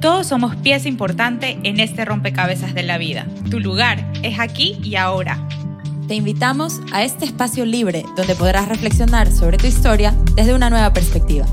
Todos 0.00 0.28
somos 0.28 0.56
pieza 0.56 0.88
importante 0.88 1.58
en 1.62 1.78
este 1.78 2.06
rompecabezas 2.06 2.72
de 2.72 2.82
la 2.82 2.96
vida. 2.96 3.26
Tu 3.50 3.60
lugar 3.60 4.10
es 4.22 4.38
aquí 4.38 4.78
y 4.82 4.96
ahora. 4.96 5.46
Te 6.08 6.14
invitamos 6.14 6.80
a 6.90 7.04
este 7.04 7.26
espacio 7.26 7.66
libre 7.66 8.06
donde 8.16 8.34
podrás 8.34 8.66
reflexionar 8.66 9.30
sobre 9.30 9.58
tu 9.58 9.66
historia 9.66 10.14
desde 10.34 10.54
una 10.54 10.70
nueva 10.70 10.94
perspectiva. 10.94 11.44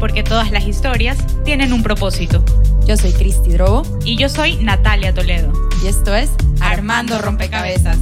Porque 0.00 0.24
todas 0.24 0.50
las 0.50 0.66
historias 0.66 1.18
tienen 1.44 1.72
un 1.72 1.84
propósito. 1.84 2.44
Yo 2.84 2.96
soy 2.96 3.12
Cristi 3.12 3.52
Drobo 3.52 3.82
Y 4.04 4.16
yo 4.16 4.28
soy 4.28 4.56
Natalia 4.56 5.14
Toledo. 5.14 5.52
y 5.82 5.86
esto 5.86 6.16
es 6.16 6.30
Armando 6.60 7.18
Rompecabezas. 7.22 7.98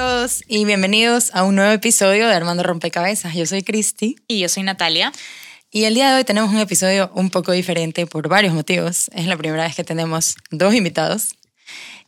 Todos 0.00 0.42
y 0.48 0.64
bienvenidos 0.64 1.30
a 1.34 1.42
un 1.42 1.56
nuevo 1.56 1.72
episodio 1.72 2.26
de 2.26 2.32
Armando 2.32 2.62
Rompecabezas. 2.62 3.34
Yo 3.34 3.44
soy 3.44 3.62
Cristi 3.62 4.16
Y 4.28 4.38
yo 4.38 4.48
soy 4.48 4.62
Natalia. 4.62 5.12
y 5.70 5.84
el 5.84 5.92
día 5.92 6.10
de 6.10 6.16
hoy 6.16 6.24
tenemos 6.24 6.48
un 6.48 6.58
episodio 6.58 7.10
un 7.14 7.28
poco 7.28 7.52
diferente 7.52 8.06
por 8.06 8.26
varios 8.26 8.54
motivos. 8.54 9.10
Es 9.12 9.26
la 9.26 9.36
primera 9.36 9.64
vez 9.64 9.76
que 9.76 9.84
tenemos 9.84 10.36
dos 10.50 10.74
invitados 10.74 11.34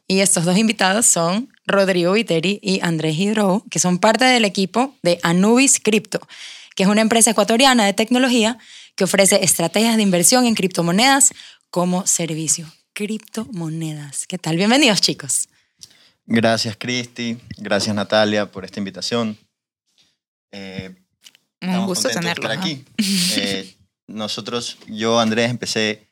y 0.09 0.21
estos 0.21 0.47
dos 0.47 0.57
invitados 0.57 1.05
son 1.05 1.53
Rodrigo 1.67 2.13
Viteri 2.13 2.61
y 2.63 2.81
Andrés 2.81 3.19
Hidro, 3.19 3.63
que 3.71 3.79
son 3.79 3.99
parte 3.99 4.25
del 4.25 4.47
equipo 4.47 4.97
de 5.03 5.19
Anubis 5.23 5.79
Crypto, 5.79 6.19
que 6.75 6.85
es 6.85 6.89
una 6.89 7.03
empresa 7.03 7.33
ecuatoriana 7.33 7.85
de 7.85 7.93
tecnología 7.93 8.57
que 8.97 9.05
ofrece 9.05 9.45
estrategias 9.45 9.97
de 9.97 10.03
inversión 10.03 10.47
en 10.47 10.55
criptomonedas 10.55 11.35
como 11.69 12.07
servicio. 12.07 12.73
Criptomonedas. 12.95 14.27
¿Qué 14.27 14.39
tal? 14.39 14.57
Bienvenidos, 14.57 15.03
chicos. 15.03 15.51
Gracias, 16.27 16.77
Cristi. 16.77 17.39
Gracias, 17.59 17.95
Natalia, 17.95 18.51
por 18.51 18.65
esta 18.65 18.79
invitación. 18.81 19.37
Eh, 20.53 20.95
Un 21.61 21.87
gusto 21.87 22.09
tenerlo. 22.09 22.45
estar 22.45 22.59
aquí. 22.59 22.85
Eh, 23.37 23.77
nosotros, 24.07 24.77
yo, 24.87 25.19
Andrés, 25.19 25.51
empecé 25.51 26.07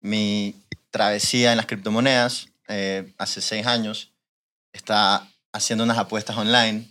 mi 0.00 0.54
travesía 0.90 1.52
en 1.52 1.56
las 1.56 1.66
criptomonedas 1.66 2.48
eh, 2.68 3.12
hace 3.18 3.40
seis 3.40 3.66
años. 3.66 4.12
Estaba 4.72 5.28
haciendo 5.52 5.84
unas 5.84 5.96
apuestas 5.98 6.36
online 6.36 6.86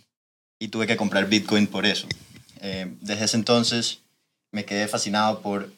y 0.58 0.68
tuve 0.68 0.86
que 0.86 0.96
comprar 0.96 1.28
Bitcoin 1.28 1.66
por 1.66 1.86
eso. 1.86 2.08
Eh, 2.60 2.96
desde 3.00 3.24
ese 3.26 3.36
entonces 3.36 4.00
me 4.50 4.64
quedé 4.64 4.88
fascinado 4.88 5.40
por 5.40 5.72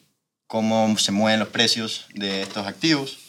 cómo 0.47 0.97
se 0.97 1.11
mueven 1.11 1.39
los 1.39 1.49
precios 1.49 2.05
de 2.15 2.41
estos 2.41 2.65
activos 2.65 3.19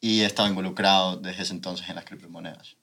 y 0.00 0.20
he 0.20 0.26
estado 0.26 0.48
involucrado 0.48 1.16
desde 1.16 1.42
ese 1.42 1.52
entonces 1.52 1.88
en 1.88 1.96
las 1.96 2.04
criptomonedas. 2.04 2.76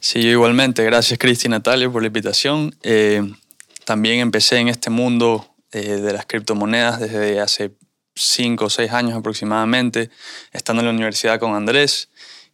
Sí, 0.00 0.22
yo 0.22 0.30
igualmente. 0.30 0.84
Gracias, 0.84 1.18
Cristi 1.18 1.46
y 1.46 1.50
Natalia, 1.50 1.90
por 1.90 2.02
la 2.02 2.08
invitación. 2.08 2.74
Eh, 2.82 3.22
también 3.84 4.20
empecé 4.20 4.58
en 4.58 4.68
este 4.68 4.90
mundo 4.90 5.48
eh, 5.72 5.96
de 5.96 6.12
las 6.12 6.26
criptomonedas 6.26 7.00
desde 7.00 7.40
hace 7.40 7.72
cinco 8.14 8.66
o 8.66 8.70
seis 8.70 8.92
años 8.92 9.14
aproximadamente, 9.14 10.10
estando 10.52 10.80
en 10.80 10.86
la 10.86 10.92
universidad 10.92 11.38
con 11.38 11.54
Andrés 11.54 12.08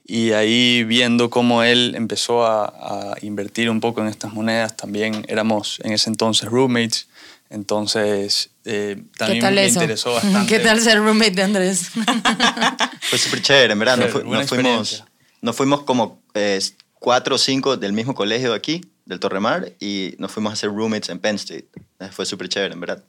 y 0.05 0.33
ahí 0.33 0.83
viendo 0.85 1.31
cómo 1.31 1.63
él 1.63 1.95
empezó 1.97 2.45
a, 2.45 3.13
a 3.13 3.17
invertir 3.23 3.71
un 3.71 3.81
poco 3.81 4.01
en 4.01 4.09
estas 4.09 4.33
monedas. 4.33 4.77
También 4.77 5.25
éramos 5.29 5.79
en 5.85 5.93
ese 5.93 6.11
entonces 6.11 6.49
roommates, 6.49 7.07
entonces 7.51 8.51
eh, 8.65 9.03
también 9.17 9.41
¿Qué 9.41 9.47
tal 9.47 9.55
me 9.55 9.65
eso? 9.65 9.81
interesó 9.81 10.15
bastante. 10.15 10.49
¿Qué 10.49 10.59
tal 10.59 10.81
ser 10.81 10.99
roommate 10.99 11.33
de 11.33 11.43
Andrés? 11.43 11.91
Fue 13.03 13.19
súper 13.19 13.43
chévere, 13.43 13.73
en 13.75 13.79
verdad. 13.79 13.99
Nos, 13.99 14.49
fuimos, 14.49 15.05
nos 15.41 15.57
fuimos 15.57 15.83
como 15.83 16.23
eh, 16.35 16.61
cuatro 17.03 17.35
o 17.35 17.39
cinco 17.39 17.77
del 17.77 17.93
mismo 17.93 18.15
colegio 18.15 18.55
aquí, 18.55 18.81
del 19.05 19.21
Torremar, 19.21 19.73
y 19.81 20.15
nos 20.19 20.33
fuimos 20.33 20.51
a 20.51 20.55
hacer 20.55 20.71
roommates 20.71 21.11
en 21.11 21.19
Penn 21.19 21.37
State. 21.37 21.69
Eh, 22.01 22.09
Fue 22.11 22.25
súper 22.25 22.49
chévere, 22.49 22.73
en 22.75 22.81
verdad. 22.81 23.05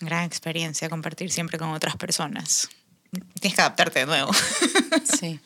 Gran 0.00 0.24
experiencia 0.24 0.88
compartir 0.90 1.30
siempre 1.30 1.58
con 1.58 1.70
otras 1.70 1.96
personas. 1.96 2.68
Tienes 3.40 3.54
que 3.56 3.60
adaptarte 3.62 4.00
de 4.00 4.06
nuevo. 4.06 4.30
sí. 5.18 5.40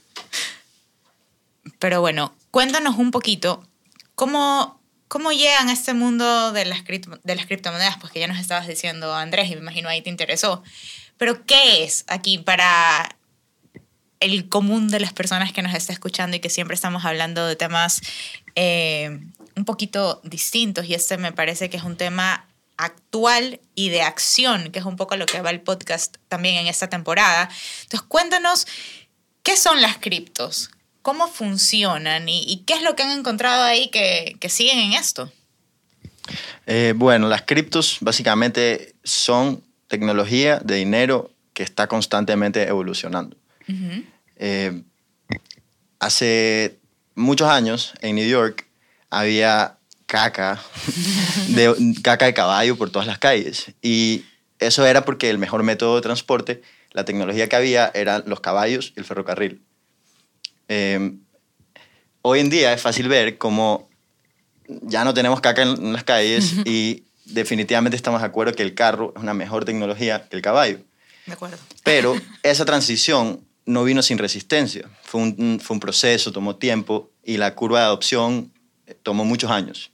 Pero 1.78 2.00
bueno, 2.00 2.34
cuéntanos 2.50 2.96
un 2.98 3.10
poquito 3.10 3.66
cómo, 4.14 4.80
cómo 5.08 5.32
llegan 5.32 5.68
a 5.68 5.72
este 5.72 5.94
mundo 5.94 6.52
de 6.52 6.64
las, 6.64 6.84
cripto- 6.84 7.20
de 7.22 7.34
las 7.36 7.46
criptomonedas, 7.46 7.96
pues 8.00 8.12
que 8.12 8.20
ya 8.20 8.26
nos 8.28 8.38
estabas 8.38 8.66
diciendo, 8.66 9.14
Andrés, 9.14 9.50
y 9.50 9.54
me 9.54 9.60
imagino 9.60 9.88
ahí 9.88 10.02
te 10.02 10.10
interesó. 10.10 10.62
Pero 11.18 11.44
¿qué 11.46 11.84
es 11.84 12.04
aquí 12.08 12.38
para 12.38 13.16
el 14.22 14.48
común 14.48 14.88
de 14.88 15.00
las 15.00 15.12
personas 15.12 15.52
que 15.52 15.62
nos 15.62 15.74
está 15.74 15.92
escuchando 15.92 16.36
y 16.36 16.40
que 16.40 16.50
siempre 16.50 16.74
estamos 16.74 17.04
hablando 17.04 17.46
de 17.46 17.56
temas 17.56 18.00
eh, 18.54 19.20
un 19.56 19.64
poquito 19.64 20.20
distintos? 20.24 20.86
Y 20.86 20.94
este 20.94 21.18
me 21.18 21.32
parece 21.32 21.68
que 21.68 21.76
es 21.76 21.82
un 21.82 21.96
tema 21.96 22.46
actual 22.76 23.60
y 23.74 23.90
de 23.90 24.02
acción, 24.02 24.72
que 24.72 24.78
es 24.78 24.84
un 24.84 24.96
poco 24.96 25.16
lo 25.16 25.26
que 25.26 25.40
va 25.40 25.50
el 25.50 25.60
podcast 25.60 26.16
también 26.28 26.56
en 26.56 26.66
esta 26.66 26.88
temporada. 26.88 27.48
Entonces, 27.82 28.02
cuéntanos 28.08 28.66
¿Qué 29.42 29.56
son 29.56 29.82
las 29.82 29.98
criptos? 29.98 30.70
¿Cómo 31.02 31.26
funcionan? 31.26 32.28
¿Y, 32.28 32.44
y 32.46 32.58
qué 32.58 32.74
es 32.74 32.82
lo 32.82 32.94
que 32.94 33.02
han 33.02 33.18
encontrado 33.18 33.64
ahí 33.64 33.88
que, 33.88 34.36
que 34.38 34.48
siguen 34.48 34.78
en 34.78 34.92
esto? 34.92 35.32
Eh, 36.66 36.94
bueno, 36.96 37.28
las 37.28 37.42
criptos 37.42 37.98
básicamente 38.00 38.94
son 39.02 39.64
tecnología 39.88 40.60
de 40.60 40.76
dinero 40.76 41.32
que 41.54 41.64
está 41.64 41.88
constantemente 41.88 42.68
evolucionando. 42.68 43.36
Eh, 44.44 44.82
hace 46.00 46.80
muchos 47.14 47.48
años 47.48 47.92
en 48.00 48.16
New 48.16 48.28
York 48.28 48.66
había 49.08 49.78
caca 50.06 50.60
de, 51.50 51.94
caca 52.02 52.26
de 52.26 52.34
caballo 52.34 52.76
por 52.76 52.90
todas 52.90 53.06
las 53.06 53.18
calles. 53.18 53.70
Y 53.82 54.24
eso 54.58 54.84
era 54.84 55.04
porque 55.04 55.30
el 55.30 55.38
mejor 55.38 55.62
método 55.62 55.94
de 55.94 56.02
transporte, 56.02 56.60
la 56.90 57.04
tecnología 57.04 57.48
que 57.48 57.54
había, 57.54 57.92
eran 57.94 58.24
los 58.26 58.40
caballos 58.40 58.92
y 58.96 58.98
el 58.98 59.04
ferrocarril. 59.04 59.62
Eh, 60.66 61.12
hoy 62.22 62.40
en 62.40 62.50
día 62.50 62.72
es 62.72 62.82
fácil 62.82 63.06
ver 63.06 63.38
cómo 63.38 63.88
ya 64.66 65.04
no 65.04 65.14
tenemos 65.14 65.40
caca 65.40 65.62
en 65.62 65.92
las 65.92 66.02
calles 66.02 66.54
y 66.64 67.04
definitivamente 67.26 67.94
estamos 67.94 68.22
de 68.22 68.26
acuerdo 68.26 68.54
que 68.54 68.64
el 68.64 68.74
carro 68.74 69.12
es 69.14 69.22
una 69.22 69.34
mejor 69.34 69.64
tecnología 69.64 70.26
que 70.28 70.34
el 70.34 70.42
caballo. 70.42 70.80
De 71.26 71.34
acuerdo. 71.34 71.58
Pero 71.84 72.16
esa 72.42 72.64
transición 72.64 73.46
no 73.66 73.84
vino 73.84 74.02
sin 74.02 74.18
resistencia. 74.18 74.88
Fue 75.02 75.20
un, 75.20 75.60
fue 75.60 75.74
un 75.74 75.80
proceso, 75.80 76.32
tomó 76.32 76.56
tiempo 76.56 77.10
y 77.24 77.36
la 77.36 77.54
curva 77.54 77.80
de 77.80 77.84
adopción 77.86 78.52
eh, 78.86 78.96
tomó 79.02 79.24
muchos 79.24 79.50
años. 79.50 79.90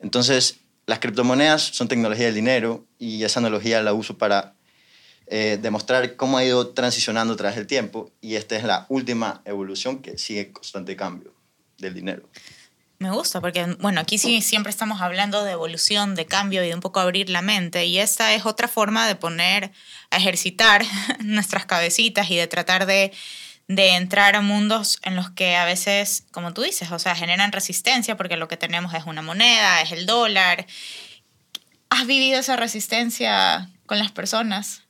Entonces, 0.00 0.60
las 0.86 0.98
criptomonedas 0.98 1.62
son 1.62 1.88
tecnología 1.88 2.26
del 2.26 2.34
dinero 2.34 2.84
y 2.98 3.24
esa 3.24 3.40
analogía 3.40 3.82
la 3.82 3.94
uso 3.94 4.18
para 4.18 4.54
eh, 5.26 5.58
demostrar 5.60 6.16
cómo 6.16 6.36
ha 6.36 6.44
ido 6.44 6.68
transicionando 6.68 7.32
a 7.32 7.36
través 7.36 7.56
del 7.56 7.66
tiempo 7.66 8.12
y 8.20 8.34
esta 8.34 8.56
es 8.56 8.64
la 8.64 8.84
última 8.90 9.40
evolución 9.46 10.02
que 10.02 10.18
sigue 10.18 10.52
constante 10.52 10.96
cambio 10.96 11.32
del 11.78 11.94
dinero. 11.94 12.28
Me 12.98 13.10
gusta 13.10 13.40
porque, 13.40 13.64
bueno, 13.80 14.00
aquí 14.00 14.18
sí 14.18 14.40
siempre 14.40 14.70
estamos 14.70 15.00
hablando 15.00 15.44
de 15.44 15.52
evolución, 15.52 16.14
de 16.14 16.26
cambio 16.26 16.64
y 16.64 16.68
de 16.68 16.74
un 16.74 16.80
poco 16.80 17.00
abrir 17.00 17.28
la 17.28 17.42
mente. 17.42 17.86
Y 17.86 17.98
esta 17.98 18.34
es 18.34 18.46
otra 18.46 18.68
forma 18.68 19.06
de 19.06 19.16
poner 19.16 19.72
a 20.10 20.16
ejercitar 20.16 20.84
nuestras 21.20 21.66
cabecitas 21.66 22.30
y 22.30 22.36
de 22.36 22.46
tratar 22.46 22.86
de, 22.86 23.12
de 23.68 23.96
entrar 23.96 24.36
a 24.36 24.40
mundos 24.40 25.00
en 25.02 25.16
los 25.16 25.30
que 25.30 25.56
a 25.56 25.64
veces, 25.64 26.24
como 26.30 26.54
tú 26.54 26.62
dices, 26.62 26.92
o 26.92 26.98
sea, 26.98 27.14
generan 27.14 27.52
resistencia 27.52 28.16
porque 28.16 28.36
lo 28.36 28.48
que 28.48 28.56
tenemos 28.56 28.94
es 28.94 29.04
una 29.04 29.22
moneda, 29.22 29.82
es 29.82 29.92
el 29.92 30.06
dólar. 30.06 30.66
¿Has 31.90 32.06
vivido 32.06 32.38
esa 32.38 32.56
resistencia 32.56 33.70
con 33.86 33.98
las 33.98 34.12
personas? 34.12 34.82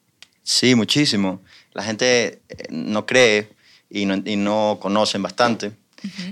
Sí, 0.42 0.74
muchísimo. 0.74 1.42
La 1.72 1.82
gente 1.82 2.42
eh, 2.48 2.66
no 2.70 3.06
cree 3.06 3.50
y 3.88 4.06
no, 4.06 4.22
y 4.24 4.36
no 4.36 4.78
conocen 4.80 5.22
bastante. 5.22 5.72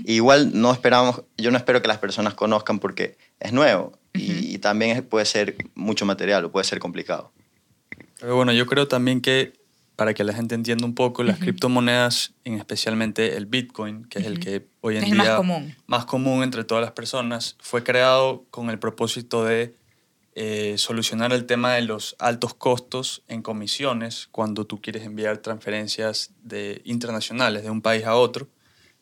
Igual 0.05 0.51
no 0.53 0.71
esperamos, 0.71 1.23
yo 1.37 1.51
no 1.51 1.57
espero 1.57 1.81
que 1.81 1.87
las 1.87 1.97
personas 1.97 2.33
conozcan 2.33 2.79
porque 2.79 3.17
es 3.39 3.53
nuevo 3.53 3.97
y, 4.13 4.53
y 4.53 4.57
también 4.59 5.03
puede 5.03 5.25
ser 5.25 5.55
mucho 5.75 6.05
material 6.05 6.45
o 6.45 6.51
puede 6.51 6.65
ser 6.65 6.79
complicado. 6.79 7.31
Pero 8.19 8.35
bueno, 8.35 8.51
yo 8.53 8.65
creo 8.65 8.87
también 8.87 9.21
que 9.21 9.53
para 9.95 10.13
que 10.13 10.23
la 10.23 10.33
gente 10.33 10.55
entienda 10.55 10.85
un 10.85 10.95
poco, 10.95 11.23
las 11.23 11.37
criptomonedas, 11.37 12.33
en 12.45 12.55
especialmente 12.55 13.37
el 13.37 13.45
Bitcoin, 13.45 14.05
que 14.05 14.19
es 14.19 14.25
el 14.25 14.39
que 14.39 14.65
hoy 14.81 14.97
en 14.97 15.03
Es 15.03 15.11
día 15.11 15.23
más 15.23 15.37
común. 15.37 15.75
más 15.85 16.05
común 16.05 16.43
entre 16.43 16.63
todas 16.63 16.83
las 16.83 16.93
personas, 16.93 17.55
fue 17.59 17.83
creado 17.83 18.45
con 18.49 18.69
el 18.69 18.79
propósito 18.79 19.45
de 19.45 19.75
eh, 20.35 20.75
solucionar 20.77 21.31
el 21.31 21.45
tema 21.45 21.75
de 21.75 21.83
los 21.83 22.15
altos 22.17 22.55
costos 22.55 23.21
en 23.27 23.43
comisiones 23.43 24.27
cuando 24.31 24.65
tú 24.65 24.81
quieres 24.81 25.03
enviar 25.03 25.37
transferencias 25.37 26.31
de, 26.41 26.81
internacionales 26.85 27.63
de 27.63 27.69
un 27.69 27.81
país 27.81 28.03
a 28.05 28.15
otro. 28.15 28.47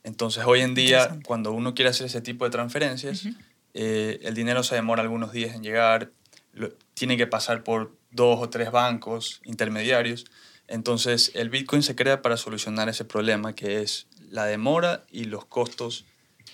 Entonces, 0.03 0.43
hoy 0.45 0.61
en 0.61 0.73
día, 0.73 1.19
cuando 1.25 1.51
uno 1.51 1.73
quiere 1.73 1.89
hacer 1.89 2.07
ese 2.07 2.21
tipo 2.21 2.45
de 2.45 2.51
transferencias, 2.51 3.27
eh, 3.73 4.19
el 4.23 4.33
dinero 4.33 4.63
se 4.63 4.75
demora 4.75 5.01
algunos 5.01 5.31
días 5.31 5.55
en 5.55 5.63
llegar, 5.63 6.11
lo- 6.53 6.71
tiene 6.93 7.17
que 7.17 7.27
pasar 7.27 7.63
por 7.63 7.95
dos 8.11 8.39
o 8.41 8.49
tres 8.49 8.71
bancos 8.71 9.41
intermediarios. 9.45 10.25
Entonces, 10.67 11.31
el 11.35 11.49
Bitcoin 11.49 11.83
se 11.83 11.95
crea 11.95 12.21
para 12.21 12.37
solucionar 12.37 12.89
ese 12.89 13.05
problema 13.05 13.53
que 13.53 13.81
es 13.81 14.07
la 14.29 14.45
demora 14.45 15.03
y 15.11 15.25
los 15.25 15.45
costos 15.45 16.05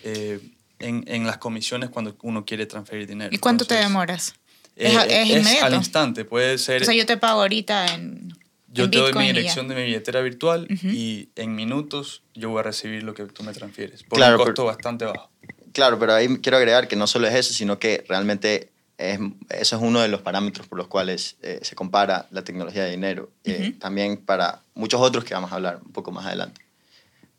eh, 0.03 0.39
en, 0.79 1.03
en, 1.07 1.25
las 1.25 1.38
comisiones 1.38 1.89
cuando 1.89 2.15
uno 2.23 2.45
quiere 2.45 2.65
transferir 2.65 3.07
dinero. 3.07 3.29
¿Y 3.33 3.38
cuánto 3.38 3.65
te 3.65 3.75
demoras? 3.75 4.35
¿Es, 4.75 4.93
eh, 4.93 5.21
es, 5.21 5.29
inmediato? 5.29 5.65
al 5.65 5.73
instante, 5.75 6.25
puede 6.25 6.57
ser... 6.57 6.81
O 6.81 6.85
sea, 6.85 6.93
yo 6.93 7.05
te 7.05 7.17
pago 7.17 7.41
ahorita 7.41 7.95
en... 7.95 8.26
Yo 8.69 8.89
te 8.89 8.97
doy 8.97 9.13
mi 9.13 9.27
dirección 9.27 9.67
de 9.67 9.75
mi 9.75 9.83
billetera 9.83 10.21
virtual 10.21 10.67
y 10.69 11.29
en 11.35 11.55
minutos 11.55 12.23
yo 12.33 12.49
voy 12.49 12.59
a 12.59 12.63
recibir 12.63 13.03
lo 13.03 13.13
que 13.13 13.25
tú 13.25 13.43
me 13.43 13.53
transfieres 13.53 14.03
por 14.03 14.19
un 14.19 14.37
costo 14.37 14.65
bastante 14.65 15.05
bajo. 15.05 15.29
Claro, 15.71 15.99
pero 15.99 16.13
ahí 16.13 16.39
quiero 16.39 16.57
agregar 16.57 16.87
que 16.87 16.95
no 16.95 17.07
solo 17.07 17.27
es 17.27 17.35
eso, 17.35 17.53
sino 17.53 17.79
que 17.79 18.03
realmente 18.09 18.71
es, 18.97 19.19
eso 19.49 19.75
es 19.75 19.81
uno 19.81 20.01
de 20.01 20.07
los 20.07 20.21
parámetros 20.21 20.67
por 20.67 20.77
los 20.77 20.87
cuales 20.87 21.37
eh, 21.41 21.59
se 21.61 21.75
compara 21.75 22.27
la 22.31 22.43
tecnología 22.43 22.83
de 22.83 22.91
dinero. 22.91 23.29
Eh, 23.43 23.73
también 23.79 24.17
para 24.17 24.61
muchos 24.73 24.99
otros 24.99 25.23
que 25.23 25.33
vamos 25.33 25.51
a 25.51 25.55
hablar 25.55 25.79
un 25.85 25.91
poco 25.91 26.11
más 26.11 26.25
adelante. 26.25 26.61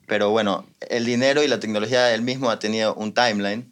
Pero 0.07 0.31
bueno, 0.31 0.67
el 0.89 1.05
dinero 1.05 1.43
y 1.43 1.49
la 1.49 1.61
tecnología 1.61 2.05
del 2.07 2.23
mismo 2.23 2.51
ha 2.51 2.59
tenido 2.59 2.95
un 2.95 3.13
timeline. 3.13 3.71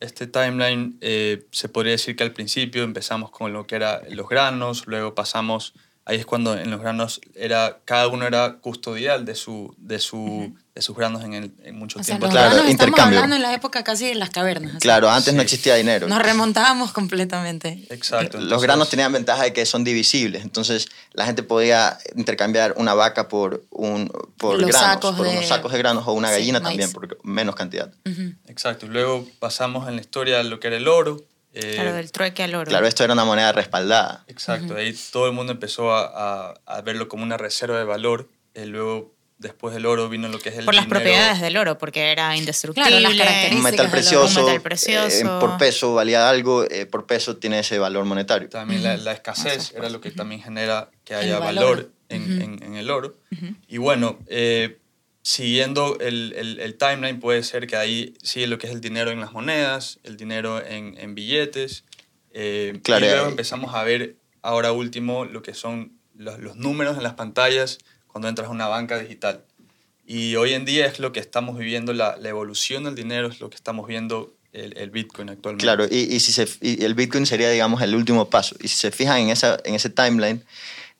Este 0.00 0.26
timeline 0.26 0.98
eh, 1.00 1.46
se 1.52 1.68
podría 1.68 1.92
decir 1.92 2.16
que 2.16 2.24
al 2.24 2.32
principio 2.32 2.82
empezamos 2.82 3.30
con 3.30 3.52
lo 3.52 3.66
que 3.66 3.76
eran 3.76 4.00
los 4.10 4.28
granos, 4.28 4.86
luego 4.86 5.14
pasamos, 5.14 5.74
ahí 6.04 6.18
es 6.18 6.26
cuando 6.26 6.56
en 6.58 6.70
los 6.70 6.80
granos 6.80 7.20
era, 7.34 7.80
cada 7.84 8.08
uno 8.08 8.26
era 8.26 8.58
custodial 8.58 9.24
de 9.24 9.34
su, 9.34 9.74
de 9.78 9.98
su, 9.98 10.54
de 10.76 10.82
sus 10.82 10.94
granos 10.94 11.24
en, 11.24 11.32
el, 11.32 11.52
en 11.64 11.78
mucho 11.78 11.98
tiempo. 12.00 12.28
claro, 12.28 12.50
estamos 12.50 12.70
intercambio. 12.70 13.18
hablando 13.18 13.34
en 13.34 13.40
la 13.40 13.54
época 13.54 13.82
casi 13.82 14.08
de 14.08 14.14
las 14.14 14.28
cavernas. 14.28 14.76
Claro, 14.78 15.08
antes 15.08 15.32
no 15.32 15.40
existía 15.40 15.74
dinero. 15.74 16.06
Nos 16.06 16.22
remontábamos 16.22 16.92
completamente. 16.92 17.86
Exacto. 17.88 18.38
Los 18.38 18.60
granos 18.60 18.90
tenían 18.90 19.10
ventaja 19.10 19.44
de 19.44 19.54
que 19.54 19.64
son 19.64 19.84
divisibles, 19.84 20.42
entonces 20.42 20.88
la 21.14 21.24
gente 21.24 21.42
podía 21.42 21.96
intercambiar 22.14 22.74
una 22.76 22.92
vaca 22.92 23.26
por, 23.26 23.64
un, 23.70 24.12
por 24.36 24.58
granos, 24.58 25.16
por 25.16 25.26
unos 25.26 25.46
sacos 25.46 25.72
de 25.72 25.78
granos 25.78 26.04
o 26.06 26.12
una 26.12 26.30
gallina 26.30 26.60
también, 26.60 26.92
por 26.92 27.24
menos 27.24 27.54
cantidad. 27.54 27.90
Exacto, 28.46 28.84
y 28.84 28.90
luego 28.90 29.26
pasamos 29.38 29.88
en 29.88 29.94
la 29.94 30.02
historia 30.02 30.40
a 30.40 30.42
lo 30.42 30.60
que 30.60 30.66
era 30.66 30.76
el 30.76 30.88
oro. 30.88 31.24
Eh, 31.54 31.72
claro, 31.72 31.94
del 31.94 32.12
trueque 32.12 32.42
al 32.42 32.54
oro. 32.54 32.68
Claro, 32.68 32.86
esto 32.86 33.02
era 33.02 33.14
una 33.14 33.24
moneda 33.24 33.50
respaldada. 33.52 34.24
Exacto, 34.28 34.76
ahí 34.76 34.94
todo 35.10 35.26
el 35.26 35.32
mundo 35.32 35.52
empezó 35.52 35.94
a, 35.94 36.52
a, 36.66 36.80
verlo 36.82 37.08
como 37.08 37.22
una 37.22 37.38
reserva 37.38 37.78
de 37.78 37.84
valor. 37.84 38.28
Eh, 38.52 38.66
luego 38.66 39.15
después 39.38 39.74
del 39.74 39.86
oro 39.86 40.08
vino 40.08 40.28
lo 40.28 40.38
que 40.38 40.48
es 40.48 40.58
el 40.58 40.64
Por 40.64 40.74
las 40.74 40.86
propiedades 40.86 41.40
del 41.40 41.56
oro, 41.56 41.78
porque 41.78 42.10
era 42.12 42.36
indestructible. 42.36 42.88
Claro, 42.88 43.02
las 43.02 43.14
características 43.14 43.56
un 43.56 43.62
metal 43.62 43.90
precioso, 43.90 44.40
un 44.40 44.46
metal 44.46 44.62
precioso. 44.62 45.36
Eh, 45.36 45.40
por 45.40 45.58
peso 45.58 45.94
valía 45.94 46.28
algo, 46.28 46.64
eh, 46.70 46.86
por 46.86 47.06
peso 47.06 47.36
tiene 47.36 47.58
ese 47.58 47.78
valor 47.78 48.04
monetario. 48.04 48.48
También 48.48 48.82
la, 48.82 48.96
la, 48.96 49.12
escasez 49.12 49.72
era 49.74 49.90
lo 49.90 50.00
que 50.00 50.10
también 50.10 50.42
genera 50.42 50.90
que 51.04 51.14
haya 51.14 51.38
valor, 51.38 51.90
en, 52.08 52.40
en, 52.40 52.62
en, 52.62 52.76
el 52.76 52.90
oro. 52.90 53.16
Y 53.68 53.78
bueno, 53.78 54.18
eh, 54.28 54.78
siguiendo 55.22 55.98
el, 56.00 56.34
el, 56.36 56.60
el, 56.60 56.76
timeline 56.76 57.20
puede 57.20 57.42
ser 57.42 57.66
que 57.66 57.76
ahí 57.76 58.14
sigue 58.22 58.46
lo 58.46 58.58
que 58.58 58.68
es 58.68 58.72
el 58.72 58.80
dinero 58.80 59.10
en 59.10 59.20
las 59.20 59.32
monedas, 59.32 59.98
el 60.04 60.16
dinero 60.16 60.64
en, 60.64 60.96
en 60.98 61.14
billetes. 61.14 61.84
claro, 62.82 63.06
y 63.06 63.08
luego 63.10 63.28
empezamos 63.28 63.74
a 63.74 63.82
ver 63.82 64.16
ahora 64.40 64.72
último 64.72 65.24
lo 65.24 65.42
que 65.42 65.52
son 65.52 65.92
los, 66.14 66.38
los 66.38 66.56
números 66.56 66.96
en 66.96 67.02
las 67.02 67.14
pantallas 67.14 67.78
cuando 68.16 68.28
entras 68.28 68.48
a 68.48 68.50
una 68.50 68.66
banca 68.66 68.98
digital. 68.98 69.44
Y 70.06 70.36
hoy 70.36 70.54
en 70.54 70.64
día 70.64 70.86
es 70.86 71.00
lo 71.00 71.12
que 71.12 71.20
estamos 71.20 71.58
viviendo, 71.58 71.92
la, 71.92 72.16
la 72.16 72.30
evolución 72.30 72.84
del 72.84 72.94
dinero 72.94 73.28
es 73.28 73.40
lo 73.40 73.50
que 73.50 73.56
estamos 73.56 73.86
viendo 73.86 74.32
el, 74.54 74.74
el 74.78 74.88
Bitcoin 74.88 75.28
actualmente. 75.28 75.62
Claro, 75.62 75.84
y, 75.84 76.14
y 76.14 76.20
si 76.20 76.32
se, 76.32 76.48
y 76.62 76.82
el 76.82 76.94
Bitcoin 76.94 77.26
sería, 77.26 77.50
digamos, 77.50 77.82
el 77.82 77.94
último 77.94 78.30
paso. 78.30 78.56
Y 78.58 78.68
si 78.68 78.78
se 78.78 78.90
fijan 78.90 79.18
en, 79.18 79.28
esa, 79.28 79.58
en 79.64 79.74
ese 79.74 79.90
timeline, 79.90 80.42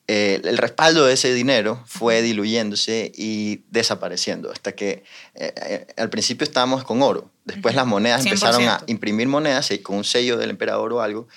eh, 0.08 0.42
el 0.44 0.58
respaldo 0.58 1.06
de 1.06 1.14
ese 1.14 1.32
dinero 1.32 1.82
fue 1.86 2.20
diluyéndose 2.20 3.10
y 3.16 3.62
desapareciendo, 3.70 4.52
hasta 4.52 4.72
que 4.72 5.02
eh, 5.36 5.54
eh, 5.56 5.86
al 5.96 6.10
principio 6.10 6.44
estábamos 6.44 6.84
con 6.84 7.00
oro, 7.00 7.30
después 7.46 7.74
las 7.74 7.86
monedas 7.86 8.26
100%. 8.26 8.26
empezaron 8.26 8.68
a 8.68 8.82
imprimir 8.88 9.26
monedas 9.26 9.70
con 9.82 9.96
un 9.96 10.04
sello 10.04 10.36
del 10.36 10.50
emperador 10.50 10.92
o 10.92 11.00
algo, 11.00 11.28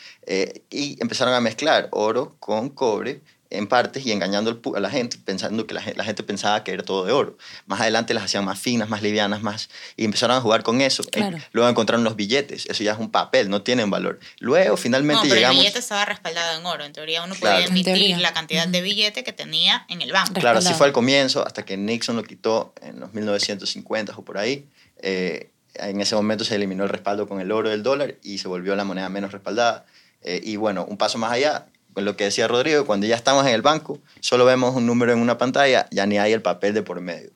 y 0.70 1.02
empezaron 1.02 1.34
a 1.34 1.40
mezclar 1.40 1.88
oro 1.92 2.36
con 2.42 2.68
cobre 2.68 3.22
en 3.52 3.68
partes 3.68 4.06
y 4.06 4.12
engañando 4.12 4.62
a 4.76 4.80
la 4.80 4.90
gente, 4.90 5.18
pensando 5.24 5.66
que 5.66 5.74
la 5.74 5.82
gente, 5.82 5.98
la 5.98 6.04
gente, 6.04 6.22
pensaba 6.22 6.64
que 6.64 6.72
era 6.72 6.84
todo 6.84 7.06
de 7.06 7.12
oro. 7.12 7.38
Más 7.66 7.82
adelante 7.82 8.14
las 8.14 8.24
hacían 8.24 8.46
más 8.46 8.60
finas, 8.60 8.90
más 8.90 9.02
livianas, 9.02 9.42
más 9.42 9.70
y 9.96 10.06
empezaron 10.06 10.38
a 10.38 10.42
jugar 10.42 10.62
con 10.62 10.82
eso. 10.82 11.04
Claro. 11.04 11.38
Luego 11.52 11.70
encontraron 11.70 12.04
los 12.04 12.16
billetes, 12.16 12.68
eso 12.68 12.84
ya 12.84 12.94
es 12.94 13.00
un 13.00 13.10
papel, 13.10 13.50
no 13.50 13.64
tienen 13.64 13.90
valor. 13.90 14.20
Luego 14.40 14.78
finalmente 14.78 15.24
no, 15.24 15.30
pero 15.30 15.36
llegamos... 15.36 15.58
el 15.58 15.62
billete 15.62 15.80
estaba 15.80 16.06
respaldado 16.06 16.60
en 16.60 16.66
oro, 16.66 16.84
en 16.84 16.94
teoría 16.94 17.24
uno 17.24 17.34
claro. 17.36 17.56
podía 17.56 17.70
emitir 17.70 18.18
la 18.20 18.34
cantidad 18.34 18.68
de 18.68 18.82
billete 18.82 19.24
que 19.24 19.34
tenía 19.34 19.86
en 19.90 20.02
el 20.02 20.12
banco. 20.12 20.34
Claro, 20.34 20.60
así 20.60 20.74
fue 20.74 20.88
al 20.88 20.94
comienzo, 20.94 21.46
hasta 21.46 21.66
que 21.66 21.76
Nixon 21.76 22.16
lo 22.16 22.24
quitó 22.24 22.74
en 22.82 23.00
los 23.00 23.14
1950 23.14 24.14
o 24.16 24.22
por 24.24 24.38
ahí. 24.38 24.68
Eh, 25.02 25.50
en 25.76 26.02
ese 26.02 26.16
momento 26.16 26.44
se 26.44 26.56
eliminó 26.56 26.84
el 26.84 26.90
respaldo 26.90 27.28
con 27.28 27.40
el 27.40 27.52
oro 27.52 27.70
del 27.70 27.84
dólar 27.84 28.16
y 28.22 28.38
se 28.38 28.48
volvió 28.48 28.76
la 28.76 28.84
moneda 28.84 29.10
menos 29.10 29.32
respaldada. 29.32 29.86
Eh, 30.22 30.42
y 30.44 30.56
bueno, 30.58 30.86
un 30.86 30.98
paso 30.98 31.18
más 31.18 31.32
allá, 31.32 31.68
lo 32.02 32.16
que 32.16 32.26
decía 32.26 32.48
Rodrigo, 32.48 32.86
cuando 32.86 33.08
ya 33.08 33.16
estamos 33.16 33.46
en 33.46 33.54
el 33.54 33.62
banco, 33.62 34.00
solo 34.20 34.46
vemos 34.46 34.76
un 34.76 34.86
número 34.86 35.14
en 35.14 35.20
una 35.20 35.38
pantalla, 35.38 35.88
ya 35.92 36.06
ni 36.06 36.18
hay 36.18 36.34
el 36.34 36.42
papel 36.42 36.74
de 36.74 36.84
por 36.84 37.02
medio. 37.02 37.32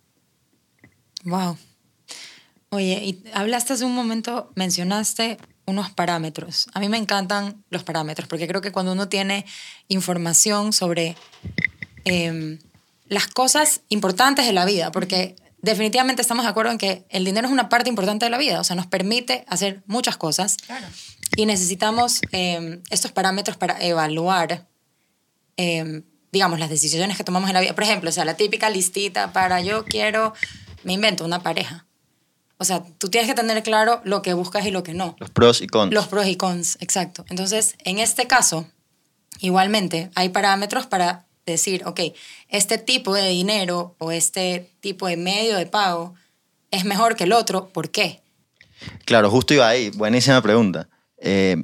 Wow. 1.23 1.57
Oye, 2.69 3.19
hablaste 3.33 3.73
hace 3.73 3.85
un 3.85 3.93
momento, 3.95 4.51
mencionaste 4.55 5.37
unos 5.65 5.91
parámetros. 5.91 6.67
A 6.73 6.79
mí 6.79 6.89
me 6.89 6.97
encantan 6.97 7.63
los 7.69 7.83
parámetros, 7.83 8.27
porque 8.27 8.47
creo 8.47 8.61
que 8.61 8.71
cuando 8.71 8.91
uno 8.91 9.07
tiene 9.09 9.45
información 9.87 10.73
sobre 10.73 11.15
eh, 12.05 12.57
las 13.07 13.27
cosas 13.27 13.81
importantes 13.89 14.45
de 14.45 14.53
la 14.53 14.65
vida, 14.65 14.91
porque 14.91 15.35
definitivamente 15.63 16.21
estamos 16.21 16.43
de 16.43 16.51
acuerdo 16.51 16.71
en 16.71 16.77
que 16.77 17.05
el 17.09 17.25
dinero 17.25 17.47
es 17.47 17.53
una 17.53 17.69
parte 17.69 17.89
importante 17.89 18.25
de 18.25 18.29
la 18.29 18.37
vida, 18.37 18.59
o 18.59 18.63
sea, 18.63 18.75
nos 18.75 18.85
permite 18.85 19.45
hacer 19.47 19.81
muchas 19.87 20.17
cosas. 20.17 20.57
Claro. 20.57 20.85
Y 21.35 21.47
necesitamos 21.47 22.21
eh, 22.31 22.81
estos 22.91 23.11
parámetros 23.11 23.57
para 23.57 23.81
evaluar, 23.81 24.67
eh, 25.57 26.03
digamos, 26.31 26.59
las 26.59 26.69
decisiones 26.69 27.17
que 27.17 27.23
tomamos 27.23 27.49
en 27.49 27.55
la 27.55 27.61
vida. 27.61 27.73
Por 27.73 27.85
ejemplo, 27.85 28.09
o 28.09 28.13
sea, 28.13 28.25
la 28.25 28.35
típica 28.35 28.69
listita 28.69 29.33
para 29.33 29.61
yo 29.61 29.85
quiero, 29.85 30.33
me 30.83 30.93
invento 30.93 31.25
una 31.25 31.41
pareja. 31.41 31.87
O 32.57 32.65
sea, 32.65 32.83
tú 32.97 33.09
tienes 33.09 33.29
que 33.29 33.35
tener 33.35 33.63
claro 33.63 34.01
lo 34.03 34.21
que 34.21 34.33
buscas 34.33 34.65
y 34.65 34.71
lo 34.71 34.83
que 34.83 34.93
no. 34.93 35.15
Los 35.17 35.31
pros 35.31 35.61
y 35.61 35.67
cons. 35.67 35.93
Los 35.93 36.07
pros 36.07 36.27
y 36.27 36.35
cons, 36.35 36.77
exacto. 36.81 37.25
Entonces, 37.29 37.75
en 37.79 37.99
este 37.99 38.27
caso, 38.27 38.67
igualmente, 39.39 40.11
hay 40.13 40.29
parámetros 40.29 40.87
para 40.87 41.25
decir, 41.45 41.83
ok, 41.85 41.99
este 42.49 42.77
tipo 42.77 43.13
de 43.13 43.27
dinero 43.29 43.95
o 43.97 44.11
este 44.11 44.69
tipo 44.79 45.07
de 45.07 45.17
medio 45.17 45.57
de 45.57 45.65
pago 45.65 46.15
es 46.71 46.85
mejor 46.85 47.15
que 47.15 47.25
el 47.25 47.33
otro, 47.33 47.69
¿por 47.69 47.91
qué? 47.91 48.21
Claro, 49.05 49.29
justo 49.29 49.53
iba 49.53 49.67
ahí. 49.67 49.89
Buenísima 49.91 50.41
pregunta. 50.41 50.89
Eh, 51.17 51.63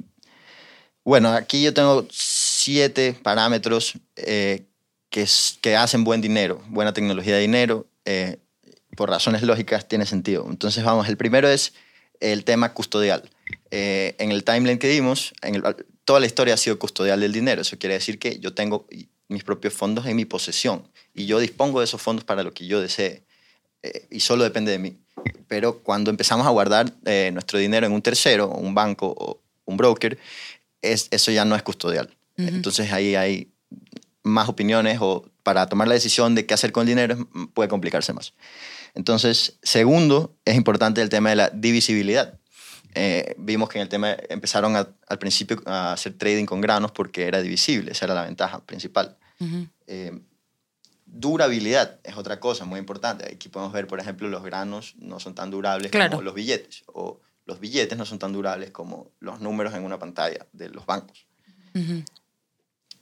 bueno, 1.04 1.30
aquí 1.30 1.62
yo 1.62 1.74
tengo 1.74 2.06
siete 2.10 3.18
parámetros 3.22 3.94
eh, 4.16 4.66
que, 5.08 5.26
que, 5.60 5.76
hacen 5.76 6.04
buen 6.04 6.20
dinero, 6.20 6.62
buena 6.68 6.92
tecnología 6.92 7.34
de 7.34 7.40
dinero. 7.40 7.86
Eh, 8.04 8.38
por 8.96 9.08
razones 9.08 9.42
lógicas 9.42 9.88
tiene 9.88 10.06
sentido. 10.06 10.46
Entonces, 10.48 10.84
vamos, 10.84 11.08
el 11.08 11.16
primero 11.16 11.48
es 11.48 11.72
el 12.20 12.44
tema 12.44 12.74
custodial. 12.74 13.30
En 13.70 14.30
el 14.30 14.44
timeline 14.44 14.78
que 14.78 14.88
dimos, 14.88 15.32
toda 16.04 16.20
la 16.20 16.26
historia 16.26 16.54
ha 16.54 16.56
sido 16.56 16.78
custodial 16.78 17.20
del 17.20 17.32
dinero. 17.32 17.62
Eso 17.62 17.78
quiere 17.78 17.94
decir 17.94 18.18
que 18.18 18.38
yo 18.40 18.52
tengo 18.52 18.86
mis 19.30 19.44
propios 19.44 19.72
fondos 19.72 20.06
en 20.06 20.16
mi 20.16 20.24
posesión 20.24 20.82
y 21.14 21.26
yo 21.26 21.38
dispongo 21.38 21.80
de 21.80 21.84
esos 21.84 22.02
fondos 22.02 22.24
para 22.24 22.42
lo 22.42 22.52
que 22.52 22.66
yo 22.66 22.80
desee 22.80 23.22
eh, 23.82 24.06
y 24.10 24.20
solo 24.20 24.44
depende 24.44 24.72
de 24.72 24.78
mí. 24.78 24.98
Pero 25.48 25.78
cuando 25.78 26.10
empezamos 26.10 26.46
a 26.46 26.50
guardar 26.50 26.92
eh, 27.04 27.30
nuestro 27.32 27.58
dinero 27.58 27.86
en 27.86 27.92
un 27.92 28.02
tercero, 28.02 28.48
un 28.48 28.74
banco 28.74 29.14
o 29.16 29.40
un 29.64 29.76
broker, 29.76 30.18
es, 30.82 31.08
eso 31.10 31.30
ya 31.30 31.44
no 31.44 31.56
es 31.56 31.62
custodial. 31.62 32.14
Uh 32.36 32.42
-huh. 32.42 32.48
Entonces 32.48 32.92
ahí 32.92 33.14
hay 33.14 33.48
más 34.22 34.48
opiniones 34.48 34.98
o 35.00 35.24
para 35.42 35.68
tomar 35.68 35.88
la 35.88 35.94
decisión 35.94 36.34
de 36.34 36.46
qué 36.46 36.54
hacer 36.54 36.72
con 36.72 36.82
el 36.82 36.88
dinero 36.88 37.28
puede 37.54 37.68
complicarse 37.68 38.12
más. 38.12 38.34
Entonces, 38.94 39.58
segundo, 39.62 40.34
es 40.44 40.56
importante 40.56 41.00
el 41.00 41.08
tema 41.08 41.30
de 41.30 41.36
la 41.36 41.50
divisibilidad. 41.50 42.38
Eh, 42.94 43.34
vimos 43.38 43.68
que 43.68 43.78
en 43.78 43.82
el 43.82 43.88
tema 43.88 44.16
empezaron 44.28 44.76
a, 44.76 44.88
al 45.06 45.18
principio 45.18 45.62
a 45.66 45.92
hacer 45.92 46.14
trading 46.14 46.44
con 46.44 46.60
granos 46.60 46.90
porque 46.90 47.26
era 47.26 47.40
divisible, 47.40 47.92
esa 47.92 48.06
era 48.06 48.14
la 48.14 48.24
ventaja 48.24 48.60
principal. 48.66 49.16
Uh 49.40 49.46
-huh. 49.46 49.68
eh, 49.86 50.20
durabilidad 51.06 51.98
es 52.04 52.16
otra 52.16 52.38
cosa 52.38 52.64
muy 52.64 52.78
importante. 52.78 53.24
Aquí 53.32 53.48
podemos 53.48 53.72
ver, 53.72 53.86
por 53.86 53.98
ejemplo, 54.00 54.28
los 54.28 54.42
granos 54.42 54.94
no 54.98 55.18
son 55.18 55.34
tan 55.34 55.50
durables 55.50 55.90
claro. 55.90 56.10
como 56.10 56.22
los 56.22 56.34
billetes, 56.34 56.84
o 56.86 57.20
los 57.46 57.58
billetes 57.58 57.98
no 57.98 58.04
son 58.04 58.18
tan 58.18 58.32
durables 58.32 58.70
como 58.70 59.10
los 59.18 59.40
números 59.40 59.74
en 59.74 59.84
una 59.84 59.98
pantalla 59.98 60.46
de 60.52 60.68
los 60.68 60.86
bancos. 60.86 61.26
Uh 61.74 61.78
-huh. 61.78 62.04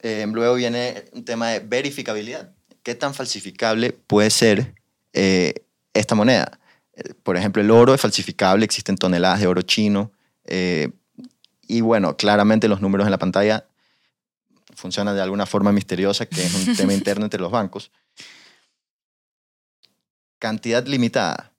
eh, 0.00 0.26
luego 0.33 0.54
viene 0.54 1.04
un 1.12 1.25
tema 1.25 1.50
de 1.50 1.61
verificabilidad. 1.61 2.52
¿Qué 2.83 2.95
tan 2.95 3.12
falsificable 3.12 3.92
puede 3.92 4.30
ser 4.30 4.75
eh, 5.12 5.52
esta 5.92 6.14
moneda? 6.14 6.59
Por 7.23 7.37
ejemplo, 7.37 7.62
el 7.62 7.71
oro 7.71 7.95
es 7.95 8.00
falsificable, 8.00 8.64
existen 8.64 8.97
toneladas 8.97 9.40
de 9.40 9.47
oro 9.47 9.62
chino. 9.62 10.11
Eh, 10.45 10.90
y 11.66 11.83
bueno, 11.83 12.16
claramente 12.16 12.66
los 12.68 12.80
números 12.80 13.07
en 13.07 13.11
la 13.11 13.18
pantalla 13.18 13.67
funcionan 14.78 15.14
de 15.16 15.23
alguna 15.23 15.44
forma 15.47 15.73
misteriosa, 15.73 16.26
que 16.26 16.42
es 16.44 16.54
un 16.54 16.75
tema 16.76 16.94
interno 16.94 17.25
entre 17.25 17.40
los 17.40 17.50
bancos. 17.50 17.90
cantidad 20.38 20.87
limitada. 20.87 21.52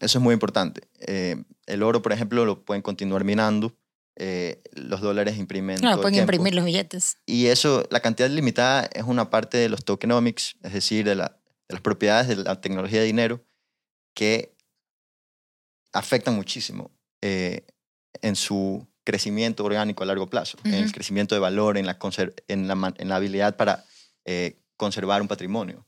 Eso 0.00 0.18
es 0.18 0.22
muy 0.22 0.34
importante. 0.34 0.88
Eh, 0.98 1.36
el 1.66 1.82
oro, 1.82 2.02
por 2.02 2.12
ejemplo, 2.12 2.44
lo 2.44 2.64
pueden 2.64 2.82
continuar 2.82 3.24
minando. 3.24 3.76
eh, 4.16 4.62
los 4.72 5.00
dólares 5.00 5.38
imprimen. 5.38 5.78
Claro, 5.78 5.96
todo 5.96 6.02
el 6.02 6.02
pueden 6.02 6.14
tiempo. 6.14 6.32
imprimir 6.32 6.54
los 6.54 6.64
billetes. 6.64 7.16
Y 7.26 7.46
eso, 7.46 7.84
la 7.90 7.98
cantidad 7.98 8.30
limitada 8.30 8.88
es 8.92 9.02
una 9.02 9.28
parte 9.28 9.58
de 9.58 9.68
los 9.68 9.84
tokenomics, 9.84 10.54
es 10.62 10.72
decir, 10.72 11.04
de, 11.04 11.16
la- 11.16 11.36
de 11.68 11.72
las 11.74 11.80
propiedades 11.80 12.28
de 12.28 12.36
la 12.36 12.60
tecnología 12.60 13.00
de 13.00 13.06
dinero 13.06 13.44
que 14.14 14.54
afectan 15.92 16.34
muchísimo 16.36 16.92
eh, 17.22 17.66
en 18.22 18.36
su 18.36 18.86
crecimiento 19.04 19.64
orgánico 19.64 20.02
a 20.02 20.06
largo 20.06 20.28
plazo, 20.28 20.58
en 20.64 20.74
el 20.74 20.92
crecimiento 20.92 21.34
de 21.34 21.40
valor, 21.40 21.76
en 21.76 21.86
la, 21.86 21.98
en 22.48 22.68
la, 22.68 22.94
en 22.96 23.08
la 23.08 23.16
habilidad 23.16 23.56
para 23.56 23.84
eh, 24.24 24.58
conservar 24.76 25.22
un 25.22 25.28
patrimonio 25.28 25.86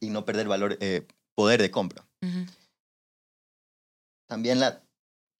y 0.00 0.10
no 0.10 0.24
perder 0.24 0.48
valor, 0.48 0.76
eh, 0.80 1.06
poder 1.34 1.62
de 1.62 1.70
compra. 1.70 2.04
Ujú. 2.22 2.46
También 4.28 4.60
la, 4.60 4.82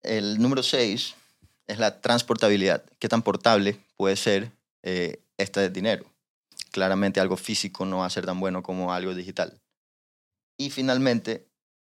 el 0.03 0.41
número 0.41 0.63
6 0.63 1.15
es 1.67 1.79
la 1.79 2.01
transportabilidad. 2.01 2.85
¿Qué 2.99 3.09
tan 3.09 3.23
portable 3.23 3.79
puede 3.97 4.17
ser 4.17 4.53
eh, 4.83 5.23
este 5.37 5.69
dinero? 5.71 6.05
Claramente 6.71 7.21
algo 7.21 7.37
físico 7.37 7.85
no 7.85 7.99
va 7.99 8.07
a 8.07 8.11
ser 8.11 8.25
tan 8.25 8.41
bueno 8.41 8.63
como 8.63 8.93
algo 8.93 9.15
digital. 9.15 9.61
Y 10.59 10.71
finalmente, 10.71 11.47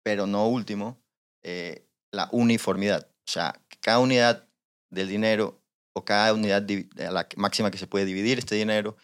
pero 0.03 0.27
no 0.27 0.47
último, 0.47 0.99
eh, 1.43 1.87
la 2.13 2.29
uniformidad. 2.33 3.09
O 3.27 3.31
sea, 3.31 3.61
cada 3.81 3.99
unidad 3.99 4.49
del 4.95 5.09
dinero 5.09 5.61
o 5.93 6.05
cada 6.05 6.33
unidad 6.33 6.67
a 7.07 7.11
la 7.11 7.29
máxima 7.37 7.71
que 7.71 7.79
se 7.79 7.87
puede 7.87 8.05
dividir 8.05 8.39
este 8.39 8.55
dinero 8.55 8.97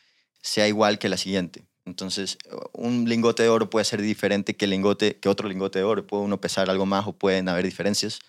sea 0.43 0.67
igual 0.67 0.99
que 0.99 1.09
la 1.09 1.17
siguiente. 1.17 1.65
Entonces, 1.85 2.39
un 2.73 3.09
lingote 3.09 3.43
de 3.43 3.49
oro 3.49 3.69
puede 3.69 3.85
ser 3.85 4.01
diferente 4.01 4.55
que, 4.55 4.67
lingote, 4.67 5.17
que 5.17 5.29
otro 5.29 5.49
lingote 5.49 5.81
de 5.81 5.85
oro. 5.85 6.07
Puede 6.07 6.25
uno 6.25 6.41
pesar 6.41 6.71
algo 6.71 6.87
más 6.87 7.07
o 7.07 7.13
pueden 7.13 7.49
haber 7.49 7.65
diferencias. 7.65 8.21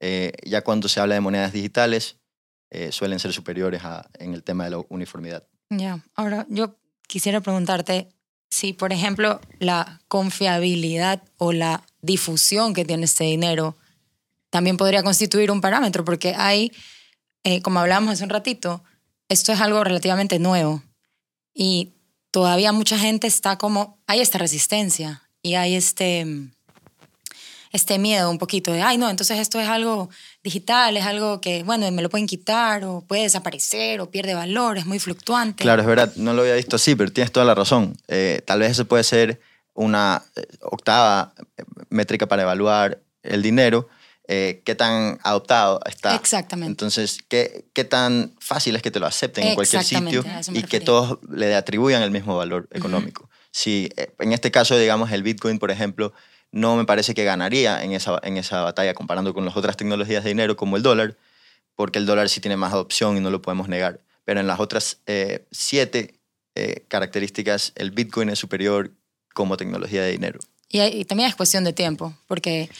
Eh, 0.00 0.32
ya 0.44 0.62
cuando 0.62 0.88
se 0.88 1.00
habla 1.00 1.14
de 1.14 1.20
monedas 1.20 1.52
digitales, 1.52 2.16
eh, 2.70 2.90
suelen 2.90 3.18
ser 3.18 3.32
superiores 3.32 3.84
a, 3.84 4.08
en 4.18 4.34
el 4.34 4.42
tema 4.42 4.64
de 4.64 4.70
la 4.70 4.84
uniformidad. 4.88 5.46
Ya, 5.68 6.04
ahora 6.14 6.46
yo 6.48 6.76
quisiera 7.06 7.40
preguntarte 7.40 8.08
si, 8.50 8.72
por 8.72 8.92
ejemplo, 8.92 9.40
la 9.58 10.00
confiabilidad 10.08 11.22
o 11.38 11.52
la 11.52 11.84
difusión 12.00 12.74
que 12.74 12.84
tiene 12.84 13.04
este 13.04 13.24
dinero 13.24 13.76
también 14.50 14.76
podría 14.76 15.02
constituir 15.02 15.50
un 15.50 15.60
parámetro, 15.60 16.04
porque 16.04 16.34
hay, 16.36 16.72
eh, 17.44 17.62
como 17.62 17.80
hablábamos 17.80 18.12
hace 18.12 18.24
un 18.24 18.30
ratito, 18.30 18.82
esto 19.28 19.52
es 19.52 19.60
algo 19.60 19.82
relativamente 19.84 20.38
nuevo 20.38 20.82
y 21.54 21.92
todavía 22.30 22.72
mucha 22.72 22.98
gente 22.98 23.26
está 23.26 23.58
como, 23.58 23.98
hay 24.06 24.20
esta 24.20 24.38
resistencia 24.38 25.22
y 25.42 25.54
hay 25.54 25.74
este, 25.74 26.26
este 27.72 27.98
miedo 27.98 28.30
un 28.30 28.38
poquito 28.38 28.72
de, 28.72 28.82
ay, 28.82 28.98
no, 28.98 29.08
entonces 29.10 29.38
esto 29.38 29.58
es 29.60 29.68
algo 29.68 30.10
digital, 30.42 30.96
es 30.96 31.04
algo 31.04 31.40
que, 31.40 31.62
bueno, 31.62 31.90
me 31.90 32.02
lo 32.02 32.10
pueden 32.10 32.26
quitar 32.26 32.84
o 32.84 33.00
puede 33.00 33.22
desaparecer 33.22 34.00
o 34.00 34.10
pierde 34.10 34.34
valor, 34.34 34.78
es 34.78 34.86
muy 34.86 34.98
fluctuante. 34.98 35.62
Claro, 35.62 35.82
es 35.82 35.88
verdad, 35.88 36.12
no 36.16 36.32
lo 36.34 36.42
había 36.42 36.54
visto 36.54 36.76
así, 36.76 36.94
pero 36.94 37.12
tienes 37.12 37.32
toda 37.32 37.46
la 37.46 37.54
razón. 37.54 37.96
Eh, 38.08 38.42
tal 38.46 38.60
vez 38.60 38.72
eso 38.72 38.86
puede 38.86 39.04
ser 39.04 39.40
una 39.74 40.22
eh, 40.36 40.46
octava 40.60 41.34
eh, 41.56 41.64
métrica 41.88 42.26
para 42.26 42.42
evaluar 42.42 43.00
el 43.22 43.42
dinero, 43.42 43.88
eh, 44.28 44.62
qué 44.64 44.74
tan 44.74 45.18
adoptado 45.24 45.80
está. 45.86 46.14
Exactamente. 46.14 46.70
Entonces, 46.70 47.18
¿qué, 47.28 47.64
qué 47.72 47.84
tan 47.84 48.34
fácil 48.38 48.76
es 48.76 48.82
que 48.82 48.90
te 48.90 49.00
lo 49.00 49.06
acepten 49.06 49.44
en 49.44 49.54
cualquier 49.56 49.82
sitio 50.06 50.22
y 50.58 50.62
que 50.68 50.78
todos 50.84 51.18
le 51.30 51.54
atribuyan 51.54 52.02
el 52.02 52.10
mismo 52.10 52.36
valor 52.36 52.68
económico. 52.72 53.28
Si 53.50 53.90
eh, 53.96 54.12
en 54.20 54.32
este 54.32 54.50
caso, 54.50 54.78
digamos, 54.78 55.10
el 55.12 55.22
Bitcoin, 55.22 55.58
por 55.58 55.70
ejemplo, 55.70 56.12
no 56.52 56.76
me 56.76 56.84
parece 56.84 57.14
que 57.14 57.24
ganaría 57.24 57.82
en 57.82 57.92
esa, 57.92 58.18
en 58.22 58.36
esa 58.36 58.60
batalla 58.62 58.94
comparando 58.94 59.34
con 59.34 59.44
las 59.44 59.56
otras 59.56 59.76
tecnologías 59.76 60.22
de 60.24 60.30
dinero 60.30 60.56
como 60.56 60.76
el 60.76 60.82
dólar, 60.82 61.16
porque 61.74 61.98
el 61.98 62.06
dólar 62.06 62.28
sí 62.28 62.40
tiene 62.40 62.56
más 62.56 62.72
adopción 62.72 63.16
y 63.16 63.20
no 63.20 63.30
lo 63.30 63.42
podemos 63.42 63.68
negar. 63.68 64.00
Pero 64.24 64.38
en 64.40 64.46
las 64.46 64.60
otras 64.60 64.98
eh, 65.06 65.46
siete 65.50 66.14
eh, 66.54 66.84
características, 66.88 67.72
el 67.74 67.90
Bitcoin 67.90 68.28
es 68.28 68.38
superior 68.38 68.92
como 69.34 69.56
tecnología 69.56 70.02
de 70.02 70.12
dinero. 70.12 70.38
Y, 70.68 70.78
hay- 70.80 71.00
y 71.00 71.04
también 71.04 71.28
es 71.28 71.34
cuestión 71.34 71.64
de 71.64 71.72
tiempo, 71.72 72.14
porque 72.26 72.70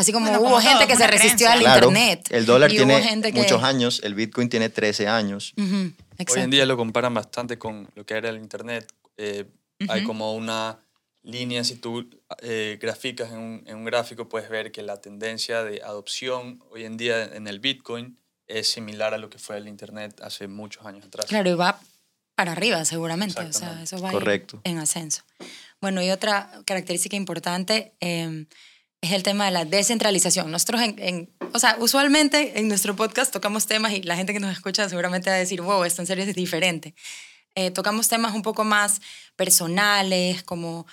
así 0.00 0.12
como 0.12 0.26
Bueno, 0.26 0.40
hubo 0.40 0.48
como 0.48 0.60
gente 0.60 0.78
todo, 0.84 0.88
que 0.88 0.96
se 0.96 1.06
resistió 1.06 1.46
creencia. 1.46 1.52
al 1.52 1.60
Claro, 1.60 1.88
internet. 1.88 2.28
el 2.30 2.46
dólar 2.46 2.70
tiene 2.70 3.22
que- 3.22 3.32
muchos 3.32 3.62
años, 3.62 4.00
el 4.04 4.14
Bitcoin 4.14 4.48
tiene 4.48 4.68
13 4.68 5.06
años. 5.08 5.52
Ujú, 5.56 5.74
Hoy 5.76 5.94
exacto. 6.18 6.42
en 6.42 6.50
día 6.50 6.66
lo 6.66 6.76
comparan 6.76 7.14
bastante 7.14 7.58
con 7.58 7.88
lo 7.94 8.04
que 8.04 8.14
era 8.14 8.28
el 8.30 8.36
Internet. 8.36 8.92
Eh, 9.16 9.46
Hay 9.88 10.00
Ujú. 10.00 10.08
como 10.08 10.34
una 10.34 10.78
línea, 11.22 11.64
si 11.64 11.76
tú 11.76 12.08
eh, 12.42 12.78
graficas 12.82 13.32
en 13.32 13.38
un, 13.38 13.62
en 13.66 13.76
un 13.78 13.84
gráfico, 13.86 14.28
puedes 14.28 14.50
ver 14.50 14.72
que 14.72 14.82
la 14.82 15.00
tendencia 15.00 15.64
de 15.64 15.80
adopción 15.82 16.62
hoy 16.70 16.84
en 16.84 16.98
día 16.98 17.24
en 17.24 17.46
el 17.46 17.60
Bitcoin 17.60 18.18
es 18.46 18.68
similar 18.68 19.14
a 19.14 19.18
lo 19.18 19.30
que 19.30 19.38
fue 19.38 19.56
el 19.56 19.68
Internet 19.68 20.20
hace 20.22 20.48
muchos 20.48 20.84
años 20.84 21.06
atrás. 21.06 21.24
Claro, 21.26 21.48
y 21.48 21.54
va 21.54 21.80
para 22.34 22.52
arriba 22.52 22.84
seguramente, 22.84 23.40
o 23.40 23.52
sea, 23.54 23.82
eso 23.82 23.98
va 24.00 24.10
Correcto. 24.10 24.60
en 24.64 24.78
ascenso. 24.78 25.22
Bueno, 25.80 26.02
y 26.02 26.10
otra 26.10 26.50
característica 26.66 27.16
importante 27.16 27.94
eh, 28.00 28.44
es 29.00 29.12
el 29.12 29.22
tema 29.22 29.46
de 29.46 29.50
la 29.50 29.64
descentralización. 29.64 30.50
Nosotros, 30.50 30.82
en, 30.82 30.94
en- 30.98 31.30
o 31.52 31.58
sea, 31.58 31.76
usualmente 31.80 32.58
en 32.58 32.68
nuestro 32.68 32.94
podcast 32.94 33.32
tocamos 33.32 33.66
temas 33.66 33.92
y 33.92 34.02
la 34.02 34.16
gente 34.16 34.32
que 34.32 34.40
nos 34.40 34.52
escucha 34.52 34.88
seguramente 34.88 35.30
va 35.30 35.36
a 35.36 35.38
decir, 35.38 35.60
wow, 35.62 35.84
esto 35.84 36.02
en 36.02 36.06
serio 36.06 36.24
es 36.24 36.34
diferente. 36.34 36.94
Eh, 37.54 37.70
tocamos 37.70 38.08
temas 38.08 38.34
un 38.34 38.42
poco 38.42 38.62
más 38.64 39.00
personales, 39.36 40.42
como 40.44 40.86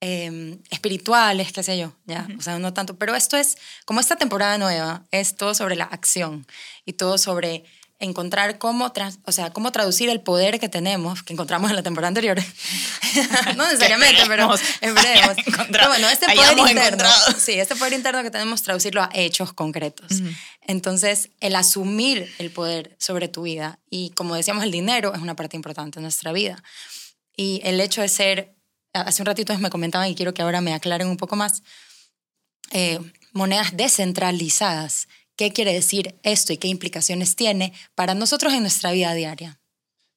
eh, 0.00 0.58
espirituales, 0.70 1.52
qué 1.52 1.62
sé 1.62 1.78
yo, 1.78 1.96
ya, 2.04 2.28
o 2.38 2.42
sea, 2.42 2.58
no 2.58 2.74
tanto, 2.74 2.98
pero 2.98 3.14
esto 3.14 3.36
es, 3.38 3.56
como 3.86 4.00
esta 4.00 4.16
temporada 4.16 4.58
nueva, 4.58 5.06
es 5.10 5.34
todo 5.34 5.54
sobre 5.54 5.76
la 5.76 5.84
acción 5.84 6.46
y 6.84 6.92
todo 6.92 7.16
sobre 7.16 7.64
encontrar 7.98 8.58
cómo, 8.58 8.92
o 9.24 9.32
sea, 9.32 9.52
cómo 9.52 9.72
traducir 9.72 10.10
el 10.10 10.20
poder 10.20 10.58
que 10.58 10.68
tenemos, 10.68 11.22
que 11.22 11.32
encontramos 11.32 11.70
en 11.70 11.76
la 11.76 11.82
temporada 11.82 12.08
anterior. 12.08 12.38
no 13.56 13.66
necesariamente, 13.66 14.22
pero 14.26 14.52
esperemos 14.54 15.36
Pero 15.70 15.88
bueno, 15.88 16.08
este 16.08 16.26
poder 16.34 16.58
interno, 16.58 17.08
sí, 17.38 17.52
este 17.52 17.76
poder 17.76 17.92
interno 17.92 18.22
que 18.22 18.30
tenemos, 18.30 18.62
traducirlo 18.62 19.02
a 19.02 19.10
hechos 19.14 19.52
concretos. 19.52 20.22
Entonces, 20.60 21.30
el 21.40 21.54
asumir 21.56 22.32
el 22.38 22.50
poder 22.50 22.96
sobre 22.98 23.28
tu 23.28 23.42
vida 23.42 23.78
y, 23.88 24.10
como 24.10 24.34
decíamos, 24.34 24.64
el 24.64 24.70
dinero 24.70 25.14
es 25.14 25.20
una 25.20 25.36
parte 25.36 25.56
importante 25.56 26.00
de 26.00 26.02
nuestra 26.02 26.32
vida. 26.32 26.62
Y 27.36 27.60
el 27.64 27.80
hecho 27.80 28.00
de 28.00 28.08
ser, 28.08 28.54
hace 28.92 29.22
un 29.22 29.26
ratito 29.26 29.56
me 29.58 29.70
comentaban 29.70 30.08
y 30.08 30.14
quiero 30.14 30.34
que 30.34 30.42
ahora 30.42 30.60
me 30.60 30.74
aclaren 30.74 31.08
un 31.08 31.16
poco 31.16 31.36
más, 31.36 31.62
eh, 32.70 32.98
monedas 33.32 33.76
descentralizadas. 33.76 35.08
¿Qué 35.36 35.52
quiere 35.52 35.72
decir 35.72 36.14
esto 36.22 36.52
y 36.52 36.58
qué 36.58 36.68
implicaciones 36.68 37.36
tiene 37.36 37.72
para 37.94 38.14
nosotros 38.14 38.52
en 38.52 38.60
nuestra 38.60 38.92
vida 38.92 39.14
diaria? 39.14 39.58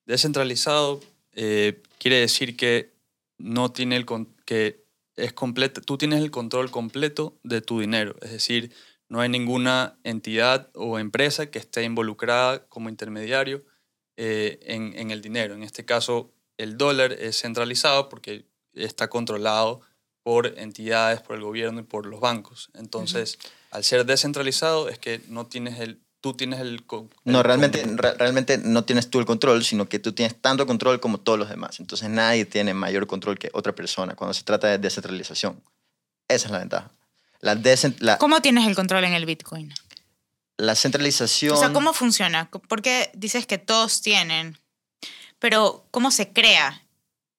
Descentralizado 0.05 1.01
eh, 1.33 1.81
quiere 1.97 2.19
decir 2.19 2.55
que 2.55 2.93
no 3.37 3.71
tiene 3.71 3.95
el 3.95 4.05
que 4.45 4.83
es 5.15 5.33
completo, 5.33 5.81
tú 5.81 5.97
tienes 5.97 6.21
el 6.21 6.31
control 6.31 6.71
completo 6.71 7.37
de 7.43 7.61
tu 7.61 7.79
dinero, 7.79 8.15
es 8.21 8.31
decir, 8.31 8.71
no 9.09 9.21
hay 9.21 9.29
ninguna 9.29 9.97
entidad 10.03 10.69
o 10.73 10.99
empresa 10.99 11.49
que 11.49 11.59
esté 11.59 11.83
involucrada 11.83 12.67
como 12.67 12.89
intermediario 12.89 13.63
eh, 14.17 14.59
en, 14.63 14.97
en 14.97 15.11
el 15.11 15.21
dinero. 15.21 15.53
En 15.53 15.63
este 15.63 15.85
caso, 15.85 16.33
el 16.57 16.77
dólar 16.77 17.13
es 17.13 17.41
centralizado 17.41 18.09
porque 18.09 18.45
está 18.73 19.09
controlado 19.09 19.81
por 20.23 20.59
entidades, 20.59 21.21
por 21.21 21.37
el 21.37 21.43
gobierno 21.43 21.81
y 21.81 21.83
por 21.83 22.05
los 22.05 22.19
bancos. 22.19 22.69
Entonces, 22.73 23.39
al 23.71 23.83
ser 23.83 24.05
descentralizado 24.05 24.89
es 24.89 24.97
que 24.99 25.21
no 25.27 25.45
tienes 25.45 25.79
el, 25.79 25.99
tú 26.21 26.33
tienes 26.33 26.59
el... 26.59 26.83
No, 27.25 27.43
realmente, 27.43 27.83
re- 27.85 28.13
realmente 28.15 28.57
no 28.57 28.83
tienes 28.83 29.09
tú 29.09 29.19
el 29.19 29.25
control, 29.25 29.63
sino 29.63 29.87
que 29.89 29.99
tú 29.99 30.13
tienes 30.13 30.39
tanto 30.39 30.65
control 30.65 30.99
como 30.99 31.19
todos 31.19 31.37
los 31.37 31.49
demás. 31.49 31.79
Entonces 31.79 32.09
nadie 32.09 32.45
tiene 32.45 32.73
mayor 32.73 33.07
control 33.07 33.37
que 33.37 33.49
otra 33.53 33.73
persona 33.73 34.15
cuando 34.15 34.33
se 34.33 34.43
trata 34.43 34.67
de 34.67 34.77
descentralización. 34.77 35.61
Esa 36.27 36.47
es 36.47 36.51
la 36.51 36.59
ventaja. 36.59 36.91
La, 37.39 38.17
¿Cómo 38.17 38.41
tienes 38.41 38.67
el 38.67 38.75
control 38.75 39.03
en 39.03 39.13
el 39.13 39.25
Bitcoin? 39.25 39.73
la 40.57 40.73
centralización... 40.73 41.53
O 41.53 41.59
sea, 41.59 41.71
¿cómo 41.71 41.93
funciona? 41.93 42.49
Porque 42.67 43.11
dices 43.13 43.45
que 43.45 43.59
todos 43.59 44.01
tienen, 44.01 44.57
pero 45.37 45.85
¿cómo 45.91 46.09
se 46.09 46.33
crea 46.33 46.81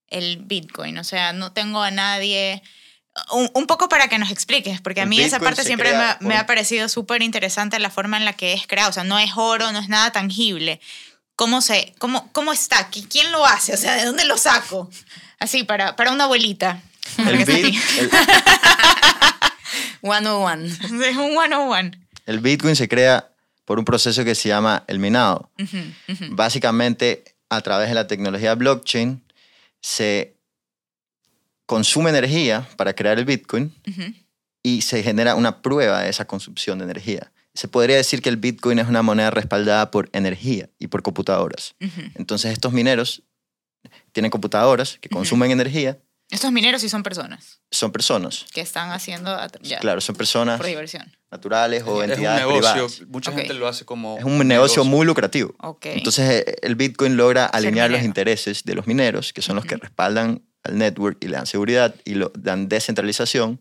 el 0.06 0.37
Bitcoin? 0.37 0.99
O 0.99 1.04
sea, 1.04 1.32
no 1.32 1.52
tengo 1.52 1.82
a 1.82 1.90
nadie... 1.90 2.62
Un, 3.32 3.50
un 3.54 3.66
poco 3.66 3.88
para 3.88 4.08
que 4.08 4.18
nos 4.18 4.30
expliques, 4.30 4.80
porque 4.80 5.00
a 5.00 5.06
mí 5.06 5.20
esa 5.20 5.40
parte 5.40 5.64
siempre 5.64 5.90
me, 5.92 6.04
ha- 6.04 6.18
por- 6.18 6.28
me 6.28 6.37
ha 6.37 6.46
parecido 6.46 6.88
súper 6.88 7.22
interesante 7.22 7.78
la 7.78 7.90
forma 7.90 8.16
en 8.16 8.25
la 8.25 8.32
que 8.34 8.52
es 8.52 8.66
creado. 8.66 8.90
O 8.90 8.92
sea, 8.92 9.04
no 9.04 9.18
es 9.18 9.30
oro, 9.37 9.70
no 9.72 9.78
es 9.78 9.88
nada 9.88 10.10
tangible. 10.12 10.80
¿Cómo, 11.37 11.60
se, 11.60 11.94
cómo, 11.98 12.30
cómo 12.32 12.52
está? 12.52 12.90
¿Qui- 12.90 13.06
¿Quién 13.08 13.30
lo 13.32 13.44
hace? 13.46 13.75
O 13.75 13.76
sea, 13.76 13.94
¿de 13.96 14.04
dónde 14.04 14.25
lo 14.25 14.37
saco? 14.38 14.90
Así, 15.38 15.62
para, 15.64 15.94
para 15.96 16.10
una 16.12 16.25
abuelita. 16.25 16.80
el, 17.18 17.44
bit- 17.46 17.78
el- 17.98 18.10
101. 20.00 20.64
Es 21.04 21.16
un 21.16 21.37
one-on-one. 21.37 21.92
el 22.26 22.40
Bitcoin 22.40 22.76
se 22.76 22.88
crea 22.88 23.28
por 23.64 23.78
un 23.78 23.84
proceso 23.84 24.25
que 24.25 24.34
se 24.34 24.48
llama 24.48 24.84
el 24.87 24.98
minado. 24.98 25.50
Básicamente, 26.30 27.25
a 27.50 27.60
través 27.60 27.88
de 27.88 27.94
la 27.94 28.06
tecnología 28.06 28.54
blockchain, 28.54 29.22
se 29.80 30.34
consume 31.68 32.08
energía 32.10 32.66
para 32.76 32.94
crear 32.94 33.18
el 33.18 33.26
Bitcoin 33.26 33.72
y 34.62 34.80
se 34.80 35.02
genera 35.02 35.34
una 35.34 35.60
prueba 35.60 36.00
de 36.02 36.08
esa 36.08 36.25
consumpción 36.26 36.78
de 36.78 36.84
energía. 36.87 37.30
Se 37.54 37.68
podría 37.68 37.96
decir 37.96 38.22
que 38.22 38.30
el 38.30 38.38
Bitcoin 38.38 38.78
es 38.78 38.88
una 38.88 39.02
moneda 39.02 39.30
respaldada 39.30 39.90
por 39.90 40.08
energía 40.12 40.70
y 40.78 40.87
por 40.87 41.02
computadoras. 41.02 41.75
Entonces 42.14 42.52
estos 42.52 42.72
mineros 42.72 43.22
tienen 44.12 44.30
computadoras 44.30 44.96
que 45.00 45.08
consumen 45.10 45.50
energía, 45.50 45.98
Estos 46.30 46.52
mineros 46.52 46.80
sí 46.82 46.88
son 46.88 47.02
personas 47.02 47.60
son 47.70 47.90
personas. 47.92 48.44
que 48.52 48.60
están 48.62 48.90
haciendo 48.90 49.30
ya, 49.62 49.78
Claro, 49.78 50.00
son 50.00 50.16
personas 50.16 50.56
por 50.58 50.66
diversión. 50.66 51.04
naturales 51.30 51.82
o 51.87 52.02
es 52.02 52.06
un 52.08 52.12
entidades 52.14 52.40
negocio, 52.40 52.60
privadas. 52.72 53.02
mucha 53.08 53.30
Ok. 53.30 53.37
gente 53.38 53.54
lo 53.54 53.66
hace 53.68 53.84
como... 53.84 54.16
Es 54.18 54.25
un 54.25 54.46
negocio 54.48 54.84
muy 54.84 55.04
lucrativo. 55.06 55.54
Entonces 55.82 56.30
eh, 56.46 56.56
el 56.62 56.75
Bitcoin 56.76 57.16
logra 57.18 57.44
alinear 57.46 57.90
los 57.90 58.02
intereses 58.02 58.64
de 58.64 58.75
los 58.75 58.87
mineros, 58.87 59.32
que 59.34 59.42
son 59.42 59.56
los 59.56 59.64
que 59.66 59.76
respaldan 59.76 60.42
al 60.64 60.78
network 60.78 61.18
y 61.22 61.28
le 61.28 61.36
dan 61.36 61.46
seguridad 61.46 61.94
y 62.04 62.14
lo 62.14 62.32
dan 62.36 62.68
descentralización 62.68 63.60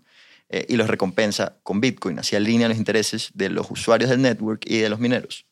eh, 0.49 0.65
y 0.69 0.75
los 0.77 0.87
recompensa 0.87 1.57
con 1.63 1.81
Bitcoin. 1.81 2.19
Así 2.19 2.35
alinea 2.35 2.67
los 2.69 2.77
intereses 2.77 3.31
de 3.33 3.49
los 3.49 3.69
usuarios 3.69 4.09
del 4.09 4.21
network 4.21 4.63
y 4.65 4.77
de 4.77 4.89
los 4.89 4.99
mineros. 4.99 5.45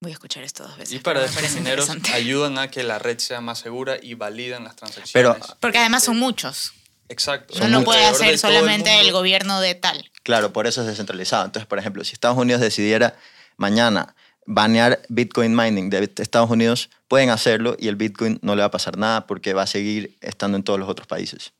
Voy 0.00 0.12
a 0.12 0.14
escuchar 0.14 0.44
esto 0.44 0.62
dos 0.62 0.76
veces. 0.78 0.94
Y 0.94 0.98
para 1.00 1.26
parece 1.26 1.56
mineros 1.58 1.88
ayudan 2.14 2.56
a 2.58 2.70
que 2.70 2.84
la 2.84 3.00
red 3.00 3.18
sea 3.18 3.40
más 3.40 3.58
segura 3.58 3.96
y 4.00 4.14
validan 4.14 4.62
las 4.64 4.76
transacciones. 4.76 5.12
Pero- 5.12 5.56
Porque 5.58 5.78
además 5.78 6.04
son 6.04 6.18
muchos. 6.18 6.72
Exacto. 7.08 7.54
No 7.54 7.60
Son 7.62 7.72
lo 7.72 7.78
muchos. 7.80 7.94
puede 7.94 8.06
hacer 8.06 8.28
el 8.28 8.38
solamente 8.38 8.92
el, 8.98 9.04
mundo. 9.06 9.18
gobierno 9.18 9.60
de 9.60 9.74
tal. 9.74 10.10
Claro, 10.22 10.52
por 10.52 10.66
eso 10.66 10.82
es 10.82 10.86
descentralizado. 10.86 11.46
Entonces, 11.46 11.66
por 11.66 11.78
ejemplo, 11.78 12.04
si 12.04 12.12
Estados 12.12 12.36
Unidos 12.38 12.60
decidiera 12.60 13.16
mañana 13.56 14.14
banear 14.46 15.00
Bitcoin 15.08 15.56
mining 15.56 15.90
de 15.90 16.10
Estados 16.18 16.50
Unidos, 16.50 16.90
pueden 17.08 17.30
hacerlo 17.30 17.76
y 17.78 17.88
el 17.88 17.96
Bitcoin 17.96 18.38
no 18.42 18.54
le 18.54 18.60
va 18.60 18.66
a 18.66 18.70
pasar 18.70 18.96
nada 18.98 19.26
porque 19.26 19.54
va 19.54 19.62
a 19.62 19.66
seguir 19.66 20.16
estando 20.20 20.56
en 20.56 20.62
todos 20.62 20.78
los 20.78 20.88
otros 20.88 21.06
países. 21.08 21.52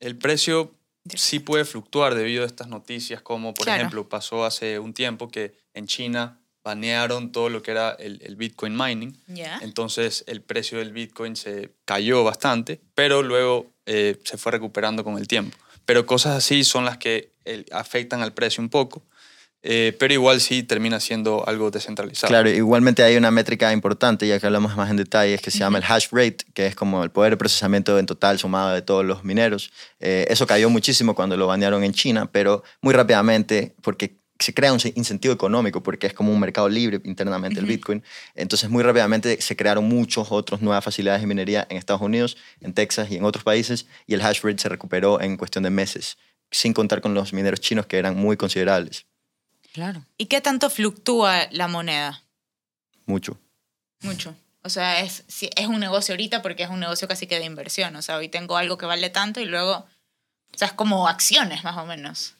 El 0.00 0.16
precio 0.18 0.74
sí 1.14 1.38
puede 1.38 1.64
fluctuar 1.64 2.14
debido 2.14 2.42
a 2.42 2.46
estas 2.46 2.68
noticias, 2.68 3.22
como 3.22 3.54
por 3.54 3.64
Claro. 3.64 3.80
ejemplo 3.82 4.08
pasó 4.08 4.44
hace 4.44 4.78
un 4.78 4.92
tiempo 4.92 5.28
que 5.30 5.56
en 5.72 5.86
China 5.86 6.38
banearon 6.64 7.30
todo 7.30 7.48
lo 7.48 7.62
que 7.62 7.70
era 7.70 7.92
el, 7.92 8.20
el 8.24 8.34
Bitcoin 8.34 8.76
mining. 8.76 9.16
Ya. 9.28 9.58
Entonces 9.62 10.24
el 10.26 10.42
precio 10.42 10.78
del 10.78 10.92
Bitcoin 10.92 11.36
se 11.36 11.70
cayó 11.84 12.24
bastante, 12.24 12.80
pero 12.94 13.22
luego 13.22 13.70
eh, 13.86 14.18
se 14.24 14.36
fue 14.36 14.50
recuperando 14.52 15.04
con 15.04 15.16
el 15.16 15.28
tiempo. 15.28 15.56
Pero 15.84 16.04
cosas 16.06 16.36
así 16.36 16.64
son 16.64 16.84
las 16.84 16.98
que 16.98 17.30
eh, 17.44 17.64
afectan 17.70 18.20
al 18.20 18.32
precio 18.34 18.60
un 18.60 18.68
poco, 18.68 19.04
eh, 19.62 19.96
pero 19.98 20.14
igual 20.14 20.40
sí 20.40 20.62
termina 20.62 21.00
siendo 21.00 21.46
algo 21.48 21.70
descentralizado. 21.70 22.28
Claro, 22.28 22.48
igualmente 22.48 23.02
hay 23.02 23.16
una 23.16 23.30
métrica 23.30 23.72
importante, 23.72 24.26
ya 24.28 24.38
que 24.38 24.46
hablamos 24.46 24.76
más 24.76 24.90
en 24.90 24.96
detalle, 24.96 25.38
que 25.38 25.50
se 25.50 25.58
llama 25.58 25.78
el 25.78 25.84
hash 25.84 26.08
rate, 26.12 26.38
que 26.54 26.66
es 26.66 26.74
como 26.74 27.02
el 27.02 27.10
poder 27.10 27.32
de 27.32 27.36
procesamiento 27.36 27.98
en 27.98 28.06
total 28.06 28.38
sumado 28.38 28.72
de 28.72 28.82
todos 28.82 29.04
los 29.04 29.24
mineros. 29.24 29.72
Eh, 29.98 30.26
eso 30.30 30.46
cayó 30.46 30.70
muchísimo 30.70 31.14
cuando 31.14 31.36
lo 31.36 31.46
banearon 31.46 31.82
en 31.82 31.92
China, 31.92 32.30
pero 32.30 32.62
muy 32.80 32.94
rápidamente, 32.94 33.74
porque 33.82 34.18
se 34.38 34.52
crea 34.52 34.72
un 34.72 34.78
incentivo 34.94 35.32
económico, 35.34 35.82
porque 35.82 36.06
es 36.06 36.12
como 36.12 36.32
un 36.32 36.38
mercado 36.38 36.68
libre 36.68 37.00
internamente 37.04 37.58
el 37.58 37.64
Ujú. 37.64 37.72
Bitcoin. 37.72 38.04
Entonces, 38.34 38.68
muy 38.70 38.82
rápidamente 38.82 39.40
se 39.40 39.56
crearon 39.56 39.84
muchos 39.84 40.28
otros 40.30 40.60
nuevas 40.60 40.84
facilidades 40.84 41.22
de 41.22 41.26
minería 41.26 41.66
en 41.70 41.76
Estados 41.78 42.02
Unidos, 42.02 42.36
en 42.60 42.74
Texas 42.74 43.10
y 43.10 43.16
en 43.16 43.24
otros 43.24 43.44
países, 43.44 43.86
y 44.06 44.14
el 44.14 44.20
hash 44.20 44.42
rate 44.42 44.58
se 44.58 44.68
recuperó 44.68 45.20
en 45.20 45.36
cuestión 45.36 45.64
de 45.64 45.70
meses, 45.70 46.18
sin 46.50 46.72
contar 46.72 47.00
con 47.00 47.14
los 47.14 47.32
mineros 47.32 47.60
chinos, 47.60 47.86
que 47.86 47.98
eran 47.98 48.16
muy 48.16 48.36
considerables. 48.36 49.06
Claro. 49.76 50.02
¿Y 50.16 50.24
qué 50.24 50.40
tanto 50.40 50.70
fluctúa 50.70 51.48
la 51.50 51.68
moneda? 51.68 52.22
Mucho. 53.04 53.38
Mucho. 54.00 54.34
O 54.62 54.70
sea, 54.70 55.00
es, 55.02 55.22
es 55.28 55.66
un 55.66 55.80
negocio 55.80 56.14
ahorita 56.14 56.40
porque 56.40 56.62
es 56.62 56.70
un 56.70 56.80
negocio 56.80 57.06
casi 57.06 57.26
que 57.26 57.38
de 57.38 57.44
inversión. 57.44 57.94
O 57.94 58.00
sea, 58.00 58.16
hoy 58.16 58.30
tengo 58.30 58.56
algo 58.56 58.78
que 58.78 58.86
vale 58.86 59.10
tanto 59.10 59.38
y 59.38 59.44
luego... 59.44 59.86
O 60.54 60.58
sea, 60.58 60.68
es 60.68 60.72
como 60.72 61.08
acciones 61.08 61.62
más 61.62 61.76
o 61.76 61.84
menos. 61.84 62.36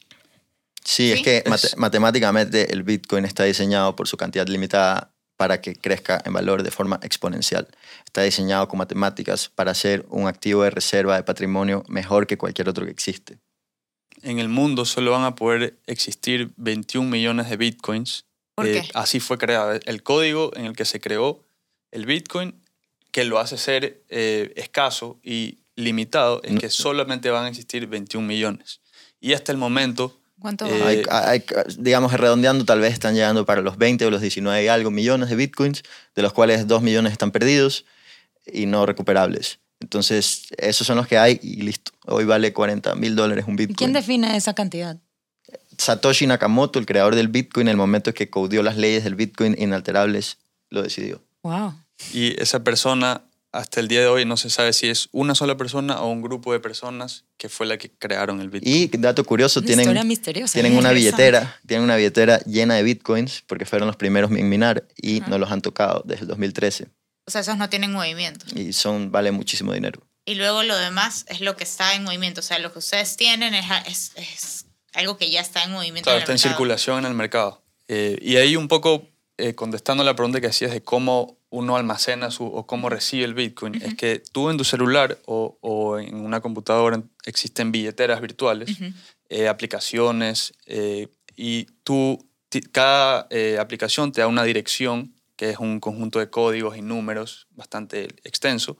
Sí, 0.82 1.12
es 1.12 1.20
que 1.22 1.44
mate- 1.46 1.76
matemáticamente 1.76 2.72
el 2.72 2.84
Bitcoin 2.84 3.26
está 3.26 3.44
diseñado 3.44 3.94
por 3.96 4.08
su 4.08 4.16
cantidad 4.16 4.46
limitada 4.46 5.12
para 5.36 5.60
que 5.60 5.76
crezca 5.76 6.22
en 6.24 6.32
valor 6.32 6.62
de 6.62 6.70
forma 6.70 6.98
exponencial. 7.02 7.68
Está 8.06 8.22
diseñado 8.22 8.66
con 8.66 8.78
matemáticas 8.78 9.50
para 9.50 9.74
ser 9.74 10.06
un 10.08 10.26
activo 10.26 10.62
de 10.62 10.70
reserva 10.70 11.16
de 11.16 11.24
patrimonio 11.24 11.84
mejor 11.88 12.26
que 12.26 12.38
cualquier 12.38 12.70
otro 12.70 12.86
que 12.86 12.92
existe. 12.92 13.38
En 14.26 14.40
el 14.40 14.48
mundo 14.48 14.84
solo 14.84 15.12
van 15.12 15.22
a 15.22 15.36
poder 15.36 15.78
existir 15.86 16.50
21 16.56 17.08
millones 17.08 17.48
de 17.48 17.56
Bitcoins. 17.56 18.24
¿Por 18.56 18.66
Eh, 18.66 18.72
qué? 18.82 18.88
Así 18.92 19.20
fue 19.20 19.38
creado. 19.38 19.78
El 19.84 20.02
código 20.02 20.50
en 20.56 20.64
el 20.66 20.72
que 20.74 20.84
se 20.84 20.98
creó 21.00 21.44
el 21.92 22.06
Bitcoin, 22.06 22.60
que 23.12 23.24
lo 23.24 23.38
hace 23.38 23.56
ser 23.56 24.02
eh, 24.08 24.52
escaso 24.56 25.20
y 25.22 25.58
limitado, 25.76 26.40
es 26.42 26.52
No. 26.54 26.60
que 26.60 26.70
solamente 26.70 27.30
van 27.30 27.44
a 27.44 27.48
existir 27.50 27.86
21 27.86 28.26
millones. 28.26 28.80
Y 29.20 29.32
hasta 29.34 29.52
el 29.52 29.58
momento, 29.58 30.18
¿Cuánto? 30.40 30.66
Eh, 30.66 30.82
Hay- 30.84 31.02
hay- 31.08 31.44
digamos, 31.78 32.12
redondeando, 32.12 32.64
tal 32.64 32.80
vez 32.80 32.92
están 32.92 33.14
llegando 33.14 33.46
para 33.46 33.62
los 33.62 33.78
20 33.78 34.04
o 34.06 34.10
los 34.10 34.20
19 34.20 34.64
y 34.64 34.68
algo 34.68 34.90
millones 34.90 35.30
de 35.30 35.36
Bitcoins, 35.36 35.82
de 36.16 36.22
los 36.22 36.32
cuales 36.34 36.66
2 36.66 36.82
millones 36.82 37.12
están 37.12 37.30
perdidos 37.30 37.86
y 38.44 38.66
no 38.66 38.84
recuperables. 38.86 39.60
Entonces, 39.80 40.48
esos 40.58 40.86
son 40.86 40.96
los 40.96 41.06
que 41.06 41.18
hay 41.18 41.38
y 41.42 41.56
listo. 41.62 41.92
Hoy 42.06 42.24
vale 42.24 42.52
40 42.52 42.94
mil 42.94 43.14
dólares 43.14 43.44
un 43.46 43.54
¿Y 43.54 43.56
Bitcoin. 43.58 43.76
quién 43.76 43.92
define 43.92 44.36
esa 44.36 44.54
cantidad? 44.54 44.98
Satoshi 45.78 46.26
Nakamoto, 46.26 46.78
el 46.78 46.86
creador 46.86 47.14
del 47.14 47.28
Bitcoin, 47.28 47.68
en 47.68 47.72
el 47.72 47.76
momento 47.76 48.14
que 48.14 48.30
codió 48.30 48.62
las 48.62 48.76
leyes 48.76 49.04
del 49.04 49.14
Bitcoin 49.14 49.54
inalterables, 49.58 50.38
lo 50.70 50.82
decidió. 50.82 51.22
Wow. 51.42 51.74
y 52.12 52.40
esa 52.42 52.64
persona, 52.64 53.22
hasta 53.52 53.78
el 53.78 53.86
día 53.86 54.00
de 54.00 54.08
hoy, 54.08 54.24
no 54.24 54.36
se 54.36 54.50
sabe 54.50 54.72
si 54.72 54.88
es 54.88 55.08
una 55.12 55.34
sola 55.36 55.56
persona 55.56 56.00
o 56.00 56.10
un 56.10 56.20
grupo 56.22 56.52
de 56.52 56.58
personas 56.60 57.24
que 57.36 57.48
fue 57.48 57.66
la 57.66 57.78
que 57.78 57.90
crearon 57.90 58.40
el 58.40 58.48
Bitcoin. 58.50 58.74
Y 58.74 58.86
dato 58.98 59.22
curioso, 59.24 59.60
Una 59.60 59.66
tienen, 59.66 60.08
misteriosa. 60.08 60.54
tienen 60.54 60.72
¿eh? 60.74 60.78
una 60.78 60.90
billetera, 60.90 61.56
tienen 61.66 61.84
una 61.84 61.94
billetera 61.96 62.40
llena 62.40 62.74
de 62.74 62.82
Bitcoins 62.82 63.44
porque 63.46 63.64
fueron 63.66 63.86
los 63.86 63.96
primeros 63.96 64.30
en 64.32 64.48
minar 64.48 64.88
y 64.96 65.20
Ajá. 65.20 65.30
no 65.30 65.38
los 65.38 65.50
han 65.52 65.60
tocado 65.62 66.02
desde 66.04 66.22
el 66.22 66.28
2013 66.28 66.88
O 67.26 67.30
sea, 67.30 67.40
esos 67.40 67.56
no 67.56 67.68
tienen 67.68 67.92
movimiento. 67.92 68.46
y 68.54 68.72
son 68.72 69.10
vale 69.10 69.32
muchísimo 69.32 69.72
dinero. 69.72 70.00
Y 70.24 70.34
luego 70.36 70.62
lo 70.62 70.76
demás 70.76 71.24
es 71.28 71.40
lo 71.40 71.56
que 71.56 71.64
está 71.64 71.94
en 71.94 72.04
movimiento. 72.04 72.40
O 72.40 72.42
sea, 72.42 72.58
lo 72.58 72.72
que 72.72 72.78
ustedes 72.80 73.16
tienen 73.16 73.54
es, 73.54 73.66
es, 73.86 74.12
es 74.16 74.66
algo 74.92 75.16
que 75.16 75.30
ya 75.30 75.40
está 75.40 75.62
en 75.64 75.72
movimiento. 75.72 76.04
Claro, 76.10 76.18
en 76.18 76.22
el 76.22 76.22
está 76.22 76.32
en 76.32 76.36
mercado. 76.36 76.50
circulación 76.54 76.98
en 77.00 77.06
el 77.06 77.14
mercado. 77.14 77.62
Eh, 77.88 78.18
y 78.22 78.36
ahí 78.36 78.56
un 78.56 78.66
poco, 78.68 79.06
eh, 79.38 79.54
contestando 79.54 80.02
la 80.02 80.16
pregunta 80.16 80.40
que 80.40 80.48
hacías 80.48 80.72
de 80.72 80.82
cómo 80.82 81.36
uno 81.50 81.76
almacena 81.76 82.30
su, 82.32 82.44
o 82.44 82.66
cómo 82.66 82.88
recibe 82.88 83.24
el 83.24 83.34
Bitcoin, 83.34 83.80
es 83.80 83.94
que 83.94 84.20
tú 84.32 84.50
en 84.50 84.56
tu 84.56 84.64
celular 84.64 85.16
o, 85.26 85.56
o 85.60 85.98
en 85.98 86.16
una 86.16 86.40
computadora 86.40 87.00
existen 87.24 87.70
billeteras 87.72 88.20
virtuales, 88.20 88.70
Ujú. 88.70 88.92
eh, 89.28 89.46
aplicaciones, 89.48 90.54
eh, 90.66 91.06
y 91.36 91.64
tú, 91.84 92.18
cada 92.72 93.26
eh, 93.30 93.58
aplicación 93.60 94.10
te 94.12 94.20
da 94.22 94.26
una 94.26 94.42
dirección, 94.44 95.14
que 95.36 95.50
es 95.50 95.58
un 95.58 95.80
conjunto 95.80 96.18
de 96.18 96.30
códigos 96.30 96.76
y 96.76 96.82
números 96.82 97.46
bastante 97.50 98.04
extenso. 98.24 98.78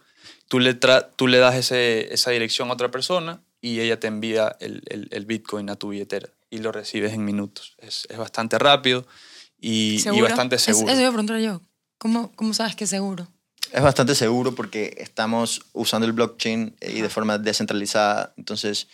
Tú 0.49 0.59
le, 0.59 0.79
tra- 0.79 1.11
tú 1.16 1.27
le 1.29 1.38
das 1.38 1.55
ese, 1.55 2.12
esa 2.14 2.31
dirección 2.31 2.71
a 2.71 2.73
otra 2.75 2.90
persona 2.90 3.42
y 3.61 3.81
ella 3.81 4.01
te 4.01 4.07
envía 4.07 4.57
el, 4.61 4.83
el- 4.87 5.09
el 5.12 5.27
Bitcoin 5.27 5.69
a 5.71 5.77
tu 5.77 5.90
billetera 5.90 6.29
y 6.51 6.59
lo 6.59 6.73
recibes 6.73 7.12
en 7.12 7.25
minutos. 7.25 7.75
Es, 7.79 8.07
es 8.11 8.16
bastante 8.19 8.59
rápido 8.59 9.07
y, 9.61 9.95
y 9.97 9.99
¿Seguro? 10.01 10.25
bastante 10.25 10.57
Es- 10.57 10.62
seguro. 10.62 10.88
Eso 10.90 11.01
iba 11.01 11.09
a 11.09 11.12
preguntar 11.12 11.40
yo. 11.40 11.61
¿Cómo, 11.99 12.33
¿Cómo 12.37 12.53
sabes 12.55 12.77
que 12.77 12.85
es 12.85 12.90
seguro? 12.90 13.29
Es 13.73 13.83
bastante 13.83 14.14
seguro 14.14 14.55
porque 14.55 14.95
estamos 14.99 15.62
usando 15.73 16.07
el 16.07 16.12
blockchain 16.12 16.77
y 16.81 17.01
de 17.01 17.09
forma 17.09 17.38
descentralizada. 17.38 18.33
Entonces, 18.37 18.87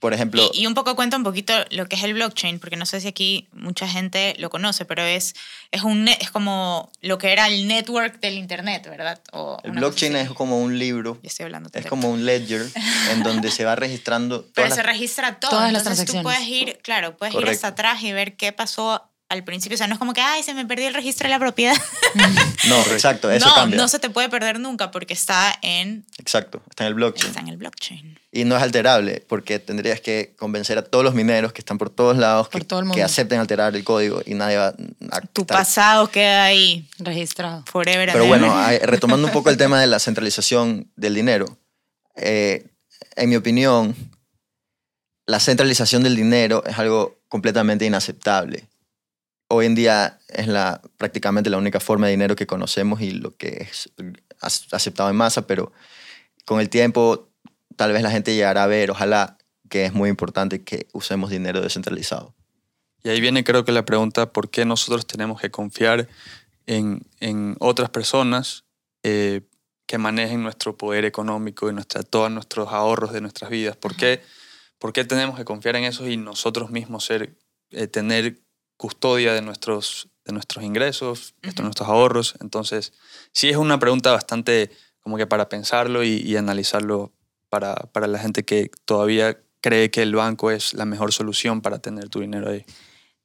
por 0.00 0.12
ejemplo, 0.14 0.50
Y, 0.54 0.62
y 0.62 0.66
un 0.66 0.74
poco 0.74 0.96
cuenta 0.96 1.16
un 1.16 1.22
poquito 1.22 1.52
lo 1.70 1.86
que 1.86 1.94
es 1.94 2.02
el 2.02 2.14
blockchain, 2.14 2.58
porque 2.58 2.76
no 2.76 2.86
sé 2.86 3.00
si 3.00 3.06
aquí 3.08 3.48
mucha 3.52 3.86
gente 3.86 4.34
lo 4.38 4.50
conoce, 4.50 4.84
pero 4.86 5.02
es, 5.04 5.34
es, 5.70 5.82
un, 5.82 6.08
es 6.08 6.30
como 6.30 6.90
lo 7.02 7.18
que 7.18 7.30
era 7.32 7.46
el 7.46 7.68
network 7.68 8.18
del 8.20 8.34
Internet, 8.38 8.86
¿verdad? 8.88 9.20
O 9.32 9.58
el 9.62 9.72
blockchain 9.72 10.16
es 10.16 10.30
como 10.30 10.58
un 10.60 10.78
libro, 10.78 11.18
Yo 11.22 11.28
estoy 11.28 11.44
hablando 11.44 11.70
es 11.72 11.86
como 11.86 12.10
un 12.10 12.24
ledger 12.24 12.66
en 13.12 13.22
donde 13.22 13.50
se 13.50 13.64
va 13.64 13.76
registrando 13.76 14.46
Pero 14.54 14.68
todas 14.68 14.70
se 14.74 14.82
las- 14.82 14.86
registra 14.86 15.38
todo. 15.38 15.50
Todas 15.50 15.72
las 15.72 15.82
entonces 15.82 16.06
tú 16.06 16.12
transacciones. 16.14 16.48
puedes 16.48 16.62
ir, 16.68 16.78
claro, 16.82 17.16
puedes 17.16 17.34
ir 17.34 17.40
Correcto. 17.40 17.56
hasta 17.56 17.68
atrás 17.68 18.02
y 18.02 18.12
ver 18.12 18.36
qué 18.36 18.52
pasó 18.52 19.09
al 19.30 19.42
principio. 19.44 19.76
O 19.76 19.78
sea, 19.78 19.86
no 19.86 19.94
es 19.94 19.98
como 19.98 20.12
que, 20.12 20.20
ay, 20.20 20.42
se 20.42 20.52
me 20.52 20.66
perdió 20.66 20.86
el 20.88 20.94
registro 20.94 21.26
de 21.26 21.30
la 21.30 21.38
propiedad. 21.38 21.74
No, 22.68 22.78
exacto, 22.92 23.30
eso 23.30 23.48
no, 23.48 23.54
cambia. 23.54 23.78
no 23.78 23.88
se 23.88 23.98
te 23.98 24.10
puede 24.10 24.28
perder 24.28 24.60
nunca 24.60 24.90
porque 24.90 25.14
está 25.14 25.58
en, 25.62 26.04
Exacto, 26.18 26.60
está 26.68 26.84
en 26.84 26.88
el 26.88 26.94
blockchain. 26.94 27.28
está 27.28 27.40
en 27.40 27.48
el 27.48 27.56
blockchain. 27.56 28.18
Y 28.32 28.44
no 28.44 28.54
es 28.56 28.62
alterable, 28.62 29.24
porque 29.26 29.58
tendrías 29.58 30.00
que 30.02 30.34
convencer 30.38 30.76
a 30.76 30.82
todos 30.82 31.02
los 31.02 31.14
mineros 31.14 31.52
que 31.54 31.62
están 31.62 31.78
por 31.78 31.88
todos 31.88 32.18
lados 32.18 32.48
Por 32.48 32.60
que, 32.60 32.66
todo 32.66 32.82
acepten 33.02 33.40
alterar 33.40 33.74
el 33.74 33.82
código 33.82 34.20
y 34.26 34.34
nadie 34.34 34.58
va 34.58 34.74
a 35.10 35.20
Tu 35.32 35.40
estar- 35.42 35.56
pasado 35.56 36.10
queda 36.10 36.44
ahí 36.44 36.86
Registrado. 36.98 37.64
forever 37.66 38.10
Pero 38.12 38.26
bueno, 38.26 38.54
retomando 38.82 39.26
un 39.26 39.32
poco 39.32 39.48
el 39.48 39.56
tema 39.56 39.80
de 39.80 39.86
la 39.86 39.98
centralización 39.98 40.90
del 40.96 41.14
dinero, 41.14 41.56
eh, 42.16 42.66
en 43.16 43.30
mi 43.30 43.36
opinión, 43.36 43.96
la 45.26 45.40
centralización 45.40 46.02
del 46.02 46.14
dinero 46.16 46.62
es 46.66 46.78
algo 46.78 47.18
completamente 47.28 47.84
inaceptable. 47.86 48.68
Hoy 49.52 49.66
en 49.66 49.74
día 49.74 50.20
es 50.28 50.46
la, 50.46 50.80
prácticamente 50.96 51.50
la 51.50 51.58
única 51.58 51.80
forma 51.80 52.06
de 52.06 52.12
dinero 52.12 52.36
que 52.36 52.46
conocemos 52.46 53.00
y 53.00 53.10
lo 53.10 53.36
que 53.36 53.66
es 53.68 53.90
ac- 54.40 54.68
aceptado 54.70 55.10
en 55.10 55.16
masa, 55.16 55.46
pero 55.48 55.72
con 56.44 56.60
el 56.60 56.68
tiempo 56.68 57.28
tal 57.74 57.92
vez 57.92 58.02
la 58.02 58.12
gente 58.12 58.32
llegará 58.32 58.62
a 58.62 58.68
ver, 58.68 58.92
ojalá, 58.92 59.38
que 59.68 59.86
es 59.86 59.92
muy 59.92 60.08
importante 60.08 60.62
que 60.62 60.86
usemos 60.92 61.30
dinero 61.30 61.60
descentralizado. 61.60 62.34
Y 63.02 63.08
ahí 63.08 63.20
viene 63.20 63.42
creo 63.42 63.64
que 63.64 63.72
la 63.72 63.84
pregunta, 63.84 64.32
¿por 64.32 64.50
qué 64.50 64.64
nosotros 64.64 65.04
tenemos 65.06 65.40
que 65.40 65.50
confiar 65.50 66.08
en, 66.66 67.02
en 67.18 67.56
otras 67.58 67.90
personas 67.90 68.64
eh, 69.02 69.40
que 69.86 69.98
manejen 69.98 70.44
nuestro 70.44 70.76
poder 70.76 71.04
económico 71.04 71.68
y 71.68 71.72
nuestra, 71.72 72.04
todos 72.04 72.30
nuestros 72.30 72.68
ahorros 72.68 73.12
de 73.12 73.20
nuestras 73.20 73.50
vidas? 73.50 73.76
¿Por 73.76 73.96
qué, 73.96 74.20
por 74.78 74.92
qué 74.92 75.04
tenemos 75.04 75.36
que 75.36 75.44
confiar 75.44 75.74
en 75.74 75.84
eso 75.84 76.06
y 76.06 76.16
nosotros 76.16 76.70
mismos 76.70 77.04
ser, 77.04 77.34
eh, 77.70 77.88
tener 77.88 78.38
custodia 78.80 79.34
de 79.34 79.42
nuestros, 79.42 80.08
de 80.24 80.32
nuestros 80.32 80.64
ingresos, 80.64 81.34
de 81.42 81.62
nuestros 81.62 81.86
ahorros? 81.86 82.34
Entonces, 82.40 82.94
sí 83.32 83.50
es 83.50 83.56
una 83.58 83.78
pregunta 83.78 84.10
bastante 84.10 84.70
como 85.00 85.18
que 85.18 85.26
para 85.26 85.50
pensarlo 85.50 86.02
y, 86.02 86.16
y 86.22 86.36
analizarlo 86.36 87.12
para, 87.50 87.74
para 87.74 88.06
la 88.06 88.18
gente 88.18 88.44
que 88.44 88.70
todavía 88.86 89.38
cree 89.60 89.90
que 89.90 90.00
el 90.00 90.14
banco 90.14 90.50
es 90.50 90.72
la 90.72 90.86
mejor 90.86 91.12
solución 91.12 91.60
para 91.60 91.78
tener 91.80 92.08
tu 92.08 92.20
dinero 92.20 92.48
ahí. 92.50 92.64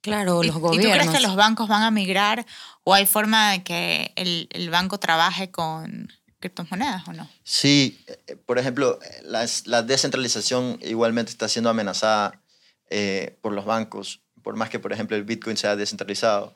Claro, 0.01 0.43
¿Y, 0.43 0.47
los 0.47 0.57
y 0.57 0.59
tú 0.59 0.65
gobiernos. 0.67 0.97
crees 1.07 1.09
que 1.21 1.25
los 1.27 1.35
bancos 1.37 1.69
van 1.69 1.83
a 1.83 1.89
migrar 1.91 2.45
o 2.83 2.93
hay 2.93 3.05
forma 3.05 3.51
de 3.53 3.63
que 3.63 4.11
el, 4.17 4.47
el 4.51 4.69
banco 4.69 4.99
trabaje 4.99 5.51
con 5.51 6.09
criptomonedas 6.39 7.07
o 7.07 7.13
no? 7.13 7.29
Sí, 7.43 8.03
eh, 8.27 8.35
por 8.45 8.59
ejemplo, 8.59 8.99
las- 9.23 9.65
la 9.67 9.81
descentralización 9.83 10.79
igualmente 10.81 11.31
está 11.31 11.47
siendo 11.47 11.69
amenazada 11.69 12.41
eh, 12.89 13.37
por 13.41 13.53
los 13.53 13.63
bancos. 13.65 14.21
Por 14.45 14.55
más 14.55 14.69
que, 14.69 14.77
por 14.77 14.93
ejemplo, 14.93 15.17
el 15.17 15.23
Bitcoin 15.23 15.57
sea 15.57 15.75
descentralizado, 15.75 16.53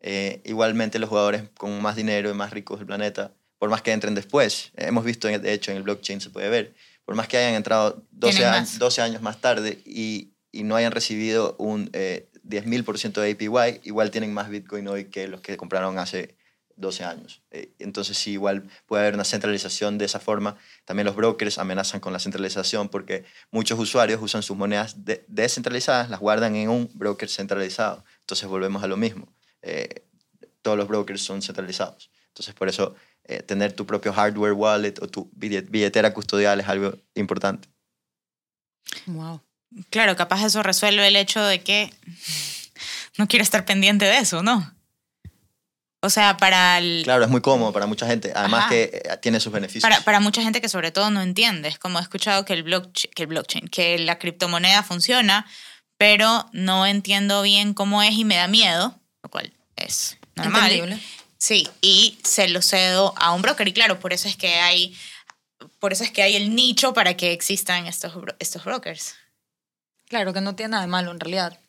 eh, 0.00 0.40
igualmente 0.44 1.00
los 1.00 1.08
jugadores 1.10 1.42
con 1.58 1.82
más 1.82 1.96
dinero 1.96 2.30
y 2.30 2.34
más 2.34 2.52
ricos 2.52 2.78
del 2.78 2.86
planeta, 2.86 3.32
por 3.58 3.68
más 3.68 3.82
que 3.82 3.90
entren 3.92 4.14
después, 4.14 4.70
eh, 4.76 4.86
hemos 4.86 5.04
visto, 5.04 5.28
en- 5.28 5.42
de 5.42 5.52
hecho, 5.52 5.72
en 5.72 5.76
el 5.78 5.82
blockchain 5.82 6.20
se 6.20 6.30
puede 6.30 6.48
ver, 6.48 6.74
por 7.04 7.16
más 7.16 7.26
que 7.26 7.36
hayan 7.38 7.54
entrado 7.54 8.04
12, 8.12 8.36
Tienen 8.38 8.54
años, 8.54 8.70
más. 8.70 8.78
12 8.78 9.02
años 9.02 9.22
más 9.22 9.40
tarde 9.40 9.80
y, 9.84 10.30
y 10.52 10.62
no 10.62 10.76
hayan 10.76 10.92
recibido 10.92 11.56
un 11.58 11.90
eh, 11.94 12.28
10.000% 12.44 13.20
de 13.20 13.32
APY, 13.32 13.80
igual 13.82 14.12
tienen 14.12 14.32
más 14.32 14.48
Bitcoin 14.48 14.86
hoy 14.86 15.06
que 15.06 15.26
los 15.26 15.40
que 15.40 15.56
compraron 15.56 15.98
hace 15.98 16.36
12 16.76 17.04
años. 17.04 17.42
Eh, 17.50 17.72
entonces, 17.78 18.16
sí, 18.18 18.32
igual 18.32 18.68
puede 18.86 19.02
haber 19.02 19.14
una 19.14 19.24
centralización 19.24 19.98
de 19.98 20.04
esa 20.04 20.20
forma. 20.20 20.56
También 20.84 21.06
los 21.06 21.16
brokers 21.16 21.58
amenazan 21.58 22.00
con 22.00 22.12
la 22.12 22.18
centralización 22.18 22.88
porque 22.88 23.24
muchos 23.50 23.78
usuarios 23.78 24.20
usan 24.22 24.42
sus 24.42 24.56
monedas 24.56 25.04
de- 25.04 25.24
descentralizadas, 25.28 26.10
las 26.10 26.20
guardan 26.20 26.56
en 26.56 26.68
un 26.68 26.90
broker 26.94 27.28
centralizado. 27.28 28.04
Entonces, 28.20 28.48
volvemos 28.48 28.82
a 28.82 28.86
lo 28.86 28.96
mismo. 28.96 29.32
Eh, 29.62 30.04
todos 30.62 30.76
los 30.78 30.88
brokers 30.88 31.22
son 31.22 31.42
centralizados. 31.42 32.10
Entonces, 32.28 32.54
por 32.54 32.68
eso, 32.68 32.94
eh, 33.24 33.42
tener 33.42 33.72
tu 33.72 33.86
propio 33.86 34.12
hardware 34.12 34.52
wallet 34.52 34.94
o 35.00 35.08
tu 35.08 35.30
billet- 35.36 35.68
billetera 35.70 36.12
custodial 36.14 36.60
es 36.60 36.68
algo 36.68 36.94
importante. 37.14 37.68
Wow. 39.06 39.40
Claro, 39.90 40.16
capaz 40.16 40.44
eso 40.44 40.62
resuelve 40.62 41.06
el 41.08 41.16
hecho 41.16 41.42
de 41.42 41.62
que 41.62 41.90
no 43.18 43.26
quiero 43.28 43.42
estar 43.42 43.64
pendiente 43.64 44.04
de 44.04 44.18
eso, 44.18 44.42
¿no? 44.42 44.74
O 46.04 46.10
sea, 46.10 46.36
para 46.36 46.78
el, 46.78 47.02
Claro, 47.04 47.22
es 47.22 47.30
muy 47.30 47.40
cómodo 47.40 47.72
para 47.72 47.86
mucha 47.86 48.08
gente. 48.08 48.32
Además 48.34 48.62
Ajá. 48.62 48.70
que 48.70 48.82
eh, 48.82 49.16
tiene 49.22 49.38
sus 49.38 49.52
beneficios. 49.52 49.82
para, 49.82 50.02
para 50.02 50.18
mucha 50.18 50.42
gente 50.42 50.60
que 50.60 50.68
sobre 50.68 50.90
todo 50.90 51.10
no 51.10 51.22
entiende. 51.22 51.68
Es 51.68 51.78
como 51.78 52.00
he 52.00 52.02
escuchado 52.02 52.44
que 52.44 52.54
el, 52.54 52.64
blockchain, 52.64 53.12
que 53.14 53.22
el 53.22 53.28
blockchain, 53.28 53.68
que 53.68 53.98
la 53.98 54.18
criptomoneda 54.18 54.82
funciona, 54.82 55.46
pero 55.98 56.48
no 56.52 56.86
entiendo 56.86 57.42
bien 57.42 57.72
cómo 57.72 58.02
es 58.02 58.14
y 58.14 58.24
me 58.24 58.34
da 58.34 58.48
miedo, 58.48 58.98
lo 59.22 59.30
cual 59.30 59.52
es 59.76 60.18
normal. 60.34 60.72
Entendible. 60.72 61.00
Sí, 61.38 61.68
y 61.80 62.18
se 62.24 62.48
lo 62.48 62.62
cedo 62.62 63.14
a 63.16 63.32
un 63.32 63.42
broker. 63.42 63.68
Y 63.68 63.72
claro, 63.72 64.00
por 64.00 64.12
eso 64.12 64.26
es 64.26 64.36
que 64.36 64.54
hay, 64.54 64.98
por 65.78 65.92
eso 65.92 66.02
es 66.02 66.10
que 66.10 66.22
hay 66.22 66.34
el 66.34 66.56
nicho 66.56 66.94
para 66.94 67.16
que 67.16 67.32
existan 67.32 67.86
estos, 67.86 68.12
estos 68.40 68.64
brokers. 68.64 69.14
Claro 70.08 70.32
que 70.32 70.40
no 70.40 70.56
tiene 70.56 70.70
nada 70.70 70.82
de 70.82 70.88
malo 70.88 71.12
en 71.12 71.20
realidad. 71.20 71.60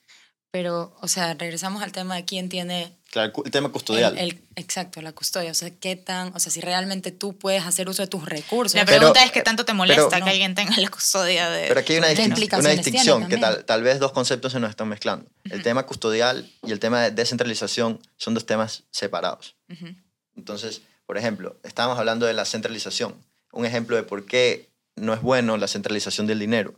Pero, 0.49 0.95
o 1.01 1.07
sea, 1.07 1.35
regresamos 1.35 1.83
al 1.83 1.91
tema 1.91 2.15
de 2.15 2.25
quién 2.25 2.49
tiene 2.49 2.97
Claro, 3.13 3.31
el 3.45 3.51
tema 3.51 3.69
custodial. 3.69 4.17
el, 4.17 4.29
el- 4.31 4.41
exacto, 4.55 4.99
la 5.03 5.11
custodia. 5.11 5.51
O 5.51 5.53
sea, 5.53 5.69
qué 5.69 5.95
tan, 5.95 6.35
o 6.35 6.39
sea, 6.39 6.51
si 6.51 6.61
realmente 6.61 7.11
tú 7.11 7.37
puedes 7.37 7.63
hacer 7.63 7.87
uso 7.87 8.01
de 8.01 8.07
tus 8.07 8.25
recursos. 8.25 8.73
La 8.73 8.85
Pero- 8.85 8.97
pregunta 8.97 9.23
es 9.23 9.31
qué 9.31 9.43
tanto 9.43 9.65
te 9.65 9.73
molesta 9.75 10.07
pero- 10.09 10.25
que 10.25 10.31
alguien 10.31 10.55
tenga 10.55 10.75
la 10.77 10.89
custodia 10.89 11.47
de... 11.51 11.67
Pero 11.67 11.79
aquí 11.79 11.93
hay 11.93 11.99
una, 11.99 12.07
¿Qué 12.07 12.15
distin- 12.27 12.59
una 12.59 12.69
distinción, 12.71 13.27
que 13.27 13.37
tal, 13.37 13.65
tal 13.65 13.83
vez 13.83 13.99
dos 13.99 14.13
conceptos 14.13 14.51
se 14.53 14.59
nos 14.59 14.71
están 14.71 14.87
mezclando. 14.89 15.29
El 15.43 15.61
tema 15.61 15.85
custodial 15.85 16.49
y 16.63 16.71
el 16.71 16.79
tema 16.79 17.03
de 17.03 17.11
descentralización 17.11 17.99
son 18.17 18.33
dos 18.33 18.47
temas 18.47 18.85
separados. 18.89 19.55
Ujú. 19.71 19.89
Entonces, 20.35 20.81
por 21.05 21.19
ejemplo, 21.19 21.59
estábamos 21.63 21.99
hablando 21.99 22.25
de 22.25 22.33
la 22.33 22.45
centralización. 22.45 23.13
Un 23.51 23.67
ejemplo 23.67 23.95
de 23.95 24.01
por 24.01 24.25
qué 24.25 24.69
no 24.95 25.13
es 25.13 25.21
bueno 25.21 25.57
la 25.57 25.67
centralización 25.67 26.25
del 26.25 26.39
dinero. 26.39 26.73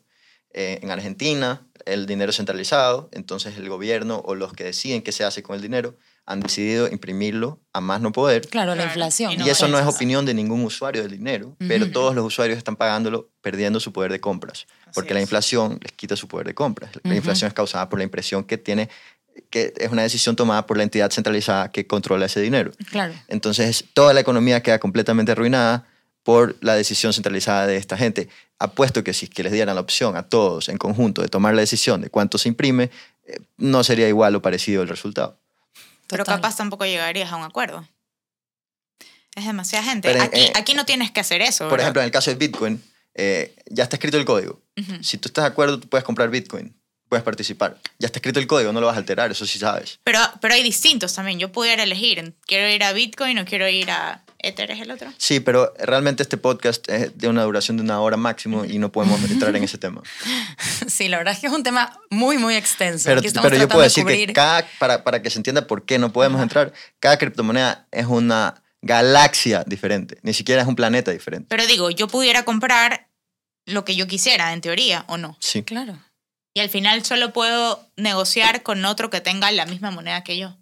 Eh, 0.53 0.79
en 0.81 0.91
Argentina, 0.91 1.65
el 1.85 2.05
dinero 2.05 2.31
es 2.31 2.35
centralizado, 2.37 3.07
entonces 3.13 3.57
el 3.57 3.69
gobierno 3.69 4.21
o 4.25 4.35
los 4.35 4.51
que 4.51 4.65
deciden 4.65 5.01
qué 5.01 5.13
se 5.13 5.23
hace 5.23 5.41
con 5.43 5.55
el 5.55 5.61
dinero 5.61 5.95
han 6.27 6.39
decidido 6.39 6.87
imprimirlo 6.91 7.59
a 7.71 7.81
más 7.81 8.01
no 8.01 8.11
poder. 8.11 8.47
Claro, 8.47 8.73
la 8.73 8.85
inflación. 8.85 9.33
y 9.33 9.43
Y 9.43 9.49
eso 9.49 9.67
no 9.67 9.77
es 9.77 9.85
opinión 9.85 10.25
de 10.25 10.33
ningún 10.33 10.63
usuario 10.63 11.03
del 11.03 11.11
dinero, 11.11 11.55
pero 11.59 11.91
todos 11.91 12.15
los 12.15 12.25
usuarios 12.25 12.57
están 12.57 12.75
pagándolo, 12.75 13.29
perdiendo 13.41 13.79
su 13.79 13.93
poder 13.93 14.11
de 14.11 14.19
compras, 14.19 14.65
porque 14.93 15.13
la 15.13 15.21
inflación 15.21 15.79
les 15.81 15.91
quita 15.91 16.15
su 16.15 16.27
poder 16.27 16.47
de 16.47 16.55
compras. 16.55 16.91
La 17.03 17.15
inflación 17.15 17.47
es 17.47 17.53
causada 17.53 17.89
por 17.89 17.99
la 17.99 18.03
impresión 18.03 18.43
que 18.43 18.57
tiene, 18.57 18.89
que 19.49 19.73
es 19.77 19.91
una 19.91 20.01
decisión 20.01 20.35
tomada 20.35 20.65
por 20.65 20.77
la 20.77 20.83
entidad 20.83 21.11
centralizada 21.11 21.71
que 21.71 21.85
controla 21.85 22.25
ese 22.25 22.41
dinero. 22.41 22.71
Claro. 22.89 23.13
Entonces, 23.27 23.85
toda 23.93 24.13
la 24.13 24.21
economía 24.21 24.63
queda 24.63 24.79
completamente 24.79 25.31
arruinada 25.31 25.87
por 26.23 26.55
la 26.61 26.73
decisión 26.73 27.13
centralizada 27.13 27.67
de 27.67 27.77
esta 27.77 27.97
gente. 27.97 28.29
Apuesto 28.57 29.03
que 29.03 29.13
si 29.13 29.25
es 29.25 29.29
que 29.29 29.43
les 29.43 29.51
dieran 29.51 29.75
la 29.75 29.81
opción 29.81 30.17
a 30.17 30.23
todos 30.23 30.69
en 30.69 30.79
conjunto 30.79 31.21
de 31.21 31.27
tomar 31.27 31.53
la 31.53 31.61
decisión 31.61 32.01
de 32.01 32.09
cuánto 32.09 32.39
se 32.39 32.49
imprime, 32.49 32.89
eh, 33.27 33.37
no 33.57 33.83
sería 33.83 34.07
igual 34.07 34.35
o 34.35 34.41
parecido 34.41 34.81
el 34.81 34.87
resultado. 34.87 35.39
Pero 36.07 36.23
Total. 36.23 36.39
capaz 36.39 36.57
tampoco 36.57 36.85
llegarías 36.85 37.31
a 37.31 37.35
un 37.35 37.43
acuerdo. 37.43 37.87
Es 39.35 39.45
demasiada 39.45 39.83
gente. 39.83 40.07
Pero, 40.11 40.23
aquí, 40.23 40.39
eh, 40.39 40.53
aquí 40.55 40.73
no 40.73 40.85
tienes 40.85 41.11
que 41.11 41.19
hacer 41.19 41.41
eso. 41.41 41.65
Por 41.65 41.71
¿verdad? 41.71 41.85
ejemplo, 41.85 42.01
en 42.01 42.05
el 42.05 42.11
caso 42.11 42.31
de 42.31 42.37
Bitcoin, 42.37 42.81
eh, 43.13 43.55
ya 43.67 43.83
está 43.83 43.97
escrito 43.97 44.17
el 44.17 44.25
código. 44.25 44.61
Si 45.01 45.17
tú 45.17 45.29
estás 45.29 45.43
de 45.43 45.49
acuerdo, 45.49 45.79
tú 45.79 45.87
puedes 45.87 46.03
comprar 46.03 46.29
Bitcoin, 46.29 46.75
puedes 47.07 47.23
participar. 47.23 47.79
Ya 47.97 48.07
está 48.07 48.19
escrito 48.19 48.39
el 48.39 48.47
código, 48.47 48.73
no 48.73 48.81
lo 48.81 48.87
vas 48.87 48.95
a 48.95 48.99
alterar, 48.99 49.31
eso 49.31 49.45
sí 49.45 49.57
sabes. 49.57 49.99
pero, 50.03 50.19
pero 50.41 50.53
hay 50.53 50.63
distintos 50.63 51.13
también. 51.13 51.39
Yo 51.39 51.51
pudiera 51.51 51.83
elegir. 51.83 52.35
¿Quiero 52.45 52.69
ir 52.69 52.83
a 52.83 52.91
Bitcoin 52.91 53.39
o 53.39 53.45
quiero 53.45 53.69
ir 53.69 53.89
a 53.89 54.24
Ether? 54.47 54.71
¿Es 54.71 54.79
el 54.81 54.91
otro? 54.91 55.11
Sí, 55.17 55.39
pero 55.39 55.73
realmente 55.79 56.23
este 56.23 56.37
podcast 56.37 56.87
es 56.89 57.17
de 57.17 57.27
una 57.27 57.43
duración 57.43 57.77
de 57.77 57.83
una 57.83 57.99
hora 57.99 58.17
máximo 58.17 58.63
y 58.65 58.77
no 58.79 58.91
podemos 58.91 59.19
entrar 59.29 59.55
en 59.55 59.63
ese 59.63 59.77
tema. 59.77 60.01
Sí, 60.87 61.07
la 61.07 61.17
verdad 61.17 61.33
es 61.33 61.39
que 61.39 61.47
es 61.47 61.53
un 61.53 61.63
tema 61.63 61.99
muy, 62.09 62.37
muy 62.37 62.55
extenso. 62.55 63.05
Pero, 63.09 63.21
yo 63.21 63.67
puedo 63.67 63.81
de 63.81 63.87
decir 63.87 64.03
cubrir- 64.05 64.27
que 64.27 64.33
cada, 64.33 64.67
para, 64.79 65.03
para 65.03 65.21
que 65.21 65.29
se 65.29 65.39
entienda 65.39 65.67
por 65.67 65.85
qué 65.85 65.97
no 65.97 66.13
podemos 66.13 66.41
entrar, 66.41 66.73
cada 66.99 67.17
criptomoneda 67.17 67.87
es 67.91 68.05
una 68.05 68.61
galaxia 68.81 69.63
diferente, 69.65 70.19
ni 70.21 70.33
siquiera 70.33 70.61
es 70.61 70.67
un 70.67 70.75
planeta 70.75 71.11
diferente. 71.11 71.47
Pero 71.49 71.65
digo, 71.65 71.89
yo 71.89 72.07
pudiera 72.07 72.43
comprar 72.45 73.09
lo 73.65 73.83
que 73.83 73.95
yo 73.95 74.05
quisiera, 74.07 74.53
en 74.53 74.61
teoría, 74.61 75.05
o 75.07 75.17
no. 75.17 75.37
Sí. 75.39 75.63
Claro. 75.63 75.97
Y 76.53 76.59
al 76.61 76.69
final 76.69 77.03
solo 77.03 77.33
puedo 77.33 77.89
negociar 77.97 78.61
con 78.63 78.85
otro 78.85 79.09
que 79.09 79.21
tenga 79.21 79.51
la 79.51 79.65
misma 79.65 79.91
moneda 79.91 80.23
que 80.23 80.37
yo. 80.37 80.55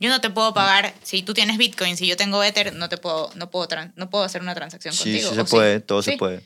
Yo 0.00 0.08
no 0.10 0.20
te 0.20 0.28
puedo 0.30 0.52
pagar, 0.54 0.92
si 1.02 1.22
tú 1.22 1.34
tienes 1.34 1.56
Bitcoin, 1.56 1.96
si 1.96 2.06
yo 2.06 2.16
tengo 2.16 2.42
Ether, 2.42 2.74
no 2.74 2.88
te 2.88 2.96
puedo, 2.96 3.30
no 3.36 3.50
puedo, 3.50 3.68
no 3.96 4.10
puedo 4.10 4.24
hacer 4.24 4.42
una 4.42 4.54
transacción 4.54 4.92
Sí, 4.92 4.98
contigo. 5.04 5.30
sí 5.30 5.38
¿o 5.38 5.44
se 5.44 5.50
puede, 5.50 5.80
todo 5.80 6.02
Sí. 6.02 6.12
se 6.12 6.16
puede. 6.16 6.42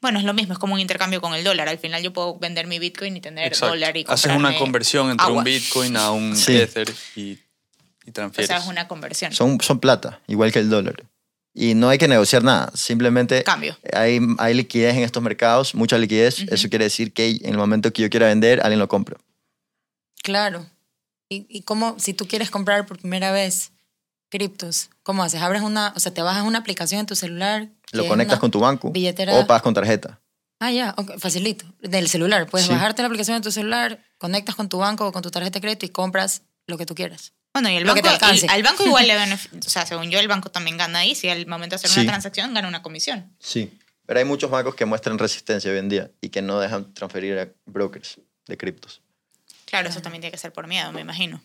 Bueno, 0.00 0.18
es 0.18 0.24
lo 0.26 0.34
mismo, 0.34 0.52
es 0.52 0.58
como 0.58 0.74
un 0.74 0.80
intercambio 0.80 1.20
con 1.22 1.34
el 1.34 1.42
dólar. 1.42 1.68
Al 1.68 1.78
final 1.78 2.02
yo 2.02 2.12
puedo 2.12 2.38
vender 2.38 2.66
mi 2.66 2.78
Bitcoin 2.78 3.16
y 3.16 3.20
tener 3.20 3.46
Exacto. 3.48 3.68
dólar 3.68 3.96
y 3.96 4.04
Haces 4.06 4.30
una 4.36 4.56
conversión 4.58 5.10
entre 5.10 5.24
agua. 5.26 5.38
un 5.38 5.44
Bitcoin 5.44 5.96
a 5.96 6.10
un 6.10 6.36
Sí. 6.36 6.54
Ether 6.56 6.92
y, 7.16 7.22
y 8.04 8.10
O 8.10 8.12
transfieres. 8.12 8.48
sea, 8.48 8.58
es 8.58 8.66
una 8.66 8.86
conversión. 8.86 9.32
Son, 9.32 9.58
son 9.62 9.80
plata, 9.80 10.20
igual 10.28 10.52
que 10.52 10.58
el 10.58 10.68
dólar. 10.68 11.02
Y 11.54 11.74
no 11.74 11.88
hay 11.88 11.96
que 11.96 12.06
negociar 12.06 12.44
nada, 12.44 12.70
simplemente 12.74 13.42
Cambio. 13.42 13.78
hay, 13.94 14.20
hay 14.36 14.52
liquidez 14.52 14.94
en 14.94 15.02
estos 15.02 15.22
mercados, 15.22 15.74
mucha 15.74 15.96
liquidez. 15.96 16.40
Eso 16.40 16.68
quiere 16.68 16.84
decir 16.84 17.14
que 17.14 17.30
en 17.30 17.46
el 17.52 17.56
momento 17.56 17.90
que 17.94 18.02
yo 18.02 18.10
quiera 18.10 18.26
vender, 18.26 18.60
alguien 18.60 18.78
lo 18.78 18.88
compra. 18.88 19.16
Claro. 20.22 20.66
¿Y, 21.28 21.46
y 21.48 21.62
cómo, 21.62 21.98
si 21.98 22.14
tú 22.14 22.26
quieres 22.28 22.50
comprar 22.50 22.86
por 22.86 22.98
primera 22.98 23.32
vez 23.32 23.72
criptos, 24.30 24.90
cómo 25.02 25.22
haces? 25.22 25.40
Abres 25.42 25.62
una, 25.62 25.92
o 25.96 26.00
sea, 26.00 26.12
te 26.14 26.22
bajas 26.22 26.44
una 26.44 26.58
aplicación 26.58 27.00
en 27.00 27.06
tu 27.06 27.16
celular. 27.16 27.68
Lo 27.92 28.06
conectas 28.08 28.38
con 28.38 28.50
tu 28.50 28.60
banco 28.60 28.90
billetera. 28.90 29.34
o 29.34 29.46
pagas 29.46 29.62
con 29.62 29.74
tarjeta. 29.74 30.20
Ah, 30.60 30.72
ya, 30.72 30.94
facilito. 31.18 31.66
Del 31.80 32.08
celular. 32.08 32.46
Puedes 32.48 32.66
Sí. 32.66 32.72
bajarte 32.72 33.02
la 33.02 33.06
aplicación 33.08 33.36
en 33.36 33.42
tu 33.42 33.50
celular, 33.52 34.02
conectas 34.18 34.54
con 34.54 34.68
tu 34.68 34.78
banco 34.78 35.06
o 35.06 35.12
con 35.12 35.22
tu 35.22 35.30
tarjeta 35.30 35.58
de 35.58 35.60
crédito 35.60 35.84
y 35.86 35.90
compras 35.90 36.42
lo 36.66 36.78
que 36.78 36.86
tú 36.86 36.94
quieras. 36.94 37.34
Bueno, 37.52 37.70
y 37.70 37.76
el 37.76 37.84
banco, 37.84 38.06
al 38.48 38.62
banco 38.62 38.84
igual 38.84 39.06
le 39.06 39.14
beneficia. 39.18 39.58
O 39.58 39.68
sea, 39.70 39.86
según 39.86 40.10
yo, 40.10 40.18
el 40.18 40.28
banco 40.28 40.50
también 40.50 40.76
gana 40.76 41.00
ahí. 41.00 41.14
Si 41.14 41.28
al 41.28 41.46
momento 41.46 41.74
de 41.74 41.76
hacer 41.76 41.90
Sí. 41.90 42.00
una 42.00 42.10
transacción, 42.12 42.54
gana 42.54 42.68
una 42.68 42.82
comisión. 42.82 43.34
Sí. 43.38 43.78
Pero 44.06 44.18
hay 44.20 44.24
muchos 44.24 44.50
bancos 44.50 44.74
que 44.74 44.84
muestran 44.84 45.18
resistencia 45.18 45.70
hoy 45.70 45.78
en 45.78 45.88
día 45.88 46.10
y 46.20 46.28
que 46.30 46.40
no 46.40 46.58
dejan 46.60 46.92
transferir 46.94 47.38
a 47.38 47.48
brokers 47.66 48.20
de 48.46 48.56
criptos. 48.56 49.02
Claro, 49.66 49.88
eso 49.88 50.00
también 50.00 50.20
tiene 50.22 50.32
que 50.32 50.38
ser 50.38 50.52
por 50.52 50.66
miedo, 50.66 50.90
me 50.92 51.00
imagino. 51.02 51.42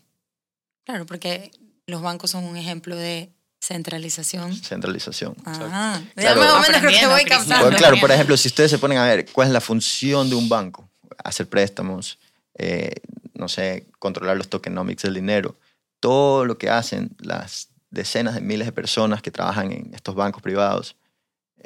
Claro, 0.86 1.06
porque 1.06 1.52
los 1.88 2.02
bancos 2.02 2.32
son 2.32 2.44
un 2.46 2.56
ejemplo 2.56 2.96
de 2.96 3.34
Centralización. 3.64 4.56
Centralización. 4.56 5.36
Ah, 5.46 6.02
ya 6.16 6.34
Claro. 6.34 6.42
más 6.42 6.54
o 6.54 6.62
menos 6.62 6.82
creo 6.82 7.00
que 7.00 7.08
voy 7.08 7.26
captando. 7.26 7.78
Claro, 7.78 8.00
por 8.00 8.12
ejemplo, 8.12 8.36
si 8.36 8.48
ustedes 8.48 8.72
se 8.72 8.80
ponen 8.80 8.98
a 8.98 9.06
ver 9.06 9.28
cuál 9.32 9.50
es 9.50 9.54
la 9.54 9.62
función 9.62 10.30
de 10.30 10.36
un 10.36 10.50
banco, 10.50 10.90
hacer 11.24 11.48
préstamos, 11.48 12.18
eh, 12.56 12.96
no 13.36 13.48
sé, 13.48 13.86
controlar 14.00 14.36
los 14.36 14.50
tokenomics 14.50 15.04
del 15.04 15.14
dinero, 15.14 15.56
todo 16.00 16.46
lo 16.46 16.58
que 16.58 16.72
hacen 16.72 17.16
las 17.20 17.70
decenas 17.92 18.34
de 18.34 18.42
miles 18.42 18.66
de 18.66 18.72
personas 18.72 19.22
que 19.22 19.30
trabajan 19.30 19.72
en 19.72 19.94
estos 19.94 20.16
bancos 20.16 20.42
privados 20.42 20.96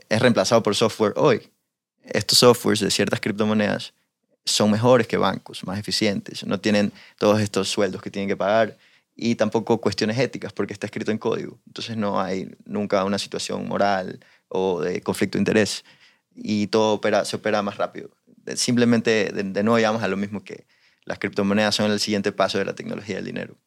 es 0.09 0.21
reemplazado 0.21 0.61
por 0.63 0.75
software 0.75 1.13
hoy. 1.15 1.49
Estos 2.03 2.39
softwares 2.39 2.81
de 2.81 2.91
ciertas 2.91 3.21
criptomonedas 3.21 3.93
son 4.45 4.71
mejores 4.71 5.07
que 5.07 5.17
bancos, 5.17 5.63
más 5.65 5.79
eficientes, 5.79 6.45
no 6.45 6.59
tienen 6.59 6.91
todos 7.17 7.41
estos 7.41 7.67
sueldos 7.69 8.01
que 8.01 8.11
tienen 8.11 8.29
que 8.29 8.37
pagar 8.37 8.77
y 9.15 9.35
tampoco 9.35 9.79
cuestiones 9.81 10.19
éticas 10.19 10.53
porque 10.53 10.73
está 10.73 10.85
escrito 10.87 11.11
en 11.11 11.17
código. 11.17 11.59
Entonces 11.67 11.97
no 11.97 12.19
hay 12.21 12.49
nunca 12.65 13.03
una 13.05 13.17
situación 13.17 13.67
moral 13.67 14.19
o 14.49 14.81
de 14.81 15.01
conflicto 15.01 15.37
de 15.37 15.41
interés 15.41 15.83
y 16.35 16.67
todo 16.67 16.93
opera, 16.93 17.25
se 17.25 17.37
opera 17.37 17.61
más 17.61 17.77
rápido. 17.77 18.11
Simplemente 18.55 19.31
de, 19.33 19.43
de 19.43 19.63
nuevo 19.63 19.77
llegamos 19.77 20.03
a 20.03 20.07
lo 20.07 20.17
mismo 20.17 20.43
que 20.43 20.67
las 21.05 21.17
criptomonedas 21.19 21.73
son 21.75 21.89
el 21.91 21.99
siguiente 21.99 22.31
paso 22.31 22.57
de 22.57 22.65
la 22.65 22.75
tecnología 22.75 23.15
del 23.15 23.25
dinero. 23.25 23.57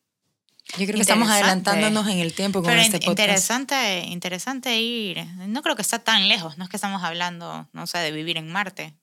Yo 0.76 0.84
creo 0.84 0.96
que 0.96 1.00
estamos 1.00 1.30
adelantándonos 1.30 2.06
en 2.08 2.18
el 2.18 2.34
tiempo 2.34 2.60
con 2.62 2.68
Pero 2.70 2.82
este 2.82 2.98
in- 2.98 3.02
podcast. 3.04 3.18
interesante, 3.20 4.00
interesante 4.06 4.78
ir. 4.80 5.24
No 5.48 5.62
creo 5.62 5.74
que 5.76 5.82
está 5.82 5.98
tan 5.98 6.28
lejos. 6.28 6.58
No 6.58 6.64
es 6.64 6.70
que 6.70 6.76
estamos 6.76 7.02
hablando, 7.02 7.66
no 7.72 7.86
sé, 7.86 7.98
de 7.98 8.12
vivir 8.12 8.36
en 8.36 8.52
Marte. 8.52 8.94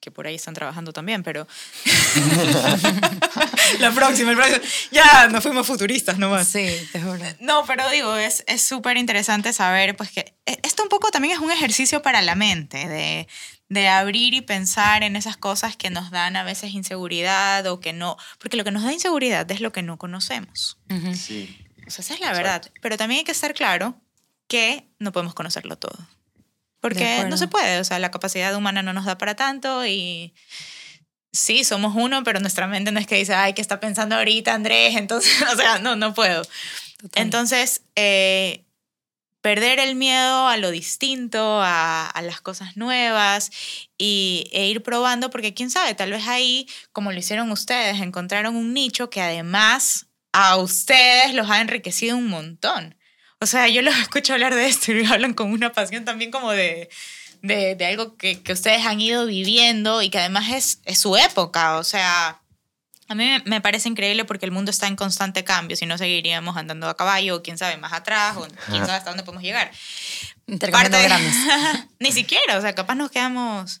Que 0.00 0.10
por 0.10 0.26
ahí 0.26 0.34
están 0.34 0.54
trabajando 0.54 0.92
también, 0.92 1.22
pero. 1.22 1.46
la 3.80 3.90
próxima, 3.92 4.30
el 4.30 4.36
próximo. 4.36 4.60
Ya, 4.90 5.28
nos 5.28 5.42
fuimos 5.42 5.66
futuristas 5.66 6.18
nomás. 6.18 6.48
Sí, 6.48 6.68
te 6.92 7.00
juro. 7.00 7.18
No, 7.40 7.64
pero 7.66 7.88
digo, 7.90 8.16
es 8.16 8.42
es 8.46 8.62
súper 8.62 8.96
interesante 8.96 9.52
saber, 9.52 9.96
pues 9.96 10.10
que 10.10 10.34
e- 10.46 10.58
esto 10.62 10.82
un 10.82 10.88
poco 10.88 11.10
también 11.10 11.34
es 11.34 11.40
un 11.40 11.50
ejercicio 11.50 12.02
para 12.02 12.22
la 12.22 12.34
mente, 12.34 12.88
de, 12.88 13.28
de 13.68 13.88
abrir 13.88 14.34
y 14.34 14.40
pensar 14.40 15.02
en 15.02 15.16
esas 15.16 15.36
cosas 15.36 15.76
que 15.76 15.90
nos 15.90 16.10
dan 16.10 16.36
a 16.36 16.44
veces 16.44 16.72
inseguridad 16.72 17.66
o 17.66 17.80
que 17.80 17.92
no, 17.92 18.16
porque 18.38 18.56
lo 18.56 18.64
que 18.64 18.70
nos 18.70 18.82
da 18.84 18.92
inseguridad 18.92 19.50
es 19.50 19.60
lo 19.60 19.72
que 19.72 19.82
no 19.82 19.98
conocemos. 19.98 20.78
Sí. 21.14 21.58
O 21.86 21.90
sea, 21.90 22.02
esa 22.04 22.14
es 22.14 22.20
la 22.20 22.32
verdad. 22.32 22.70
Pero 22.80 22.96
también 22.96 23.18
hay 23.20 23.24
que 23.24 23.32
estar 23.32 23.52
claro 23.54 23.96
que 24.48 24.88
no 24.98 25.12
podemos 25.12 25.34
conocerlo 25.34 25.76
todo. 25.76 25.98
Porque 26.80 27.26
no 27.28 27.36
se 27.36 27.46
puede, 27.46 27.78
o 27.78 27.84
sea, 27.84 27.98
la 27.98 28.10
capacidad 28.10 28.54
humana 28.54 28.82
no 28.82 28.92
nos 28.92 29.04
da 29.04 29.18
para 29.18 29.34
tanto 29.34 29.86
y 29.86 30.34
sí, 31.32 31.64
somos 31.64 31.94
uno, 31.94 32.24
pero 32.24 32.40
nuestra 32.40 32.66
mente 32.66 32.92
no 32.92 33.00
es 33.00 33.06
que 33.06 33.16
dice, 33.16 33.34
ay, 33.34 33.52
¿qué 33.52 33.60
está 33.60 33.80
pensando 33.80 34.16
ahorita 34.16 34.54
Andrés? 34.54 34.96
Entonces, 34.96 35.42
o 35.52 35.56
sea, 35.56 35.78
no, 35.78 35.96
no 35.96 36.14
puedo. 36.14 36.42
Total. 36.98 37.22
Entonces, 37.22 37.82
eh, 37.96 38.64
perder 39.40 39.78
el 39.78 39.94
miedo 39.94 40.48
a 40.48 40.56
lo 40.56 40.70
distinto, 40.70 41.60
a, 41.62 42.06
a 42.06 42.22
las 42.22 42.40
cosas 42.40 42.76
nuevas 42.76 43.50
y, 43.96 44.48
e 44.52 44.66
ir 44.66 44.82
probando, 44.82 45.30
porque 45.30 45.54
quién 45.54 45.70
sabe, 45.70 45.94
tal 45.94 46.10
vez 46.10 46.26
ahí, 46.28 46.68
como 46.92 47.12
lo 47.12 47.18
hicieron 47.18 47.50
ustedes, 47.50 48.00
encontraron 48.00 48.56
un 48.56 48.74
nicho 48.74 49.08
que 49.08 49.22
además 49.22 50.06
a 50.32 50.56
ustedes 50.56 51.34
los 51.34 51.50
ha 51.50 51.60
enriquecido 51.60 52.16
un 52.16 52.28
montón. 52.28 52.96
O 53.40 53.46
sea, 53.46 53.68
yo 53.68 53.82
los 53.82 53.96
escucho 53.98 54.32
hablar 54.34 54.54
de 54.54 54.66
esto 54.68 54.92
y 54.92 55.04
hablan 55.06 55.34
con 55.34 55.50
una 55.52 55.72
pasión 55.72 56.04
también 56.04 56.30
como 56.30 56.50
de, 56.52 56.88
de, 57.42 57.74
de 57.74 57.86
algo 57.86 58.16
que, 58.16 58.42
que 58.42 58.52
ustedes 58.52 58.84
han 58.86 59.00
ido 59.00 59.26
viviendo 59.26 60.02
y 60.02 60.10
que 60.10 60.18
además 60.18 60.50
es, 60.52 60.80
es 60.84 60.98
su 60.98 61.16
época. 61.16 61.78
O 61.78 61.84
sea, 61.84 62.40
a 63.08 63.14
mí 63.14 63.28
me- 63.44 63.60
parece 63.60 63.88
increíble 63.88 64.24
porque 64.24 64.46
el 64.46 64.52
mundo 64.52 64.70
está 64.70 64.86
en 64.86 64.94
constante 64.96 65.42
cambio, 65.42 65.76
si 65.76 65.86
no 65.86 65.98
seguiríamos 65.98 66.56
andando 66.56 66.88
a 66.88 66.96
caballo, 66.96 67.36
o 67.36 67.42
quién 67.42 67.58
sabe, 67.58 67.76
más 67.76 67.92
atrás, 67.92 68.36
o 68.36 68.46
quién 68.70 68.84
sabe 68.86 68.98
hasta 68.98 69.10
dónde 69.10 69.24
podemos 69.24 69.42
llegar. 69.42 69.70
Parte- 70.70 71.02
gramas. 71.02 71.86
Ni 71.98 72.12
siquiera, 72.12 72.56
o 72.58 72.60
sea, 72.60 72.74
capaz 72.74 72.94
nos 72.94 73.10
quedamos 73.10 73.80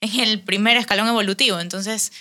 en 0.00 0.20
el 0.20 0.40
primer 0.42 0.76
escalón 0.76 1.08
evolutivo. 1.08 1.58
Entonces, 1.60 2.12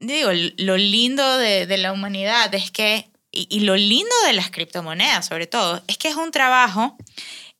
digo, 0.00 0.30
lo 0.56 0.76
lindo 0.76 1.36
de, 1.38 1.66
de 1.66 1.76
la 1.78 1.92
humanidad 1.92 2.52
es 2.54 2.70
que, 2.70 3.08
y, 3.36 3.46
y 3.50 3.60
lo 3.60 3.76
lindo 3.76 4.14
de 4.26 4.32
las 4.32 4.50
criptomonedas 4.50 5.26
sobre 5.26 5.46
todo, 5.46 5.82
es 5.86 5.98
que 5.98 6.08
es 6.08 6.16
un 6.16 6.30
trabajo 6.30 6.96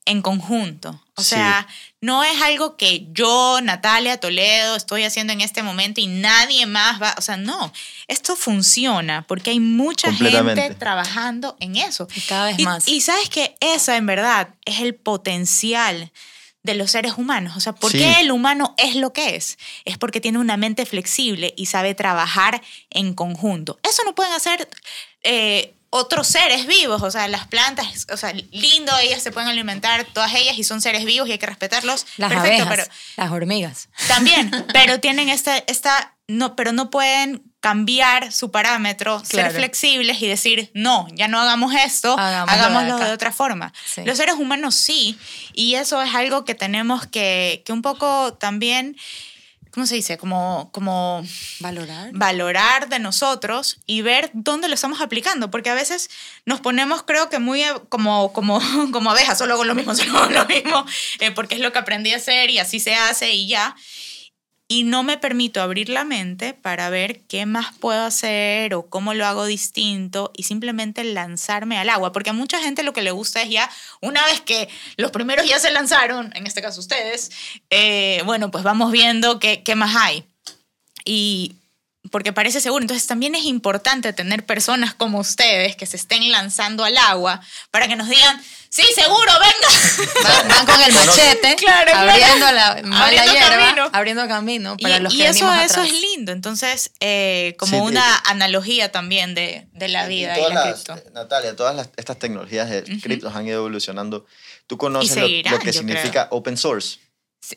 en 0.05 0.21
conjunto. 0.21 1.03
O 1.15 1.21
Sí. 1.21 1.29
sea, 1.35 1.67
no 1.99 2.23
es 2.23 2.41
algo 2.41 2.77
que 2.77 3.07
yo, 3.11 3.59
Natalia 3.61 4.17
Toledo, 4.19 4.75
estoy 4.77 5.03
haciendo 5.03 5.33
en 5.33 5.41
este 5.41 5.63
momento 5.63 5.99
y 5.99 6.07
nadie 6.07 6.65
más 6.65 7.01
va. 7.01 7.13
O 7.17 7.21
sea, 7.21 7.35
no. 7.35 7.73
Esto 8.07 8.35
funciona 8.37 9.25
porque 9.27 9.49
hay 9.49 9.59
mucha 9.59 10.13
gente 10.13 10.73
trabajando 10.75 11.57
en 11.59 11.75
eso. 11.75 12.07
Y 12.15 12.21
cada 12.21 12.45
vez 12.45 12.59
Y- 12.59 12.63
más. 12.63 12.87
Y, 12.87 13.01
sabes 13.01 13.29
que 13.29 13.57
eso 13.59 13.91
en 13.91 14.05
verdad 14.05 14.49
es 14.63 14.79
el 14.79 14.95
potencial 14.95 16.11
de 16.63 16.75
los 16.75 16.91
seres 16.91 17.13
humanos. 17.17 17.57
O 17.57 17.59
sea, 17.59 17.73
¿por 17.73 17.91
Sí. 17.91 17.97
qué 17.97 18.19
el 18.21 18.31
humano 18.31 18.75
es 18.77 18.95
lo 18.95 19.11
que 19.11 19.35
es? 19.35 19.57
Es 19.85 19.97
porque 19.97 20.21
tiene 20.21 20.37
una 20.39 20.55
mente 20.55 20.85
flexible 20.85 21.53
y 21.57 21.65
sabe 21.65 21.95
trabajar 21.95 22.61
en 22.89 23.13
conjunto. 23.13 23.79
Eso 23.83 24.03
no 24.05 24.15
pueden 24.15 24.33
hacer 24.33 24.69
eh, 25.27 25.73
otros 25.89 26.27
seres 26.27 26.65
vivos. 26.67 27.01
O 27.01 27.11
sea, 27.11 27.27
las 27.27 27.47
plantas, 27.47 28.07
o 28.11 28.17
sea, 28.17 28.33
lindo, 28.51 28.91
ellas 28.99 29.21
se 29.23 29.31
pueden 29.31 29.49
alimentar, 29.49 30.05
todas 30.13 30.33
ellas, 30.35 30.57
y 30.57 30.63
son 30.63 30.81
seres 30.81 31.05
vivos 31.05 31.27
y 31.29 31.33
hay 31.33 31.37
que 31.37 31.45
respetarlos. 31.45 32.05
Las 32.17 32.31
Perfecto, 32.33 32.63
abejas, 32.67 32.89
las 33.15 33.31
hormigas. 33.31 33.89
pero 33.95 34.07
también, 34.07 34.65
pero 34.73 34.99
tienen 34.99 35.29
esta, 35.29 35.57
esta, 35.57 36.13
no, 36.27 36.55
pero 36.55 36.71
no 36.73 36.89
pueden 36.89 37.43
cambiar 37.61 38.31
su 38.31 38.51
parámetro, 38.51 39.21
Claro. 39.29 39.49
ser 39.49 39.57
flexibles 39.59 40.21
y 40.21 40.27
decir, 40.27 40.71
no, 40.73 41.07
ya 41.13 41.27
no 41.27 41.39
hagamos 41.39 41.73
esto, 41.73 42.17
Hagámoslo 42.17 42.55
de 42.57 42.61
hagámoslo 42.65 42.97
de, 42.97 43.03
acá". 43.05 43.13
otra 43.13 43.31
forma. 43.31 43.73
Sí. 43.85 44.01
Los 44.05 44.17
seres 44.17 44.35
humanos 44.35 44.75
sí, 44.75 45.17
y 45.53 45.75
eso 45.75 46.01
es 46.01 46.13
algo 46.13 46.45
que 46.45 46.53
tenemos 46.53 47.07
que, 47.07 47.63
que 47.65 47.73
un 47.73 47.81
poco 47.81 48.33
también, 48.35 48.95
¿cómo 49.77 49.85
se 49.85 49.93
dice? 49.93 50.17
Como, 50.17 50.71
como 50.71 51.23
Valorar. 51.59 52.09
valorar 52.11 52.89
de 52.89 52.97
nosotros 52.97 53.77
y 53.85 54.01
ver 54.01 54.31
dónde 54.33 54.67
lo 54.69 54.73
estamos 54.73 55.01
aplicando, 55.01 55.51
porque 55.51 55.69
a 55.69 55.75
veces 55.75 56.09
nos 56.45 56.61
ponemos, 56.61 57.03
creo 57.03 57.29
que 57.29 57.37
muy 57.37 57.61
eh, 57.61 57.73
como, 57.87 58.33
como, 58.33 58.59
como 58.91 59.11
abejas, 59.11 59.37
solo 59.37 59.53
hago 59.53 59.65
lo 59.65 59.75
mismo, 59.75 59.93
solo 59.95 60.17
hago 60.17 60.31
lo 60.31 60.45
mismo, 60.47 60.83
eh, 61.19 61.29
porque 61.29 61.53
es 61.53 61.61
lo 61.61 61.71
que 61.71 61.77
aprendí 61.77 62.11
a 62.11 62.17
hacer 62.17 62.49
y 62.49 62.57
así 62.57 62.79
se 62.79 62.95
hace 62.95 63.33
y 63.33 63.47
ya. 63.47 63.75
Y 64.69 64.83
no 64.83 65.03
me 65.03 65.17
permito 65.17 65.61
abrir 65.61 65.87
la 65.87 66.03
mente 66.03 66.53
para 66.53 66.89
ver 66.89 67.21
qué 67.21 67.45
más 67.45 67.73
puedo 67.79 68.03
hacer 68.03 68.73
o 68.73 68.89
cómo 68.89 69.13
lo 69.13 69.25
hago 69.25 69.45
distinto 69.45 70.31
y 70.35 70.43
simplemente 70.43 71.05
lanzarme 71.05 71.77
al 71.77 71.89
agua, 71.89 72.11
porque 72.11 72.31
a 72.31 72.33
mucha 72.33 72.59
gente 72.59 72.83
lo 72.83 72.91
que 72.91 73.01
le 73.01 73.11
gusta 73.11 73.41
es 73.41 73.49
ya, 73.49 73.69
una 74.01 74.25
vez 74.25 74.41
que 74.41 74.67
los 74.97 75.11
primeros 75.11 75.47
ya 75.47 75.59
se 75.59 75.71
lanzaron, 75.71 76.33
en 76.35 76.45
este 76.45 76.61
caso 76.61 76.81
ustedes, 76.81 77.31
eh, 77.69 78.21
bueno, 78.25 78.51
pues 78.51 78.65
vamos 78.65 78.91
viendo 78.91 79.39
qué, 79.39 79.63
qué 79.63 79.75
más 79.75 79.95
hay. 79.95 80.25
Y 81.05 81.55
porque 82.11 82.33
parece 82.33 82.61
seguro. 82.61 82.81
Entonces 82.83 83.07
también 83.07 83.35
es 83.35 83.43
importante 83.45 84.13
tener 84.13 84.45
personas 84.45 84.93
como 84.93 85.19
ustedes 85.19 85.75
que 85.75 85.85
se 85.85 85.97
estén 85.97 86.31
lanzando 86.31 86.83
al 86.83 86.97
agua 86.97 87.41
para 87.71 87.87
que 87.87 87.95
nos 87.95 88.09
digan, 88.09 88.41
sí, 88.69 88.83
seguro, 88.95 89.31
venga. 89.39 90.11
Van, 90.23 90.47
van 90.47 90.65
con 90.65 90.81
el 90.81 90.93
machete, 90.93 91.55
Claro, 91.55 91.91
claro. 91.91 92.09
abriendo 92.11 92.51
la 92.51 92.81
mala 92.83 93.05
Abriendo 93.05 93.31
hierba, 93.33 93.49
camino. 93.57 93.89
abriendo 93.93 94.27
camino 94.27 94.77
para 94.81 94.97
y 94.97 95.01
los 95.01 95.13
y 95.13 95.17
que 95.17 95.27
eso, 95.27 95.45
venimos 95.47 95.65
eso 95.71 95.81
atrás. 95.81 95.87
es 95.95 96.01
lindo. 96.01 96.31
Entonces, 96.31 96.91
eh, 96.99 97.55
como 97.57 97.77
Sí, 97.77 97.83
una 97.83 98.03
de- 98.05 98.17
analogía 98.25 98.91
también 98.91 99.35
de, 99.35 99.67
de 99.73 99.87
la 99.87 100.05
Y 100.05 100.09
vida 100.09 100.33
y, 100.37 100.41
todas 100.41 100.53
la 100.53 100.65
las- 100.65 100.83
cripto. 100.83 101.11
Natalia, 101.13 101.55
todas 101.55 101.75
las- 101.75 101.89
estas 101.97 102.17
tecnologías 102.19 102.69
de 102.69 102.83
criptos 103.01 103.35
han 103.35 103.47
ido 103.47 103.57
evolucionando. 103.57 104.25
Tú 104.67 104.77
conoces 104.77 105.15
lo- 105.15 105.23
seguirán, 105.23 105.53
lo, 105.53 105.59
que 105.59 105.67
yo 105.71 105.79
significa 105.79 106.27
open 106.31 106.57
source. 106.57 106.99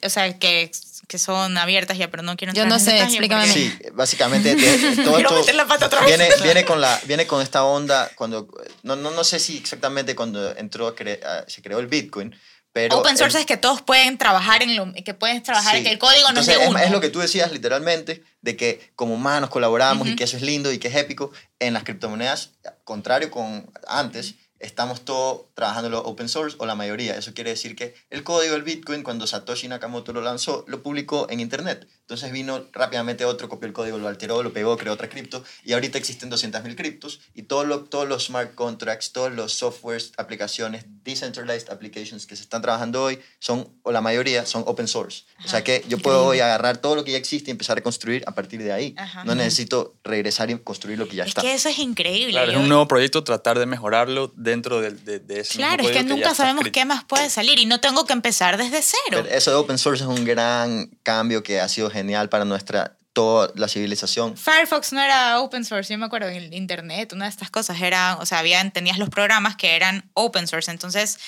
O 0.05 0.09
sea, 0.09 0.39
que, 0.39 0.71
que 1.11 1.19
son 1.19 1.59
abiertas 1.59 1.99
ya, 1.99 2.09
pero 2.09 2.23
no 2.23 2.37
quiero 2.37 2.55
Yo 2.55 2.63
entrar 2.63 2.69
no 2.69 2.75
en 2.77 2.81
sé, 2.81 2.93
detalle 2.93 3.11
explícame 3.17 3.43
a 3.43 3.47
porque-. 3.47 3.61
Sí, 3.71 3.79
básicamente 3.95 4.55
de- 4.55 4.63
de- 4.79 4.97
todo 5.03 5.15
Quiero 5.17 5.19
esto 5.31 5.35
meter 5.41 5.55
la 5.57 5.67
pata 5.67 5.87
otra 5.87 6.01
vez. 6.03 6.17
viene, 6.17 6.29
viene, 6.45 6.65
con 6.65 6.81
la, 6.81 7.01
viene 7.05 7.27
con 7.27 7.43
esta 7.43 7.65
onda 7.65 8.09
cuando, 8.15 8.49
no, 8.85 8.95
no, 8.95 9.11
no 9.11 9.25
sé 9.25 9.41
si 9.41 9.57
exactamente 9.57 10.15
cuando 10.15 10.57
entró, 10.57 10.87
a 10.87 10.95
cre- 10.95 11.21
a- 11.25 11.45
se 11.51 11.63
creó 11.63 11.81
el 11.81 11.89
Bitcoin, 11.89 12.33
pero... 12.73 12.97
Open 12.99 13.19
source 13.19 13.37
el- 13.39 13.41
es 13.41 13.47
que 13.47 13.57
todos 13.57 13.83
pueden 13.83 14.19
trabajar 14.19 14.63
en 14.63 14.77
lo 14.77 14.93
que 15.05 15.13
pueden 15.13 15.43
trabajar 15.43 15.75
en 15.75 15.83
Sí. 15.83 15.89
que 15.89 15.93
el 15.95 15.99
código 15.99 16.23
no 16.23 16.29
Entonces, 16.29 16.55
es 16.55 16.61
de 16.61 16.69
uno. 16.69 16.79
Es, 16.79 16.93
lo 16.93 17.01
que 17.01 17.09
tú 17.09 17.19
decías 17.19 17.51
literalmente, 17.51 18.23
de 18.41 18.57
que 18.57 18.93
como 18.95 19.15
humanos 19.15 19.51
colaboramos 19.51 20.07
y 20.07 20.15
que 20.15 20.23
eso 20.23 20.37
es 20.37 20.43
lindo 20.45 20.71
y 20.71 20.79
que 20.79 20.87
es 20.87 20.95
épico. 20.95 21.33
En 21.59 21.75
las 21.75 21.83
criptomonedas, 21.83 22.51
contrario 22.85 23.33
con 23.33 23.69
antes, 23.89 24.37
estamos 24.61 25.05
todos 25.05 25.47
trabajando 25.55 25.87
en 25.87 25.93
lo 25.93 26.01
open 26.03 26.29
source 26.29 26.57
o 26.61 26.67
la 26.67 26.75
mayoría. 26.75 27.17
Eso 27.17 27.33
quiere 27.35 27.51
decir 27.51 27.75
que 27.75 27.95
el 28.11 28.23
código 28.23 28.53
del 28.55 28.63
Bitcoin, 28.63 29.03
cuando 29.03 29.27
Satoshi 29.27 29.67
Nakamoto 29.69 30.13
lo 30.13 30.21
lanzó, 30.21 30.65
lo 30.69 30.83
publicó 30.83 31.27
en 31.31 31.41
Internet. 31.41 31.89
Entonces 32.03 32.31
vino 32.33 32.65
rápidamente 32.73 33.25
otro, 33.25 33.49
copió 33.49 33.67
el 33.69 33.73
código, 33.73 33.97
lo 33.99 34.09
alteró, 34.09 34.43
lo 34.43 34.53
pegó, 34.53 34.77
creó 34.77 34.93
otra 34.93 35.09
cripto 35.09 35.43
y 35.65 35.73
ahorita 35.73 35.97
existen 35.97 36.29
200.000 36.31 36.75
criptos 36.77 37.21
y 37.35 37.43
todo 37.45 37.65
lo- 37.65 37.85
todos 37.85 38.09
los 38.09 38.25
smart 38.27 38.55
contracts, 38.55 39.13
todos 39.13 39.33
los 39.33 39.53
softwares, 39.53 40.13
aplicaciones, 40.17 40.85
decentralized 41.05 41.71
applications 41.71 42.27
que 42.27 42.37
se 42.37 42.43
están 42.43 42.63
trabajando 42.63 43.03
hoy 43.03 43.21
son, 43.39 43.69
o 43.83 43.93
la 43.93 44.01
mayoría, 44.01 44.45
son 44.45 44.65
open 44.67 44.89
source. 44.89 45.25
O 45.45 45.49
sea 45.49 45.63
que 45.65 45.85
yo 45.89 45.99
puedo 45.99 46.25
hoy 46.27 46.41
agarrar 46.41 46.79
todo 46.79 46.97
lo 46.97 47.05
que 47.05 47.13
ya 47.13 47.19
existe 47.19 47.51
y 47.51 47.53
empezar 47.53 47.79
a 47.79 47.83
construir 47.83 48.25
a 48.27 48.33
partir 48.35 48.63
de 48.63 48.73
ahí. 48.73 48.95
Ajá. 48.99 49.25
No 49.25 49.35
necesito 49.37 49.95
regresar 50.05 50.51
y 50.51 50.59
construir 50.59 50.99
lo 50.99 51.09
que 51.09 51.17
ya 51.17 51.23
Es 51.23 51.29
está. 51.29 51.43
que 51.43 51.55
eso 51.55 51.69
es 51.69 51.79
increíble. 51.79 52.33
Claro, 52.33 52.51
es 52.51 52.55
Yo- 52.57 52.63
un 52.63 52.69
nuevo 52.69 52.89
proyecto 52.89 53.23
tratar 53.25 53.59
de 53.59 53.67
mejorarlo 53.67 54.33
dentro 54.51 54.81
de, 54.81 54.91
de, 54.91 55.19
de 55.21 55.41
ese 55.41 55.59
mismo 55.59 55.69
Claro, 55.69 55.83
es 55.89 55.91
que 55.97 56.03
nunca 56.05 56.35
sabemos 56.35 56.65
qué 56.73 56.85
más 56.85 57.05
puede 57.05 57.31
salir 57.31 57.59
y 57.59 57.67
no 57.67 57.81
tengo 57.81 58.05
que 58.07 58.13
empezar 58.13 58.57
desde 58.57 58.83
cero. 58.83 59.23
Pero 59.25 59.29
eso 59.29 59.51
de 59.51 59.57
open 59.57 59.79
source 59.79 60.03
es 60.05 60.09
un 60.09 60.25
gran 60.25 60.87
cambio 61.03 61.43
que 61.43 61.61
ha 61.61 61.69
sido 61.69 61.91
genial 61.91 62.29
para 62.29 62.45
nuestra 62.45 62.97
toda 63.13 63.51
la 63.57 63.67
civilización. 63.67 64.37
Firefox 64.37 64.93
no 64.93 65.01
era 65.03 65.41
open 65.41 65.65
source, 65.65 65.93
yo 65.93 65.99
me 65.99 66.07
acuerdo 66.07 66.29
en 66.29 66.37
el 66.37 66.55
internet, 66.55 67.13
una 67.13 67.25
de 67.25 67.31
estas 67.31 67.51
cosas 67.51 67.81
era, 67.83 68.17
o 68.21 68.27
sea, 68.27 68.39
había, 68.39 68.69
tenías 68.71 68.99
los 68.99 69.09
programas 69.09 69.57
que 69.57 69.75
eran 69.75 70.09
open 70.15 70.47
source, 70.47 70.71
entonces 70.71 71.19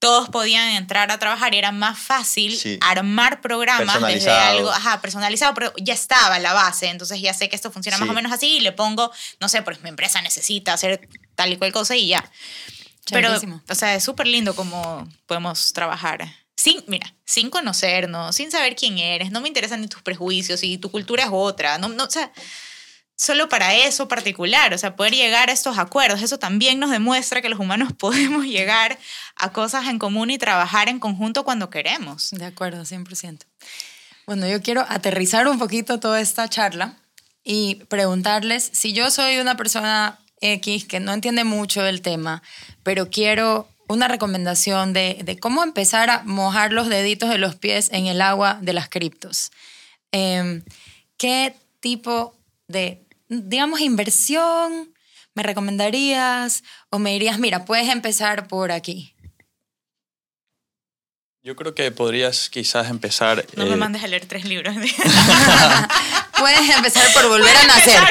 todos 0.00 0.28
podían 0.28 0.68
entrar 0.76 1.10
a 1.10 1.18
trabajar 1.18 1.54
y 1.54 1.58
era 1.58 1.72
más 1.72 1.98
fácil 1.98 2.54
Sí. 2.58 2.78
armar 2.82 3.40
programas 3.40 3.86
desde 3.86 3.92
Personalizado. 4.02 4.50
algo, 4.58 4.70
ajá, 4.70 5.00
personalizado, 5.00 5.54
pero 5.54 5.72
ya 5.78 5.94
estaba 5.94 6.38
la 6.40 6.52
base, 6.52 6.88
entonces 6.88 7.22
ya 7.22 7.32
sé 7.32 7.48
que 7.48 7.56
esto 7.56 7.70
funciona 7.70 7.96
más 7.96 8.10
o 8.10 8.12
menos 8.12 8.30
así 8.30 8.58
y 8.58 8.60
le 8.60 8.72
pongo, 8.72 9.10
no 9.40 9.48
sé, 9.48 9.62
pues 9.62 9.80
mi 9.82 9.88
empresa 9.88 10.20
necesita 10.20 10.74
hacer 10.74 11.08
tal 11.34 11.52
y 11.52 11.56
cual 11.56 11.72
cosa 11.72 11.96
y 11.96 12.08
ya. 12.08 12.30
Pero, 13.10 13.30
o 13.68 13.74
sea, 13.74 13.94
es 13.94 14.04
súper 14.04 14.26
lindo 14.26 14.54
cómo 14.56 15.06
podemos 15.26 15.72
trabajar. 15.72 16.26
Sin, 16.56 16.82
mira, 16.86 17.14
sin 17.24 17.50
conocernos, 17.50 18.36
sin 18.36 18.50
saber 18.50 18.76
quién 18.76 18.98
eres, 18.98 19.30
no 19.30 19.40
me 19.40 19.48
interesan 19.48 19.80
ni 19.80 19.88
tus 19.88 20.02
prejuicios 20.02 20.62
y 20.62 20.78
tu 20.78 20.90
cultura 20.90 21.24
es 21.24 21.30
otra. 21.32 21.78
No, 21.78 21.88
no, 21.88 22.04
o 22.04 22.10
sea, 22.10 22.32
solo 23.16 23.48
para 23.48 23.74
eso 23.74 24.08
particular, 24.08 24.72
o 24.72 24.78
sea, 24.78 24.96
poder 24.96 25.14
llegar 25.14 25.50
a 25.50 25.52
estos 25.52 25.78
acuerdos, 25.78 26.22
eso 26.22 26.38
también 26.38 26.78
nos 26.78 26.90
demuestra 26.90 27.42
que 27.42 27.48
los 27.48 27.60
humanos 27.60 27.92
podemos 27.98 28.44
llegar 28.44 28.98
a 29.36 29.52
cosas 29.52 29.88
en 29.88 29.98
común 29.98 30.30
y 30.30 30.38
trabajar 30.38 30.88
en 30.88 31.00
conjunto 31.00 31.44
cuando 31.44 31.70
queremos. 31.70 32.30
De 32.30 32.44
acuerdo, 32.44 32.82
100%. 32.82 33.40
Bueno, 34.26 34.48
yo 34.48 34.62
quiero 34.62 34.86
aterrizar 34.88 35.46
un 35.48 35.58
poquito 35.58 36.00
toda 36.00 36.20
esta 36.20 36.48
charla 36.48 36.96
y 37.42 37.76
preguntarles 37.88 38.70
si 38.72 38.94
yo 38.94 39.10
soy 39.10 39.36
una 39.36 39.56
persona 39.56 40.18
X 40.40 40.84
que 40.84 41.00
no 41.00 41.12
entiende 41.12 41.44
mucho 41.44 41.82
del 41.82 42.02
tema, 42.02 42.42
pero 42.82 43.10
quiero 43.10 43.68
una 43.88 44.08
recomendación 44.08 44.92
de, 44.92 45.20
de 45.24 45.38
cómo 45.38 45.62
empezar 45.62 46.10
a 46.10 46.22
mojar 46.24 46.72
los 46.72 46.88
deditos 46.88 47.28
de 47.30 47.38
los 47.38 47.54
pies 47.54 47.90
en 47.92 48.06
el 48.06 48.20
agua 48.20 48.58
de 48.60 48.72
las 48.72 48.88
criptos. 48.88 49.50
Em, 50.12 50.62
¿Qué 51.16 51.54
tipo 51.80 52.36
de, 52.68 53.06
digamos, 53.28 53.80
inversión 53.80 54.94
me 55.34 55.42
recomendarías 55.42 56.62
o 56.90 56.98
me 56.98 57.12
dirías, 57.12 57.38
mira, 57.38 57.64
puedes 57.64 57.88
empezar 57.88 58.46
por 58.46 58.72
aquí? 58.72 59.14
Yo 61.42 61.56
creo 61.56 61.74
que 61.74 61.90
podrías 61.90 62.48
quizás 62.48 62.88
empezar... 62.88 63.44
No 63.56 63.64
eh, 63.64 63.70
me 63.70 63.76
mandes 63.76 64.02
a 64.02 64.06
leer 64.06 64.24
tres 64.24 64.46
libros. 64.46 64.74
Puedes 66.44 66.76
empezar 66.76 67.10
por 67.14 67.26
volver 67.28 67.56
a 67.56 67.66
nacer. 67.66 68.02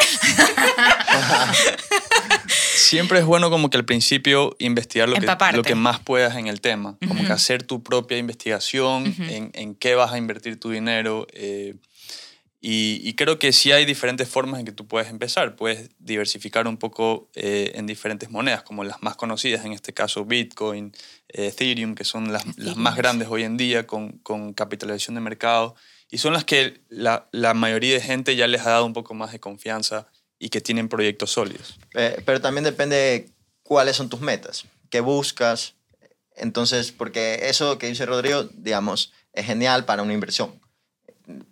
Siempre 2.76 3.20
es 3.20 3.26
bueno 3.26 3.52
como 3.52 3.70
que 3.70 3.78
al 3.78 3.86
principio 3.86 4.56
investigar 4.58 5.08
lo 5.08 5.14
que, 5.14 5.20
Empaparte. 5.22 5.58
lo 5.58 5.62
que 5.62 5.76
más 5.76 6.00
puedas 6.00 6.36
en 6.36 6.48
el 6.48 6.60
tema, 6.60 6.98
como 7.08 7.24
que 7.24 7.32
hacer 7.32 7.62
tu 7.62 7.84
propia 7.84 8.18
investigación 8.18 9.14
en, 9.30 9.52
en 9.54 9.76
qué 9.76 9.94
vas 9.94 10.14
a 10.14 10.18
invertir 10.18 10.60
tu 10.60 10.72
dinero. 10.72 11.28
eh, 11.34 11.76
y, 12.60 13.02
y 13.04 13.14
creo 13.16 13.38
que 13.40 13.52
sí 13.52 13.72
hay 13.74 13.84
diferentes 13.86 14.28
formas 14.30 14.62
en 14.62 14.66
que 14.66 14.72
tú 14.72 14.88
puedes 14.88 15.10
empezar. 15.10 15.56
Puedes 15.58 15.90
diversificar 16.00 16.66
un 16.66 16.78
poco 16.78 17.30
eh, 17.36 17.74
en 17.76 17.86
diferentes 17.86 18.32
monedas, 18.32 18.64
como 18.64 18.84
las 18.86 19.04
más 19.04 19.16
conocidas, 19.18 19.66
en 19.66 19.74
este 19.74 19.94
caso 19.94 20.24
Bitcoin, 20.26 20.94
eh, 21.28 21.48
Ethereum, 21.48 21.94
que 21.94 22.06
son 22.06 22.32
las, 22.32 22.46
las 22.58 22.78
más 22.78 22.96
grandes 22.96 23.28
hoy 23.30 23.44
en 23.44 23.58
día 23.58 23.86
con, 23.86 24.14
con 24.20 24.54
capitalización 24.54 25.14
de 25.16 25.22
mercado. 25.22 25.76
Y 26.14 26.20
son 26.20 26.34
las 26.34 26.44
que 26.46 26.80
la, 26.90 27.28
la 27.32 27.56
mayoría 27.56 27.96
de 27.96 28.00
gente 28.00 28.36
ya 28.36 28.46
les 28.46 28.62
ha 28.62 28.70
dado 28.70 28.86
un 28.86 28.94
poco 28.94 29.16
más 29.16 29.32
de 29.32 29.40
confianza 29.40 30.06
y 30.38 30.50
que 30.50 30.62
tienen 30.62 30.88
proyectos 30.88 31.32
sólidos. 31.32 31.80
Eh, 31.96 32.22
pero 32.24 32.40
también 32.40 32.64
depende 32.64 32.96
de 32.96 33.30
cuáles 33.64 33.96
son 33.96 34.10
tus 34.10 34.22
metas, 34.22 34.66
qué 34.92 35.00
buscas. 35.00 35.74
Entonces, 36.36 36.92
porque 36.92 37.40
eso 37.50 37.80
que 37.80 37.88
dice 37.88 38.06
Rodrigo, 38.06 38.44
digamos, 38.54 39.12
es 39.34 39.48
genial 39.48 39.86
para 39.86 40.04
una 40.04 40.14
inversión. 40.14 40.62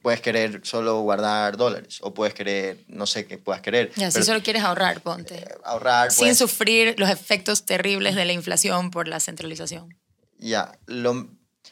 Puedes 0.04 0.22
querer 0.22 0.62
solo 0.64 1.00
guardar 1.02 1.58
dólares 1.58 1.98
o 2.02 2.14
puedes 2.14 2.36
querer, 2.36 2.78
no 2.88 3.08
sé 3.08 3.26
qué 3.26 3.40
puedas 3.40 3.64
querer. 3.64 3.92
Ya, 3.96 4.12
si 4.12 4.16
pero, 4.16 4.26
solo 4.26 4.44
quieres 4.44 4.62
ahorrar, 4.62 5.02
ponte. 5.02 5.38
eh, 5.40 5.48
ahorrar, 5.64 6.12
Sin 6.12 6.20
puedes- 6.26 6.38
sufrir 6.38 6.94
los 7.00 7.10
efectos 7.10 7.66
terribles 7.66 8.14
de 8.16 8.26
la 8.26 8.34
inflación 8.34 8.92
por 8.92 9.08
la 9.08 9.20
centralización. 9.20 9.98
Ya, 10.38 10.78
lo, 10.86 11.28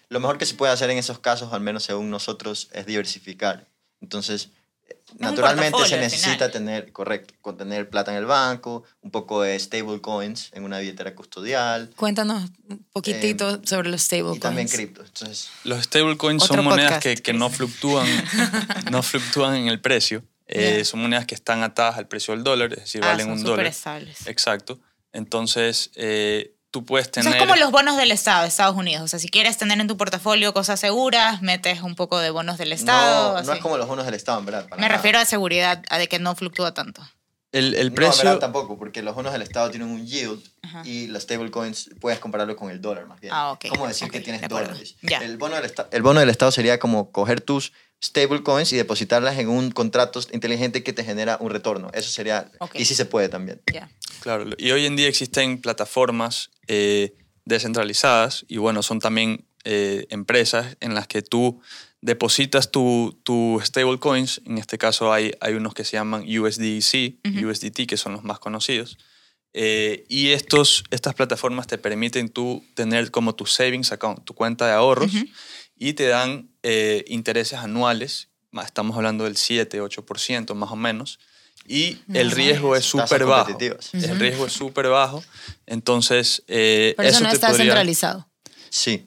lo 0.10 0.20
mejor 0.20 0.38
que 0.38 0.46
se 0.46 0.56
puede 0.56 0.72
hacer 0.74 0.90
en 0.90 0.98
esos 0.98 1.20
casos, 1.20 1.54
al 1.54 1.62
menos 1.62 1.84
según 1.84 2.10
nosotros, 2.10 2.70
es 2.74 2.86
diversificar. 2.86 3.68
Entonces, 4.02 4.50
eh, 4.88 4.96
naturalmente 5.18 5.78
se 5.88 6.00
necesita 6.00 6.50
tener, 6.52 6.92
correcto, 6.92 7.34
contener 7.42 7.90
plata 7.90 8.12
en 8.12 8.18
el 8.18 8.26
banco, 8.26 8.84
un 9.02 9.12
poco 9.12 9.42
de 9.42 9.58
stable 9.60 10.02
coins 10.02 10.50
en 10.54 10.64
una 10.64 10.80
billetera 10.80 11.14
custodial 11.16 11.92
Cuéntanos 11.96 12.50
un 12.70 12.86
poquitito 12.92 13.62
sobre 13.66 13.90
los 13.90 14.02
stablecoins. 14.02 14.38
y 14.38 14.40
también 14.40 14.68
cripto. 14.68 15.04
Entonces, 15.04 15.50
Los 15.64 15.84
stablecoins 15.86 16.44
Otro 16.44 16.56
son 16.58 16.66
monedas 16.66 17.00
que, 17.04 17.16
que 17.18 17.34
no 17.34 17.50
fluctúan, 17.50 18.08
no 18.92 19.04
fluctúan 19.04 19.56
en 19.56 19.68
el 19.68 19.80
precio. 19.82 20.24
Eh. 20.52 20.84
Son 20.86 21.00
monedas 21.02 21.26
que 21.28 21.36
están 21.36 21.62
atadas 21.62 21.98
al 21.98 22.08
precio 22.08 22.34
del 22.34 22.44
dólar, 22.44 22.74
es 22.74 22.80
decir, 22.80 23.02
Ah, 23.04 23.10
valen 23.10 23.28
son 23.28 23.38
un 23.38 23.44
dólar. 23.44 23.68
estables. 23.68 24.26
Exacto. 24.26 24.80
Entonces, 25.14 25.92
eh, 25.96 26.56
tú 26.72 26.86
puedes 26.86 27.08
O 27.08 27.12
tener... 27.12 27.32
sea, 27.32 27.40
es 27.42 27.46
como 27.48 27.56
los 27.60 27.72
bonos 27.72 27.98
del 27.98 28.12
Estado 28.12 28.44
de 28.44 28.48
Estados 28.50 28.76
Unidos. 28.76 29.04
O 29.04 29.08
sea, 29.08 29.20
si 29.20 29.30
quieres 29.30 29.58
tener 29.58 29.80
en 29.80 29.88
tu 29.88 29.98
portafolio 29.98 30.54
cosas 30.54 30.80
seguras, 30.80 31.42
metes 31.42 31.82
un 31.82 31.96
poco 31.96 32.20
de 32.20 32.30
bonos 32.30 32.58
del 32.58 32.72
Estado. 32.74 33.34
no, 33.40 33.44
no 33.44 33.54
es 33.54 33.60
como 33.60 33.78
los 33.78 33.88
bonos 33.88 34.06
del 34.06 34.16
Estado, 34.16 34.40
en 34.40 34.46
verdad. 34.46 34.68
para 34.70 34.80
Me 34.82 34.88
nada. 34.88 34.96
refiero 34.98 35.20
a 35.20 35.26
seguridad, 35.26 35.84
a 35.90 35.98
de 35.98 36.08
que 36.08 36.20
no 36.20 36.36
fluctúa 36.36 36.74
tanto. 36.74 37.02
El, 37.52 37.74
el 37.74 37.90
No, 37.90 37.96
precio... 37.96 38.22
en 38.22 38.28
verdad 38.28 38.40
tampoco, 38.40 38.78
porque 38.78 39.02
los 39.02 39.16
bonos 39.16 39.34
del 39.34 39.42
Estado 39.42 39.72
tienen 39.72 39.90
un 39.90 40.06
yield 40.06 40.40
y 40.86 41.08
los 41.08 41.24
stablecoins 41.24 41.90
puedes 42.00 42.20
compararlo 42.20 42.56
con 42.56 42.70
el 42.70 42.80
dólar 42.80 43.08
más 43.08 43.20
bien. 43.20 43.34
Ah, 43.36 43.52
ok, 43.54 43.66
¿Cómo 43.70 43.88
decir 43.88 44.12
que 44.12 44.20
tienes 44.20 44.42
de 44.42 44.48
dólares? 44.48 44.96
El, 45.02 45.38
bono 45.38 45.56
del 45.56 45.74
el 45.92 46.02
bono 46.04 46.20
del 46.20 46.30
Estado 46.30 46.52
sería 46.52 46.78
como 46.78 47.12
coger 47.12 47.42
tus 47.42 47.74
stablecoins 48.04 48.72
y 48.74 48.78
depositarlas 48.78 49.38
en 49.38 49.50
un 49.50 49.72
contrato 49.72 50.22
inteligente 50.32 50.84
que 50.84 50.94
te 50.94 51.04
genera 51.04 51.38
un 51.40 51.50
retorno. 51.50 51.90
Eso 51.94 52.10
sería... 52.10 52.52
Ok. 52.60 52.76
Y 52.76 52.86
sí 52.86 52.96
se 52.96 53.06
puede 53.06 53.30
también. 53.30 53.62
Ya. 53.72 53.90
Claro, 54.22 54.46
y 54.58 54.72
hoy 54.72 54.86
en 54.86 54.96
día 54.96 55.08
existen 55.08 55.62
plataformas 55.62 56.52
eh, 56.68 57.16
descentralizadas 57.46 58.46
y 58.48 58.58
bueno, 58.58 58.84
son 58.84 59.00
también 59.00 59.46
eh, 59.64 60.08
empresas 60.10 60.78
en 60.80 60.94
las 60.94 61.08
que 61.08 61.22
tú 61.22 61.62
depositas 62.02 62.72
tu, 62.72 63.20
tu 63.24 63.62
stablecoins, 63.64 64.42
en 64.46 64.58
este 64.58 64.78
caso 64.78 65.12
hay, 65.12 65.34
hay 65.42 65.54
unos 65.56 65.74
que 65.74 65.84
se 65.84 65.98
llaman 65.98 66.24
USDC, 66.24 67.20
USDT, 67.44 67.86
que 67.88 67.98
son 67.98 68.14
los 68.14 68.24
más 68.24 68.40
conocidos, 68.40 68.98
eh, 69.54 70.06
y 70.08 70.30
estos, 70.30 70.84
estas 70.92 71.16
plataformas 71.16 71.68
te 71.68 71.78
permiten 71.78 72.30
tú 72.30 72.64
tener 72.76 73.12
como 73.12 73.36
tu 73.36 73.46
savings 73.46 73.92
account, 73.92 74.24
tu 74.24 74.34
cuenta 74.34 74.66
de 74.68 74.74
ahorros, 74.74 75.12
y 75.76 75.94
te 75.94 76.06
dan 76.08 76.49
eh, 76.64 77.06
intereses 77.08 77.60
anuales, 77.60 78.30
estamos 78.66 78.96
hablando 78.96 79.24
del 79.26 79.38
7, 79.38 79.82
8% 79.82 80.54
más 80.56 80.72
o 80.72 80.76
menos, 80.76 81.20
y 81.68 82.00
el 82.14 82.32
riesgo 82.32 82.76
es 82.76 82.86
súper 82.86 83.26
bajo. 83.26 83.56
El 83.94 84.20
riesgo 84.20 84.48
es 84.48 84.54
súper 84.54 84.88
bajo. 84.88 85.24
Entonces, 85.68 86.44
eh, 86.48 86.94
Pero 86.98 87.10
eso, 87.10 87.24
no 87.24 87.30
te 87.30 87.36
está 87.36 87.48
podría- 87.50 87.66
centralizado. 87.66 88.28
Sí. 88.70 89.06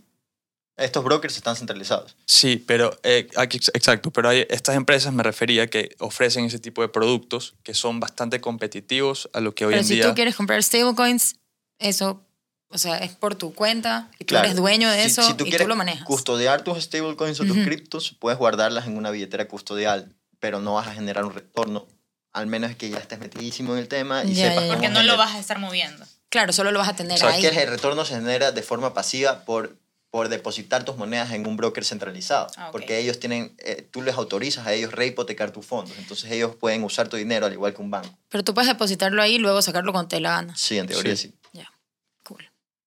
Estos 0.77 1.05
brokers 1.05 1.37
están 1.37 1.55
centralizados. 1.57 2.17
Sí, 2.27 2.57
pero 2.67 2.97
eh, 3.03 3.29
aquí, 3.37 3.59
exacto, 3.75 4.11
pero 4.11 4.29
hay, 4.31 4.47
estas 4.49 4.75
empresas 4.75 5.13
me 5.13 5.23
refería 5.23 5.67
que 5.69 5.95
ofrecen 5.99 6.45
ese 6.47 6.59
tipo 6.59 6.83
de 6.83 6.89
productos 6.89 7.55
que 7.63 7.75
son 7.75 8.01
bastante 8.01 8.41
competitivos 8.41 9.29
a 9.35 9.41
lo 9.41 9.55
que 9.55 9.67
hoy 9.67 9.73
Pero 9.73 9.83
en 9.83 9.87
si 9.87 9.95
día... 9.97 10.09
tú 10.09 10.15
quieres 10.15 10.35
comprar 10.35 10.63
stablecoins, 10.63 11.37
eso, 11.79 12.25
o 12.73 12.79
sea, 12.79 12.97
es 12.99 13.13
por 13.15 13.35
tu 13.35 13.55
cuenta 13.55 14.11
y 14.19 14.25
tú 14.25 14.33
Claro. 14.35 14.47
eres 14.47 14.57
dueño 14.57 14.91
de 14.91 15.03
Si- 15.05 15.11
eso 15.11 15.23
si 15.23 15.35
tú 15.35 15.45
y 15.45 15.51
quieres 15.51 15.65
tú 15.67 15.69
lo 15.69 15.77
manejas. 15.77 16.05
custodiar 16.05 16.63
tus 16.63 16.83
stablecoins 16.83 17.39
o 17.41 17.45
tus 17.45 17.57
criptos, 17.59 18.17
puedes 18.19 18.39
guardarlas 18.39 18.87
en 18.87 18.97
una 18.97 19.11
billetera 19.11 19.47
custodial, 19.49 20.15
pero 20.41 20.61
no 20.61 20.75
vas 20.75 20.89
a 20.89 20.95
generar 20.95 21.25
un 21.25 21.35
retorno, 21.35 21.87
al 22.33 22.47
menos 22.47 22.75
que 22.77 22.91
ya 22.91 22.99
estés 22.99 23.19
metidísimo 23.19 23.75
en 23.75 23.79
el 23.81 23.89
tema 23.89 24.25
y 24.25 24.35
Ya, 24.35 24.49
sepas 24.51 24.65
ya, 24.65 24.73
Porque 24.73 24.89
no 24.89 25.03
lo 25.03 25.17
vas 25.17 25.35
a 25.35 25.39
estar 25.39 25.59
moviendo. 25.59 26.05
Claro, 26.31 26.53
solo 26.53 26.71
lo 26.73 26.79
vas 26.79 26.89
a 26.89 26.97
tener 26.97 27.17
O 27.17 27.21
sea, 27.21 27.29
ahí. 27.29 27.43
que 27.43 27.49
el 27.49 27.69
retorno 27.69 28.05
se 28.07 28.15
genera 28.15 28.53
de 28.53 28.63
forma 28.63 28.95
pasiva 28.95 29.45
por, 29.45 29.77
por 30.11 30.29
depositar 30.31 30.83
tus 30.85 30.97
monedas 30.97 31.31
en 31.33 31.47
un 31.47 31.57
broker 31.59 31.85
centralizado. 31.85 32.47
Ah, 32.57 32.67
ok. 32.69 32.73
Porque 32.73 32.99
ellos 32.99 33.21
tienen, 33.21 33.55
eh, 33.59 33.87
tú 33.91 34.01
les 34.03 34.15
autorizas 34.15 34.67
a 34.67 34.73
ellos 34.73 34.93
rehipotecar 34.93 35.51
tus 35.53 35.65
fondos. 35.67 35.95
Entonces 35.99 36.31
ellos 36.31 36.55
pueden 36.57 36.85
usar 36.85 37.09
tu 37.09 37.17
dinero 37.19 37.45
al 37.47 37.53
igual 37.53 37.75
que 37.75 37.83
un 37.83 37.91
banco. 37.91 38.09
Pero 38.31 38.43
tú 38.45 38.55
puedes 38.55 38.69
depositarlo 38.69 39.21
ahí 39.23 39.35
y 39.35 39.39
luego 39.39 39.61
sacarlo 39.63 39.93
cuando 39.93 40.09
te 40.09 40.21
la 40.21 40.31
gana. 40.31 40.57
Sí, 40.57 40.79
en 40.79 40.87
teoría 40.87 41.17
sí. 41.17 41.29
Sí. 41.29 41.35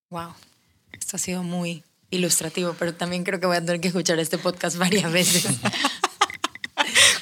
Wow. 0.09 0.33
Esto 0.93 1.17
ha 1.17 1.19
sido 1.19 1.43
muy 1.43 1.83
ilustrativo, 2.11 2.75
pero 2.77 2.93
también 2.93 3.23
creo 3.23 3.39
que 3.39 3.47
voy 3.47 3.57
a 3.57 3.61
tener 3.65 3.81
que 3.81 3.87
escuchar 3.89 4.19
este 4.19 4.37
podcast 4.37 4.77
varias 4.77 5.11
veces. 5.11 5.45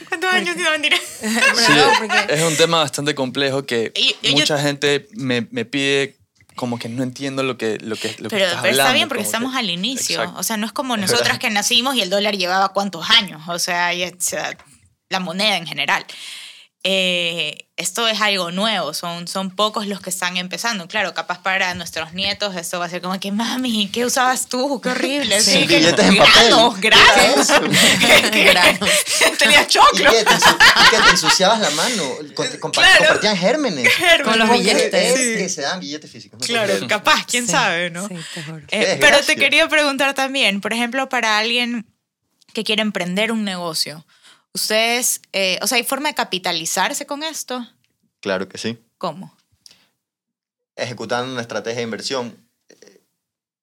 ¿Cuántos 0.09 0.34
años 0.34 0.55
tiene 0.55 0.69
mentira? 0.71 0.97
Sí, 1.23 1.73
No, 1.75 1.91
porque- 1.99 2.34
es 2.34 2.41
un 2.43 2.55
tema 2.57 2.77
bastante 2.79 3.15
complejo 3.15 3.65
que 3.65 3.91
Y- 3.95 4.15
y 4.21 4.31
yo- 4.31 4.39
mucha 4.39 4.59
gente 4.59 5.07
me, 5.13 5.47
me 5.51 5.65
pide 5.65 6.17
como 6.55 6.77
que 6.77 6.88
no 6.89 7.01
entiendo 7.01 7.41
lo 7.41 7.57
que, 7.57 7.79
lo 7.79 7.95
que, 7.95 8.09
lo 8.19 8.29
que 8.29 8.36
Pero, 8.36 8.45
estás 8.45 8.61
pero 8.61 8.71
está 8.71 8.84
hablando, 8.84 8.93
bien 8.93 9.07
porque 9.09 9.23
estamos 9.23 9.53
que- 9.53 9.59
al 9.59 9.69
inicio. 9.71 10.17
Exacto. 10.19 10.39
O 10.39 10.43
sea, 10.43 10.57
no 10.57 10.65
es 10.67 10.71
como 10.71 10.97
nosotras 10.97 11.39
que 11.39 11.49
nacimos 11.49 11.95
y 11.95 12.01
el 12.01 12.09
dólar 12.11 12.38
llevaba 12.38 12.69
cuántos 12.73 13.09
años. 13.09 13.41
O 13.47 13.57
sea, 13.57 13.93
y, 13.93 14.03
o 14.03 14.11
sea, 14.19 14.55
la 15.09 15.19
moneda 15.19 15.57
en 15.57 15.65
general. 15.65 16.05
Eh, 16.86 17.65
esto 17.77 18.07
es 18.09 18.19
algo 18.19 18.51
nuevo, 18.51 18.93
son, 18.93 19.27
son 19.29 19.49
pocos 19.51 19.88
los 19.88 20.01
que 20.01 20.09
están 20.09 20.36
empezando. 20.36 20.88
Claro, 20.89 21.13
capaz 21.13 21.41
para 21.41 21.73
nuestros 21.75 22.11
nietos 22.13 22.55
esto 22.57 22.77
va 22.77 22.86
a 22.86 22.89
ser 22.89 23.01
como 23.01 23.17
que, 23.21 23.31
mami, 23.31 23.88
¿qué 23.91 24.05
usabas 24.05 24.47
tú? 24.47 24.81
¡Qué 24.81 24.89
horrible! 24.89 25.39
Sí, 25.41 25.61
Sí, 25.61 25.67
que 25.67 25.77
billetes 25.77 26.05
en 26.05 26.17
papel. 26.17 26.34
granos, 26.49 26.81
granos. 26.81 27.47
Granos. 28.34 28.89
Tenía 29.39 29.61
¿Y 29.63 29.67
choclo. 29.67 30.11
qué? 30.11 30.25
¿Te, 30.25 30.34
y 30.34 30.89
qué? 30.91 30.97
¿Te 31.03 31.09
ensuciabas 31.11 31.59
la 31.61 31.69
mano? 31.71 32.03
Con- 32.36 32.47
compa- 32.59 32.71
Claro. 32.81 32.97
Compartían 32.99 33.38
gérmenes. 33.38 33.89
Con 34.23 34.38
los 34.39 34.49
billetes. 34.51 34.93
Es 35.19 35.38
que 35.38 35.49
se 35.49 35.61
dan 35.61 35.79
billetes 35.79 36.11
físicos. 36.11 36.39
¿no? 36.41 36.45
Claro, 36.45 36.73
capaz, 36.88 37.25
quién 37.25 37.45
Sí, 37.45 37.51
sabe, 37.53 37.89
¿no? 37.91 38.07
Sí, 38.09 38.15
te. 38.67 38.93
Eh, 38.93 38.97
pero 38.99 39.21
te 39.21 39.36
quería 39.38 39.67
preguntar 39.69 40.13
también, 40.13 40.59
por 40.61 40.73
ejemplo, 40.73 41.07
para 41.09 41.38
alguien 41.38 41.86
que 42.53 42.63
quiere 42.63 42.81
emprender 42.81 43.31
un 43.31 43.43
negocio, 43.45 44.05
¿ustedes, 44.54 45.22
eh, 45.32 45.60
o 45.62 45.68
sea, 45.68 45.78
hay 45.78 45.84
forma 45.84 46.10
de 46.10 46.16
capitalizarse 46.16 47.06
con 47.06 47.24
esto? 47.24 47.68
Claro 48.20 48.47
que 48.47 48.58
sí. 48.58 48.78
¿Cómo? 48.97 49.36
Ejecutando 50.76 51.32
una 51.32 51.41
estrategia 51.41 51.78
de 51.78 51.84
inversión 51.84 52.49
eh, 52.70 53.04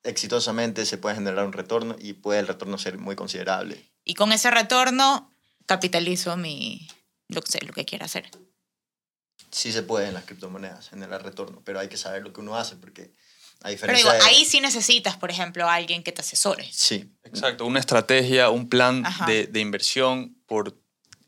exitosamente 0.05 0.87
se 0.87 0.99
puede 0.99 1.17
generar 1.17 1.45
un 1.45 1.53
retorno 1.53 1.97
y 1.99 2.13
puede 2.13 2.41
el 2.41 2.47
retorno 2.47 2.79
ser 2.79 2.99
muy 2.99 3.17
considerable. 3.17 3.91
Y 4.05 4.15
con 4.15 4.33
ese 4.33 4.51
retorno 4.51 5.33
capitalizo 5.67 6.37
mi, 6.37 6.87
lo 7.29 7.43
que 7.43 7.51
sé, 7.53 7.65
lo 7.65 7.73
que 7.73 7.85
quiera 7.85 8.07
hacer. 8.07 8.31
Sí 9.51 9.73
se 9.73 9.83
puede 9.83 10.07
en 10.09 10.15
las 10.15 10.25
criptomonedas 10.25 10.91
generar 10.91 11.25
retorno, 11.25 11.63
pero 11.65 11.81
hay 11.81 11.89
que 11.89 11.97
saber 11.97 12.23
lo 12.23 12.33
que 12.33 12.41
uno 12.41 12.57
hace 12.57 12.77
porque 12.77 13.03
a 13.03 13.65
Pero 13.65 13.71
diferencia 13.73 14.13
digo, 14.13 14.25
de- 14.25 14.31
ahí 14.31 14.45
sí 14.45 14.61
necesitas, 14.61 15.17
por 15.17 15.31
ejemplo, 15.31 15.69
a 15.69 15.75
alguien 15.75 16.03
que 16.05 16.13
te 16.13 16.21
asesore. 16.21 16.69
Sí, 16.73 17.13
Exacto, 17.25 17.67
una 17.67 17.79
estrategia, 17.81 18.51
un 18.51 18.69
plan 18.69 19.05
de, 19.27 19.47
de 19.47 19.61
inversión 19.61 20.37
por 20.47 20.80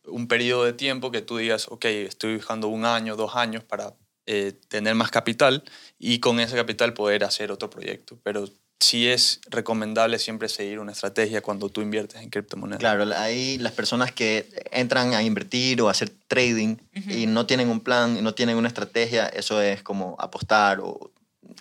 un 0.07 0.26
periodo 0.28 0.64
de 0.64 0.72
tiempo 0.72 1.11
que 1.11 1.22
tú 1.22 1.36
digas, 1.38 1.66
ok, 1.68 1.84
estoy 1.86 2.36
buscando 2.36 2.68
un 2.68 2.84
año, 2.84 3.16
dos 3.16 3.36
años 3.36 3.62
para 3.64 3.94
eh, 4.26 4.53
tener 4.68 4.94
más 4.94 5.11
capital 5.11 5.64
y 5.98 6.18
con 6.20 6.40
ese 6.40 6.57
capital 6.57 6.94
poder 6.94 7.24
hacer 7.24 7.50
otro 7.53 7.70
proyecto. 7.70 8.18
Pero 8.22 8.48
sí 8.80 9.07
es 9.09 9.40
recomendable 9.48 10.18
siempre 10.18 10.48
seguir 10.48 10.78
una 10.80 10.92
estrategia 10.92 11.40
cuando 11.40 11.68
tú 11.68 11.80
inviertes 11.82 12.20
en 12.20 12.30
criptomonedas. 12.30 12.80
Claro, 12.80 13.05
la- 13.05 13.22
ahí 13.22 13.59
las 13.59 13.72
personas 13.72 14.11
que 14.12 14.48
entran 14.72 15.14
a 15.14 15.22
invertir 15.22 15.80
o 15.82 15.88
a 15.88 15.92
hacer 15.92 16.11
trading 16.28 16.76
y 17.09 17.26
no 17.26 17.46
tienen 17.46 17.68
un 17.68 17.80
plan, 17.80 18.16
y 18.16 18.22
no 18.22 18.34
tienen 18.34 18.57
una 18.57 18.68
estrategia, 18.68 19.26
eso 19.28 19.62
es 19.62 19.82
como 19.82 20.16
apostar 20.18 20.80
o 20.80 21.12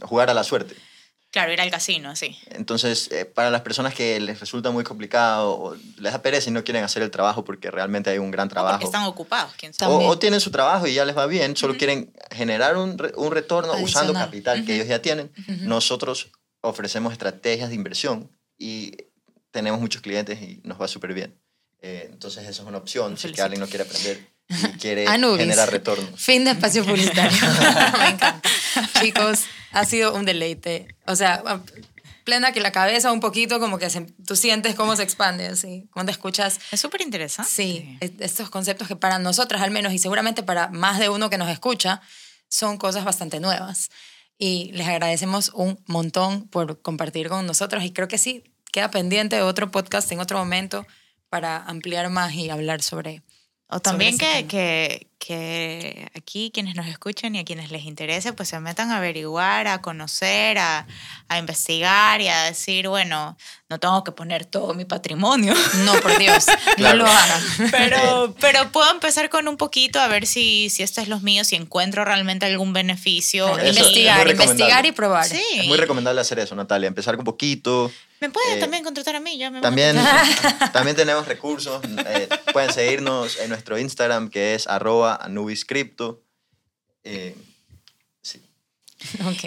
jugar 0.01 0.29
a 0.29 0.33
la 0.33 0.43
suerte. 0.43 0.75
Claro, 1.31 1.53
ir 1.53 1.61
al 1.61 1.71
casino, 1.71 2.13
sí. 2.15 2.37
Entonces, 2.49 3.09
eh, 3.11 3.23
para 3.25 3.49
las 3.49 3.61
personas 3.61 3.93
que 3.93 4.19
les 4.19 4.39
resulta 4.41 4.69
muy 4.71 4.83
complicado 4.83 5.51
o 5.57 5.75
les 5.97 6.11
da 6.11 6.21
pereza 6.21 6.49
y 6.49 6.53
no 6.53 6.63
quieren 6.65 6.83
hacer 6.83 7.01
el 7.03 7.09
trabajo 7.09 7.45
porque 7.45 7.71
realmente 7.71 8.09
hay 8.09 8.17
un 8.17 8.31
gran 8.31 8.47
O 8.47 8.49
porque 8.49 8.53
trabajo. 8.55 8.83
están 8.83 9.03
ocupados, 9.05 9.53
quién 9.57 9.73
sabe. 9.73 9.93
O, 9.93 10.07
o 10.07 10.19
tienen 10.19 10.41
su 10.41 10.51
trabajo 10.51 10.87
y 10.87 10.93
ya 10.93 11.05
les 11.05 11.17
va 11.17 11.27
bien, 11.27 11.55
solo 11.55 11.77
quieren 11.77 12.11
generar 12.31 12.75
un, 12.75 12.97
re- 12.97 13.13
un 13.15 13.31
retorno 13.31 13.71
usando 13.73 14.11
Adicional. 14.11 14.25
capital 14.25 14.65
que 14.65 14.75
ellos 14.75 14.87
ya 14.87 15.01
tienen. 15.01 15.31
Nosotros 15.61 16.31
ofrecemos 16.61 17.13
estrategias 17.13 17.69
de 17.69 17.75
inversión 17.75 18.29
y 18.57 18.91
tenemos 19.51 19.79
muchos 19.79 20.01
clientes 20.01 20.41
y 20.41 20.59
nos 20.63 20.81
va 20.81 20.87
súper 20.89 21.13
bien. 21.13 21.33
Eh, 21.81 22.09
entonces, 22.11 22.43
eso 22.47 22.61
es 22.61 22.67
una 22.67 22.77
opción 22.77 23.17
si 23.17 23.27
alguien 23.41 23.59
no 23.61 23.67
quiere 23.67 23.85
aprender 23.85 24.27
y 24.49 24.77
quiere 24.77 25.07
Anubis. 25.07 25.39
generar 25.39 25.71
retorno. 25.71 26.07
Fin 26.17 26.43
de 26.43 26.51
espacio 26.51 26.83
publicitario. 26.85 27.31
Me 27.97 28.09
encanta. 28.09 28.41
Chicos, 29.01 29.45
ha 29.71 29.85
sido 29.85 30.13
un 30.13 30.25
deleite. 30.25 30.95
O 31.07 31.15
sea, 31.15 31.43
plena 32.23 32.51
que 32.51 32.59
la 32.61 32.71
cabeza 32.71 33.11
un 33.11 33.19
poquito 33.19 33.59
como 33.59 33.77
que 33.77 33.89
se- 33.89 34.07
tú 34.25 34.35
sientes 34.35 34.75
cómo 34.75 34.95
se 34.95 35.03
expande, 35.03 35.47
así. 35.47 35.87
Cuando 35.91 36.11
escuchas, 36.11 36.59
Es 36.71 36.79
súper 36.79 37.01
interesante. 37.01 37.51
sí, 37.51 37.97
es- 37.99 38.11
estos 38.19 38.49
conceptos 38.49 38.87
que 38.87 38.95
para 38.95 39.19
nosotras 39.19 39.61
al 39.61 39.71
menos 39.71 39.93
y 39.93 39.97
seguramente 39.99 40.43
para 40.43 40.67
más 40.69 40.99
de 40.99 41.09
uno 41.09 41.29
que 41.29 41.37
nos 41.37 41.49
escucha, 41.49 42.01
son 42.47 42.77
cosas 42.77 43.03
bastante 43.05 43.39
nuevas. 43.39 43.89
Y 44.37 44.71
les 44.73 44.87
agradecemos 44.87 45.49
un 45.53 45.79
montón 45.87 46.47
por 46.47 46.81
compartir 46.81 47.29
con 47.29 47.45
nosotros 47.45 47.83
y 47.83 47.91
creo 47.91 48.07
que 48.07 48.17
sí, 48.17 48.43
queda 48.71 48.89
pendiente 48.91 49.41
otro 49.41 49.69
podcast 49.71 50.11
en 50.11 50.19
otro 50.19 50.37
momento 50.37 50.85
para 51.29 51.57
ampliar 51.57 52.09
más 52.09 52.33
y 52.33 52.49
hablar 52.49 52.81
sobre... 52.81 53.21
O 53.73 53.79
también 53.79 54.17
que, 54.17 54.47
que, 54.47 55.07
que 55.17 56.11
aquí 56.13 56.51
quienes 56.53 56.75
nos 56.75 56.87
escuchen 56.87 57.35
y 57.35 57.39
a 57.39 57.45
quienes 57.45 57.71
les 57.71 57.85
interese, 57.85 58.33
pues 58.33 58.49
se 58.49 58.59
metan 58.59 58.91
a 58.91 58.97
averiguar, 58.97 59.65
a 59.67 59.81
conocer, 59.81 60.57
a, 60.57 60.85
a 61.29 61.37
investigar 61.37 62.19
y 62.19 62.27
a 62.27 62.43
decir, 62.43 62.89
bueno, 62.89 63.37
no 63.69 63.79
tengo 63.79 64.03
que 64.03 64.11
poner 64.11 64.43
todo 64.43 64.73
mi 64.73 64.83
patrimonio, 64.83 65.53
No, 65.85 65.93
por 66.01 66.17
Dios, 66.19 66.47
Claro. 66.75 66.97
no 66.97 67.03
lo 67.05 67.09
hagan. 67.09 67.41
pero, 67.71 68.35
pero 68.41 68.71
puedo 68.73 68.91
empezar 68.91 69.29
con 69.29 69.47
un 69.47 69.55
poquito 69.55 70.01
a 70.01 70.09
ver 70.09 70.27
si, 70.27 70.69
si 70.69 70.83
esto 70.83 70.99
es 70.99 71.07
lo 71.07 71.21
mío, 71.21 71.45
si 71.45 71.55
encuentro 71.55 72.03
realmente 72.03 72.45
algún 72.45 72.73
beneficio. 72.73 73.45
Claro, 73.53 73.69
investigar, 73.69 74.27
investigar 74.29 74.85
y 74.85 74.91
probar. 74.91 75.27
Sí. 75.27 75.41
Es 75.55 75.67
muy 75.67 75.77
recomendable 75.77 76.19
hacer 76.19 76.39
eso, 76.39 76.55
Natalia. 76.55 76.87
Empezar 76.87 77.15
con 77.15 77.23
poquito. 77.23 77.89
Me 78.21 78.29
pueden 78.29 78.57
Eh, 78.57 78.61
también 78.61 78.83
contratar 78.83 79.15
a 79.15 79.19
mí, 79.19 79.37
ya 79.37 79.49
me 79.49 79.61
También, 79.61 79.97
también 80.73 80.95
tenemos 80.95 81.27
recursos. 81.27 81.81
eh, 82.05 82.29
pueden 82.53 82.71
seguirnos 82.71 83.39
en 83.39 83.49
nuestro 83.49 83.77
Instagram 83.79 84.29
que 84.29 84.53
es 84.53 84.67
arroba 84.67 85.15
anubiscripto. 85.15 86.21
Eh, 87.03 87.35
sí. 88.21 88.39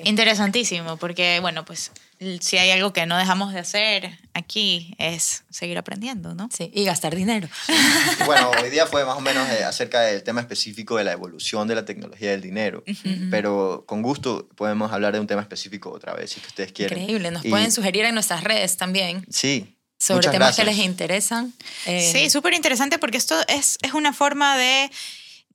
Interesantísimo, 0.03 0.97
porque 0.97 1.39
bueno, 1.41 1.65
pues 1.65 1.93
si 2.41 2.57
hay 2.59 2.71
algo 2.71 2.93
que 2.93 3.05
no 3.07 3.17
dejamos 3.19 3.53
de 3.53 3.61
hacer 3.61 4.19
aquí 4.35 4.95
es 4.99 5.45
seguir 5.51 5.77
aprendiendo, 5.79 6.35
¿no? 6.35 6.49
Sí, 6.57 6.71
y 6.75 6.85
gastar 6.85 7.15
dinero. 7.15 7.49
Y 8.21 8.25
Bueno, 8.25 8.51
hoy 8.63 8.71
día 8.71 8.87
fue 8.87 9.05
más 9.05 9.17
o 9.17 9.21
menos 9.21 9.49
eh, 9.51 9.65
acerca 9.65 10.01
del 10.01 10.23
tema 10.23 10.41
específico 10.41 10.97
de 10.97 11.05
la 11.05 11.13
evolución 11.13 11.67
de 11.69 11.75
la 11.75 11.85
tecnología 11.85 12.31
del 12.31 12.41
dinero. 12.41 12.83
Pero 13.31 13.85
con 13.87 14.03
gusto 14.03 14.49
podemos 14.57 14.93
hablar 14.93 15.13
de 15.15 15.21
un 15.21 15.27
tema 15.27 15.43
específico 15.43 15.91
otra 15.91 16.15
vez, 16.15 16.31
si 16.33 16.41
que 16.41 16.47
ustedes 16.49 16.73
quieren. 16.73 16.99
Increíble. 16.99 17.31
Nos 17.31 17.45
Y- 17.45 17.51
pueden 17.51 17.71
sugerir 17.73 18.05
en 18.05 18.15
nuestras 18.15 18.43
redes 18.45 18.77
también 18.77 19.25
Sí. 19.31 19.77
sobre 19.99 20.19
muchas 20.19 20.33
temas 20.33 20.57
que 20.57 20.63
gracias. 20.63 20.77
les 20.79 20.87
interesan. 20.87 21.53
Eh, 21.87 22.11
Sí, 22.13 22.31
súper 22.31 22.55
interesante 22.55 22.99
porque 22.99 23.17
esto 23.19 23.35
es, 23.49 23.79
es 23.83 23.93
una 23.95 24.13
forma 24.13 24.57
de, 24.57 24.91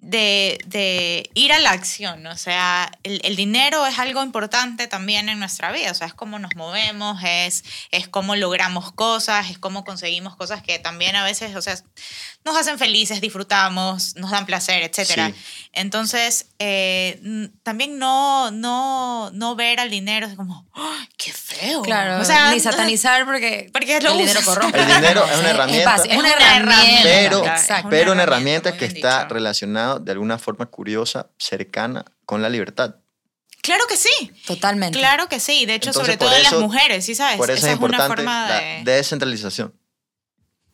de, 0.02 0.58
de 0.66 1.30
ir 1.34 1.52
a 1.52 1.60
la 1.60 1.72
acción. 1.72 2.26
O 2.28 2.38
sea, 2.38 2.89
el, 3.04 3.20
el 3.24 3.36
dinero 3.36 3.86
es 3.86 4.00
algo 4.00 4.24
importante 4.24 4.88
también 4.88 5.28
en 5.30 5.39
nuestra 5.39 5.72
vida. 5.72 5.91
O 5.91 5.93
sea, 5.93 6.08
es 6.08 6.14
cómo 6.14 6.39
nos 6.39 6.56
movemos, 6.56 7.22
es, 7.24 7.64
es 7.91 8.08
cómo 8.08 8.36
logramos 8.36 8.91
cosas, 8.93 9.50
es 9.50 9.60
cómo 9.60 9.84
conseguimos 9.84 10.36
cosas 10.36 10.64
que 10.64 10.80
también 10.80 11.16
a 11.16 11.24
veces, 11.24 11.56
o 11.56 11.62
sea, 11.62 11.78
nos 12.45 12.56
hacen 12.56 12.80
felices, 12.80 13.20
disfrutamos, 13.20 14.16
nos 14.16 14.32
dan 14.32 14.45
placer, 14.45 14.84
etcétera. 14.84 15.28
Sí. 15.28 15.36
Entonces, 15.74 16.47
eh, 16.60 17.50
también 17.64 18.00
no, 18.00 18.52
no, 18.52 19.30
no 19.34 19.56
ver 19.56 19.80
al 19.82 19.89
dinero 19.89 20.28
es 20.28 20.36
como, 20.36 20.66
¡ay, 20.74 21.08
qué 21.18 21.34
feo! 21.34 21.82
Claro, 21.82 22.22
o 22.22 22.26
sea, 22.26 22.52
ni 22.52 22.60
satanizar 22.62 23.26
porque, 23.26 23.70
Porque 23.74 24.00
lo 24.00 24.12
el 24.12 24.18
dinero 24.20 24.39
usas. 24.39 24.45
corrompe. 24.56 24.80
El 24.80 24.88
dinero 24.88 25.26
es 25.30 25.38
una 25.39 25.50
herramienta. 25.50 25.95
Es, 25.95 26.02
Es 26.06 26.08
una 26.08 26.20
una 26.20 26.30
herramienta. 26.30 26.56
herramienta. 26.56 27.04
Pero, 27.04 27.45
Exacto. 27.45 27.89
pero 27.89 28.12
una 28.14 28.24
herramienta, 28.24 28.70
herramienta 28.70 28.70
muy 28.72 28.80
que 28.80 28.86
está 28.86 29.16
dicho. 29.18 29.28
Relacionada 29.89 29.99
de 29.99 30.11
alguna 30.11 30.37
forma 30.37 30.65
curiosa, 30.67 31.27
cercana 31.37 32.05
con 32.25 32.41
la 32.41 32.49
libertad. 32.49 32.95
Claro 33.61 33.83
que 33.87 33.97
sí. 33.97 34.31
Totalmente. 34.47 34.97
Claro 34.97 35.27
que 35.27 35.39
sí, 35.39 35.65
de 35.65 35.75
hecho, 35.75 35.89
Entonces, 35.89 36.15
sobre 36.15 36.17
todo 36.17 36.35
en 36.35 36.43
las 36.43 36.53
mujeres, 36.53 37.05
¿sí 37.05 37.13
sabes? 37.15 37.37
Por 37.37 37.49
eso 37.49 37.57
Esa 37.57 37.67
es 37.67 37.73
es 37.73 37.79
una 37.79 37.87
importante 37.87 38.15
forma 38.23 38.47
la 38.49 38.55
de... 38.59 38.83
descentralización. 38.85 39.73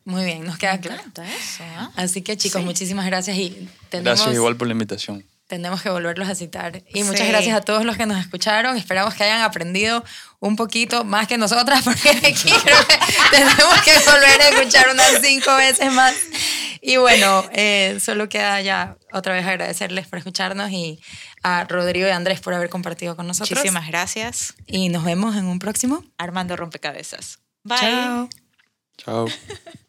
Muy 0.03 0.23
bien, 0.23 0.45
nos 0.45 0.57
queda 0.59 0.79
claro. 0.79 1.01
eso, 1.01 1.63
¿ah? 1.77 1.89
Así 1.95 2.21
que 2.21 2.37
chicos, 2.37 2.61
Sí. 2.61 2.65
muchísimas 2.65 3.07
gracias 3.07 3.35
y 3.37 3.67
tenemos, 3.89 4.19
Gracias 4.19 4.35
igual 4.35 4.55
por 4.55 4.67
la 4.67 4.73
invitación. 4.73 5.25
tenemos 5.47 5.81
que 5.81 5.89
volverlos 5.89 6.29
a 6.29 6.35
citar. 6.35 6.83
Y 6.93 6.99
Sí. 6.99 7.03
muchas 7.05 7.27
gracias 7.27 7.55
a 7.57 7.61
todos 7.61 7.85
los 7.85 7.97
que 7.97 8.05
nos 8.05 8.19
escucharon. 8.19 8.77
Esperamos 8.77 9.15
que 9.15 9.23
hayan 9.23 9.41
aprendido 9.41 10.03
un 10.39 10.55
poquito 10.55 11.03
más 11.05 11.27
que 11.27 11.39
nosotras, 11.39 11.81
porque 11.83 12.09
aquí 12.09 12.51
creo 12.63 12.87
que 12.87 12.99
tenemos 13.31 13.81
que 13.83 13.93
volver 14.11 14.41
a 14.41 14.49
escuchar 14.49 14.89
unas 14.91 15.19
cinco 15.23 15.55
veces 15.55 15.91
más. 15.91 16.13
Y 16.87 16.97
bueno, 16.97 17.43
eh, 17.51 17.97
solo 17.99 18.29
queda 18.29 18.61
ya 18.61 18.95
otra 19.11 19.33
vez 19.33 19.43
agradecerles 19.43 20.07
por 20.07 20.19
escucharnos 20.19 20.69
y 20.69 20.99
a 21.41 21.63
Rodrigo 21.63 22.07
y 22.07 22.11
Andrés 22.11 22.41
por 22.41 22.53
haber 22.53 22.69
compartido 22.69 23.15
con 23.15 23.25
nosotros. 23.25 23.57
Muchísimas 23.57 23.87
gracias. 23.87 24.53
Y 24.67 24.89
nos 24.89 25.03
vemos 25.03 25.35
en 25.35 25.45
un 25.45 25.57
próximo. 25.57 26.03
Armando 26.19 26.55
Rompecabezas. 26.55 27.39
Bye. 27.63 27.79
Chao. 27.79 28.29
Chao. 28.97 29.25